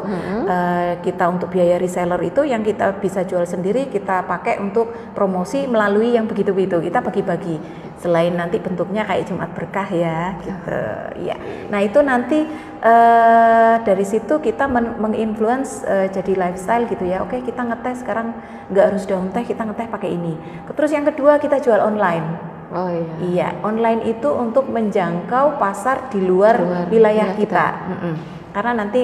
eh, 0.46 0.92
kita 1.02 1.24
untuk 1.28 1.50
biaya 1.50 1.76
reseller 1.76 2.22
itu 2.22 2.46
yang 2.46 2.62
kita 2.62 2.96
bisa 3.02 3.26
jual 3.26 3.42
sendiri 3.42 3.90
kita 3.90 4.24
pakai 4.24 4.62
untuk 4.62 4.88
promosi 5.12 5.66
melalui 5.66 6.14
yang 6.14 6.24
begitu-begitu 6.30 6.78
kita 6.80 7.02
bagi-bagi 7.02 7.58
selain 8.00 8.32
nanti 8.38 8.56
bentuknya 8.62 9.02
kayak 9.04 9.26
Jumat 9.28 9.50
berkah 9.52 9.88
ya 9.90 10.36
gitu 10.40 10.80
ya. 11.26 11.36
Nah 11.68 11.80
itu 11.82 11.98
nanti 12.00 12.46
eh, 12.80 13.74
dari 13.82 14.04
situ 14.06 14.40
kita 14.40 14.64
men- 14.70 14.96
menginfluence 14.96 15.82
eh, 15.84 16.08
jadi 16.08 16.32
lifestyle 16.38 16.86
gitu 16.88 17.04
ya. 17.04 17.20
Oke 17.26 17.42
kita 17.44 17.66
ngeteh 17.66 17.94
sekarang 18.00 18.32
nggak 18.72 18.84
harus 18.94 19.04
daun 19.04 19.28
teh 19.34 19.44
kita 19.44 19.66
ngeteh 19.66 19.92
pakai 19.92 20.14
ini. 20.14 20.38
Terus 20.72 20.90
yang 20.94 21.04
kedua 21.04 21.36
kita 21.36 21.60
jual 21.60 21.82
online. 21.82 22.55
Oh 22.74 22.90
iya. 22.90 23.14
Iya, 23.22 23.48
online 23.62 24.10
itu 24.10 24.26
untuk 24.26 24.66
menjangkau 24.66 25.58
pasar 25.62 26.10
di 26.10 26.18
luar, 26.18 26.58
luar 26.58 26.90
wilayah 26.90 27.30
wilayah 27.30 27.38
kita. 27.38 27.66
Mm-mm. 27.94 28.14
Karena 28.50 28.72
nanti 28.82 29.02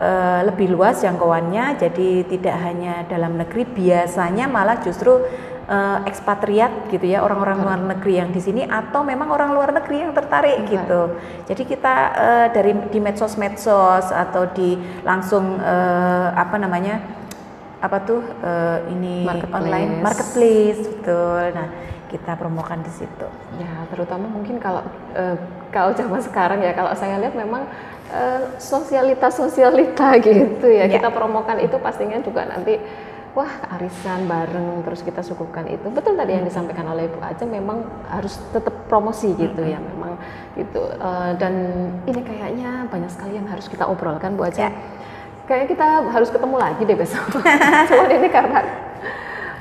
eh, 0.00 0.40
lebih 0.48 0.72
luas 0.72 1.04
jangkauannya, 1.04 1.76
jadi 1.76 2.08
tidak 2.24 2.56
hanya 2.64 3.04
dalam 3.04 3.36
negeri, 3.36 3.68
biasanya 3.68 4.48
malah 4.48 4.80
justru 4.80 5.20
eh, 5.68 5.98
ekspatriat 6.08 6.88
gitu 6.88 7.04
ya, 7.04 7.20
orang-orang 7.20 7.58
luar 7.60 7.80
negeri 7.84 8.14
yang 8.24 8.30
di 8.32 8.40
sini 8.40 8.64
atau 8.64 9.04
memang 9.04 9.28
orang 9.28 9.52
luar 9.52 9.76
negeri 9.76 10.08
yang 10.08 10.16
tertarik 10.16 10.64
Tertarik. 10.64 10.72
gitu. 10.72 11.00
Jadi 11.52 11.62
kita 11.68 11.94
eh, 12.16 12.46
dari 12.56 12.72
di 12.88 12.98
medsos-medsos 12.98 14.08
atau 14.08 14.48
di 14.56 14.80
langsung 15.04 15.60
eh, 15.60 16.28
apa 16.32 16.56
namanya? 16.56 17.20
apa 17.82 17.98
tuh 18.06 18.22
eh, 18.46 18.78
ini 18.94 19.26
Marketplace. 19.26 19.58
online 19.58 19.90
marketplace 20.06 20.80
betul. 20.86 21.44
Nah, 21.50 21.68
kita 22.12 22.36
promokan 22.36 22.84
di 22.84 22.92
situ. 22.92 23.26
Ya, 23.56 23.88
terutama 23.88 24.28
mungkin 24.28 24.60
kalau 24.60 24.84
eh, 25.16 25.36
kalau 25.72 25.96
zaman 25.96 26.20
sekarang 26.20 26.60
ya 26.60 26.76
kalau 26.76 26.92
saya 26.92 27.16
lihat 27.16 27.32
memang 27.32 27.64
eh, 28.12 28.52
sosialitas 28.60 29.40
sosialita 29.40 30.12
gitu 30.26 30.68
ya. 30.68 30.84
Ya. 30.84 30.92
Kita 30.92 31.08
promokan 31.08 31.64
itu 31.64 31.80
pastinya 31.80 32.20
juga 32.20 32.44
nanti 32.44 32.76
wah 33.32 33.48
arisan 33.80 34.28
bareng 34.28 34.84
terus 34.84 35.00
kita 35.00 35.24
suguhkan 35.24 35.64
itu. 35.72 35.88
Betul 35.88 36.20
tadi 36.20 36.36
yang 36.36 36.44
disampaikan 36.44 36.92
oleh 36.92 37.08
Ibu 37.08 37.24
Ajeng 37.24 37.48
memang 37.48 37.80
harus 38.12 38.36
tetap 38.52 38.76
promosi 38.92 39.32
gitu 39.32 39.64
ya 39.64 39.80
memang 39.80 40.20
gitu. 40.60 40.92
Eh, 40.92 41.32
dan 41.40 41.54
ini 42.04 42.20
kayaknya 42.20 42.84
banyak 42.92 43.08
sekali 43.08 43.40
yang 43.40 43.48
harus 43.48 43.72
kita 43.72 43.88
obrolkan 43.88 44.36
Bu 44.36 44.44
Ajeng. 44.44 44.68
Ya. 44.68 44.72
Kayaknya 45.48 45.68
kita 45.74 45.88
harus 46.12 46.28
ketemu 46.30 46.56
lagi 46.60 46.82
deh 46.86 46.94
besok. 46.94 47.24
Cuman 47.90 48.10
ini 48.14 48.28
karena 48.30 48.91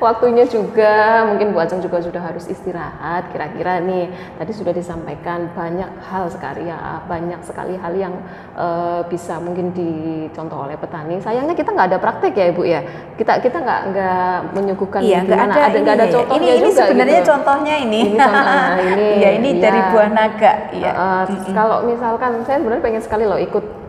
waktunya 0.01 0.49
juga 0.49 1.23
mungkin 1.29 1.53
Bu 1.53 1.61
Ajeng 1.61 1.79
juga 1.79 2.01
sudah 2.01 2.19
harus 2.19 2.49
istirahat 2.49 3.29
kira-kira 3.29 3.77
nih 3.79 4.09
tadi 4.41 4.51
sudah 4.51 4.73
disampaikan 4.73 5.53
banyak 5.53 5.87
hal 6.09 6.25
sekali 6.33 6.65
ya 6.67 7.05
banyak 7.05 7.39
sekali 7.45 7.77
hal 7.77 7.93
yang 7.93 8.13
uh, 8.57 9.05
bisa 9.05 9.37
mungkin 9.37 9.71
dicontoh 9.71 10.65
oleh 10.65 10.75
petani. 10.75 11.21
Sayangnya 11.21 11.53
kita 11.53 11.69
nggak 11.71 11.87
ada 11.93 11.99
praktek 12.01 12.33
ya 12.33 12.45
Ibu 12.49 12.63
ya? 12.65 12.81
Kita 13.15 13.37
kita 13.37 13.57
nggak 13.61 13.81
nggak 13.93 14.37
menyuguhkan 14.57 15.01
iya, 15.05 15.21
gimana 15.21 15.53
ada, 15.53 15.61
ada 15.69 15.77
nggak 15.77 15.95
ada 15.95 16.07
contohnya 16.09 16.51
ini, 16.51 16.57
ini 16.57 16.69
juga 16.73 16.81
sebenarnya 16.81 17.21
gitu. 17.21 17.31
contohnya 17.31 17.75
ini. 17.77 18.01
Ini 18.01 18.17
contohnya 18.17 18.81
ini 18.91 19.07
ya 19.21 19.29
ini 19.37 19.49
ya. 19.53 19.59
dari 19.61 19.79
buah 19.93 20.09
naga 20.09 20.53
ya 20.73 20.91
uh, 20.91 21.23
uh, 21.29 21.53
kalau 21.53 21.77
misalkan 21.85 22.31
saya 22.47 22.57
sebenarnya 22.57 22.83
pengen 22.83 23.03
sekali 23.03 23.23
loh 23.29 23.37
ikut 23.37 23.80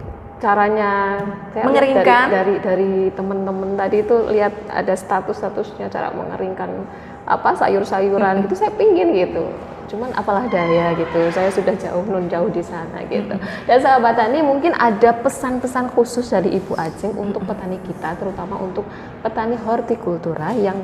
caranya 0.42 1.22
saya 1.54 1.70
mengeringkan. 1.70 2.26
dari 2.26 2.34
dari, 2.34 2.54
dari 2.58 2.92
teman-teman 3.14 3.78
tadi 3.78 4.02
itu 4.02 4.16
lihat 4.34 4.50
ada 4.66 4.94
status-statusnya 4.98 5.86
cara 5.86 6.10
mengeringkan 6.10 6.82
apa 7.22 7.54
sayur-sayuran 7.54 8.42
gitu 8.44 8.58
saya 8.58 8.74
pingin 8.74 9.14
gitu. 9.14 9.46
Cuman 9.86 10.10
apalah 10.18 10.50
daya 10.50 10.98
gitu 10.98 11.30
saya 11.30 11.46
sudah 11.54 11.78
jauh 11.78 12.02
nun 12.10 12.26
jauh 12.26 12.50
di 12.50 12.58
sana 12.58 13.06
gitu. 13.06 13.38
Dan 13.70 13.78
sahabat 13.78 14.18
tani 14.18 14.42
mungkin 14.42 14.74
ada 14.74 15.14
pesan-pesan 15.14 15.94
khusus 15.94 16.26
dari 16.26 16.58
Ibu 16.58 16.74
Ajeng 16.74 17.14
untuk 17.14 17.46
petani 17.46 17.78
kita 17.78 18.18
terutama 18.18 18.58
untuk 18.58 18.82
petani 19.22 19.54
hortikultura 19.62 20.50
yang 20.58 20.80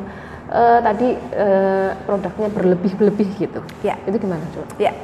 uh, 0.55 0.79
tadi 0.79 1.19
uh, 1.35 1.99
produknya 2.07 2.49
berlebih-lebih 2.55 3.29
gitu. 3.35 3.61
Ya. 3.83 3.99
Itu 4.07 4.23
gimana 4.23 4.47
coba 4.55 4.71
ya 4.79 4.95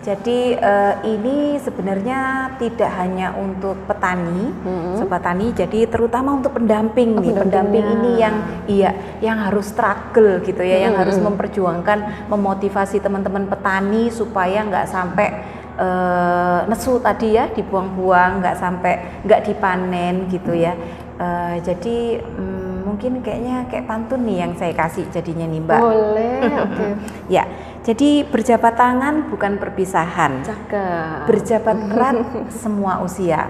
jadi 0.00 0.56
uh, 0.56 0.94
ini 1.04 1.60
sebenarnya 1.60 2.52
tidak 2.56 2.88
hanya 2.96 3.36
untuk 3.36 3.76
petani, 3.84 4.48
hmm. 4.48 4.96
sobat 4.96 5.20
tani, 5.20 5.52
jadi 5.52 5.84
terutama 5.92 6.40
untuk 6.40 6.56
pendamping 6.56 7.16
oh, 7.16 7.20
nih, 7.20 7.36
pendamping 7.36 7.84
ini 8.00 8.10
yang 8.16 8.36
iya 8.64 8.90
yang 9.20 9.36
harus 9.44 9.68
struggle 9.68 10.40
gitu 10.40 10.64
ya, 10.64 10.80
hmm. 10.80 10.84
yang 10.88 10.94
harus 10.96 11.20
memperjuangkan, 11.20 12.32
memotivasi 12.32 13.04
teman-teman 13.04 13.44
petani 13.44 14.08
supaya 14.08 14.64
nggak 14.64 14.88
sampai 14.88 15.28
uh, 15.76 16.64
nesu 16.64 16.96
tadi 17.04 17.36
ya 17.36 17.52
dibuang-buang, 17.52 18.40
nggak 18.40 18.56
sampai 18.56 18.92
nggak 19.28 19.52
dipanen 19.52 20.32
gitu 20.32 20.56
ya. 20.56 20.72
Uh, 21.20 21.60
jadi 21.60 22.24
um, 22.40 22.69
mungkin 22.82 23.20
kayaknya 23.20 23.68
kayak 23.68 23.86
pantun 23.86 24.26
nih 24.26 24.44
yang 24.44 24.52
saya 24.56 24.72
kasih 24.74 25.06
jadinya 25.12 25.46
nih 25.46 25.60
Mbak. 25.62 25.80
Boleh, 25.80 26.40
oke. 26.40 26.74
Okay. 26.74 26.92
ya. 27.36 27.44
Jadi 27.80 28.28
berjabat 28.28 28.76
tangan 28.76 29.32
bukan 29.32 29.56
perpisahan. 29.56 30.44
Cakep. 30.44 31.24
Berjabat 31.28 31.76
erat 31.92 32.16
semua 32.62 33.00
usia. 33.00 33.48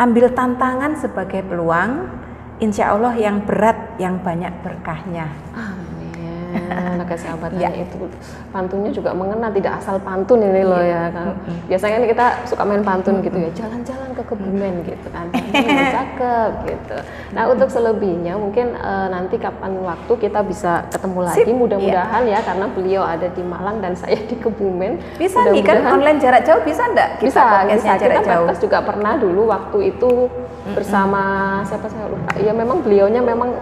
Ambil 0.00 0.32
tantangan 0.32 0.96
sebagai 0.96 1.44
peluang, 1.44 2.08
insya 2.58 2.96
Allah 2.96 3.14
yang 3.14 3.44
berat 3.44 4.00
yang 4.00 4.18
banyak 4.24 4.50
berkahnya. 4.64 5.28
Amin. 5.54 5.73
Maka 7.00 7.14
sahabatnya 7.20 7.68
ya. 7.68 7.84
itu 7.84 8.08
pantunnya 8.54 8.90
juga 8.94 9.10
mengena 9.12 9.52
tidak 9.52 9.82
asal 9.82 10.00
pantun 10.00 10.40
ini 10.40 10.62
loh 10.64 10.80
ya 10.80 11.10
kan. 11.12 11.36
Biasanya 11.68 11.94
kan 12.00 12.04
kita 12.08 12.26
suka 12.48 12.62
main 12.64 12.82
pantun 12.86 13.20
gitu 13.20 13.36
ya, 13.36 13.50
jalan-jalan 13.52 14.10
ke 14.14 14.22
kebumen 14.24 14.74
gitu 14.86 15.08
kan. 15.12 15.26
cakep 15.94 16.52
gitu. 16.70 16.96
Nah, 17.34 17.44
untuk 17.50 17.68
selebihnya 17.68 18.38
mungkin 18.38 18.74
uh, 18.78 19.08
nanti 19.10 19.36
kapan 19.36 19.74
waktu 19.82 20.12
kita 20.16 20.40
bisa 20.46 20.86
ketemu 20.88 21.20
lagi 21.26 21.52
mudah-mudahan 21.52 22.22
ya. 22.26 22.38
ya 22.38 22.46
karena 22.46 22.66
beliau 22.70 23.02
ada 23.04 23.28
di 23.30 23.42
Malang 23.42 23.78
dan 23.82 23.94
saya 23.94 24.18
di 24.24 24.36
Kebumen. 24.38 24.98
Bisa 25.18 25.44
nih 25.50 25.62
kan 25.62 25.84
online 25.86 26.18
jarak 26.18 26.42
jauh 26.46 26.62
bisa 26.62 26.82
enggak? 26.88 27.20
Kita 27.20 27.28
bisa, 27.28 27.42
bisa. 27.68 27.92
Jarak 27.98 28.22
kita 28.22 28.22
jauh. 28.24 28.48
juga 28.62 28.78
pernah 28.82 29.14
dulu 29.18 29.50
waktu 29.50 29.78
itu 29.94 30.30
bersama 30.72 31.22
siapa 31.68 31.86
saya 31.92 32.08
lupa. 32.08 32.32
Ya 32.40 32.52
memang 32.56 32.80
beliaunya 32.80 33.20
memang 33.20 33.52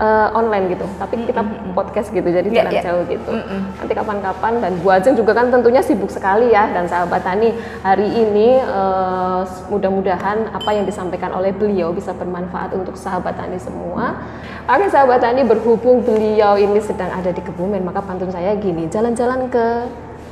uh, 0.00 0.32
online 0.32 0.72
gitu, 0.72 0.88
tapi 0.96 1.28
kita 1.28 1.44
podcast 1.76 2.08
gitu, 2.10 2.24
jadi 2.24 2.48
yeah, 2.48 2.56
jarak 2.64 2.72
yeah. 2.72 2.84
jauh 2.88 3.02
gitu. 3.04 3.30
Mm 3.30 3.44
-mm. 3.44 3.60
Nanti 3.76 3.92
kapan-kapan 3.92 4.52
dan 4.64 4.72
Bu 4.80 4.88
Ajeng 4.88 5.14
juga 5.14 5.36
kan 5.36 5.52
tentunya 5.52 5.84
sibuk 5.84 6.08
sekali 6.08 6.50
ya 6.50 6.72
dan 6.72 6.88
sahabat 6.88 7.20
tani 7.20 7.52
hari 7.84 8.08
ini 8.08 8.58
uh, 8.64 9.44
mudah-mudahan 9.68 10.50
apa 10.56 10.70
yang 10.72 10.88
disampaikan 10.88 11.30
oleh 11.36 11.52
beliau 11.52 11.92
bisa 11.92 12.16
bermanfaat 12.16 12.72
untuk 12.72 12.96
sahabat 12.96 13.36
tani 13.36 13.60
semua. 13.60 14.16
Oke 14.64 14.88
sahabat 14.88 15.20
tani 15.20 15.44
berhubung 15.44 16.00
beliau 16.00 16.56
ini 16.56 16.80
sedang 16.80 17.12
ada 17.12 17.28
di 17.34 17.42
Kebumen, 17.44 17.84
maka 17.84 18.00
pantun 18.00 18.32
saya 18.32 18.56
gini, 18.56 18.88
jalan-jalan 18.88 19.50
ke 19.52 19.66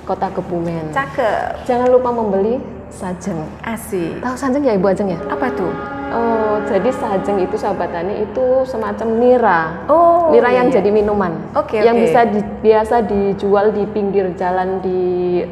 kota 0.08 0.32
Kebumen. 0.32 0.94
Cakep. 0.94 1.68
Jangan 1.68 1.92
lupa 1.92 2.08
membeli 2.08 2.56
sajeng. 2.88 3.44
Asik. 3.60 4.24
Tahu 4.24 4.36
sajeng 4.38 4.64
ya 4.64 4.72
Ibu 4.78 4.86
Ajeng 4.88 5.12
ya? 5.12 5.20
Apa 5.28 5.52
tuh? 5.52 5.97
Oh, 6.08 6.56
jadi 6.64 6.88
sajeng 6.88 7.38
itu 7.44 7.56
sahabat 7.60 7.92
tani 7.92 8.24
itu 8.24 8.64
semacam 8.64 9.08
nira. 9.20 9.60
Oh, 9.92 10.32
nira 10.32 10.48
iya. 10.48 10.64
yang 10.64 10.68
jadi 10.72 10.88
minuman. 10.88 11.52
Oke, 11.52 11.76
okay, 11.76 11.80
Yang 11.84 11.96
okay. 11.96 12.04
bisa 12.08 12.20
di, 12.24 12.40
biasa 12.64 12.96
dijual 13.04 13.66
di 13.76 13.84
pinggir 13.88 14.32
jalan 14.36 14.80
di 14.80 15.00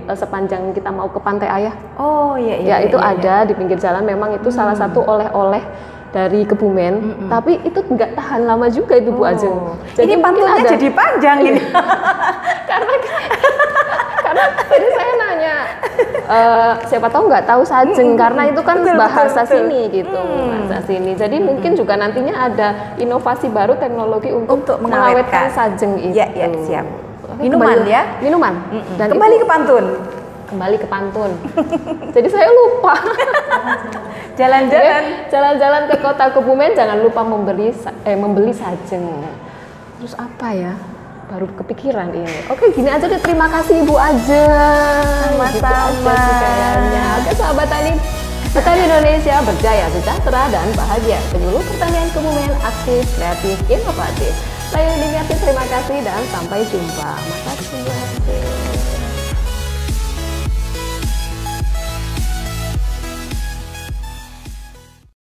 uh, 0.08 0.16
sepanjang 0.16 0.72
kita 0.72 0.88
mau 0.88 1.12
ke 1.12 1.20
Pantai 1.20 1.48
Ayah. 1.48 1.74
Oh, 2.00 2.40
iya 2.40 2.56
iya. 2.56 2.66
Ya, 2.66 2.76
iya, 2.80 2.86
itu 2.88 2.98
iya, 2.98 3.12
ada 3.12 3.34
di 3.44 3.52
pinggir 3.52 3.76
jalan 3.76 4.02
memang 4.04 4.32
itu 4.36 4.48
hmm. 4.48 4.56
salah 4.56 4.76
satu 4.76 5.04
oleh-oleh 5.04 5.60
dari 6.16 6.48
Kebumen, 6.48 6.94
mm 6.96 7.12
-mm. 7.12 7.28
tapi 7.28 7.60
itu 7.60 7.76
nggak 7.76 8.16
tahan 8.16 8.48
lama 8.48 8.72
juga 8.72 8.96
itu 8.96 9.12
Bu 9.12 9.20
oh. 9.20 9.28
Ajeng. 9.28 9.56
Jadi 9.92 10.08
ini 10.08 10.16
pantunnya 10.16 10.54
ada, 10.56 10.70
jadi 10.72 10.88
panjang 10.88 11.38
ini. 11.44 11.60
karena 12.70 12.94
karena 14.24 14.44
tadi 14.64 14.88
saya 14.96 15.12
nanya 15.36 15.56
uh, 16.24 16.72
siapa 16.88 17.12
tahu 17.12 17.28
nggak 17.28 17.44
tahu 17.44 17.62
sajeng 17.62 18.16
hmm, 18.16 18.20
karena 18.20 18.42
itu 18.48 18.60
kan 18.64 18.80
betul, 18.80 18.96
bahasa 18.96 19.40
betul, 19.44 19.52
sini 19.52 19.80
gitu 19.92 20.16
hmm. 20.16 20.48
bahasa 20.48 20.78
sini 20.88 21.12
jadi 21.12 21.36
hmm. 21.36 21.44
mungkin 21.44 21.70
juga 21.76 21.94
nantinya 22.00 22.34
ada 22.48 22.96
inovasi 22.96 23.52
baru 23.52 23.76
teknologi 23.76 24.32
untuk, 24.32 24.64
untuk 24.64 24.76
mengawetkan 24.80 25.52
sajeng 25.52 26.00
itu. 26.00 26.16
Ya, 26.16 26.26
ya 26.32 26.48
siap. 26.64 26.86
Minuman 27.36 27.84
kembali, 27.84 27.92
ya? 27.92 28.02
Minuman. 28.24 28.54
Hmm. 28.72 28.96
dan 28.96 29.08
kembali 29.12 29.34
itu, 29.36 29.42
ke 29.44 29.46
pantun. 29.46 29.84
Kembali 30.46 30.76
ke 30.80 30.86
pantun. 30.88 31.30
Jadi 32.16 32.28
saya 32.32 32.48
lupa. 32.48 32.96
Jalan-jalan. 34.40 35.28
Jalan-jalan 35.28 35.82
ke 35.90 35.96
kota 36.00 36.32
Kebumen 36.32 36.72
jangan 36.72 37.02
lupa 37.04 37.20
membeli 37.20 37.76
eh 38.08 38.16
membeli 38.16 38.52
sajeng 38.56 39.04
terus 39.96 40.12
apa 40.20 40.48
ya 40.52 40.72
baru 41.26 41.46
kepikiran 41.58 42.14
ini. 42.14 42.36
Oke, 42.48 42.70
gini 42.72 42.90
aja 42.90 43.06
deh. 43.06 43.20
Terima 43.20 43.50
kasih 43.50 43.82
Ibu 43.82 43.94
aja. 43.98 44.44
Sama-sama. 45.30 46.14
Gitu 46.14 47.00
Oke, 47.22 47.32
sahabat 47.34 47.66
tani. 47.68 47.92
Petani 48.56 48.88
Indonesia 48.88 49.36
berjaya, 49.44 49.84
sejahtera, 49.92 50.48
dan 50.48 50.64
bahagia. 50.72 51.20
Penyuluh 51.28 51.60
pertanian 51.60 52.08
kebumen 52.16 52.52
aktif, 52.64 53.04
kreatif, 53.20 53.60
inovatif. 53.68 54.32
Saya 54.72 54.96
Diniati, 54.96 55.34
terima 55.36 55.64
kasih 55.68 56.00
dan 56.00 56.24
sampai 56.32 56.64
jumpa. 56.72 57.10
Makasih. 57.20 58.65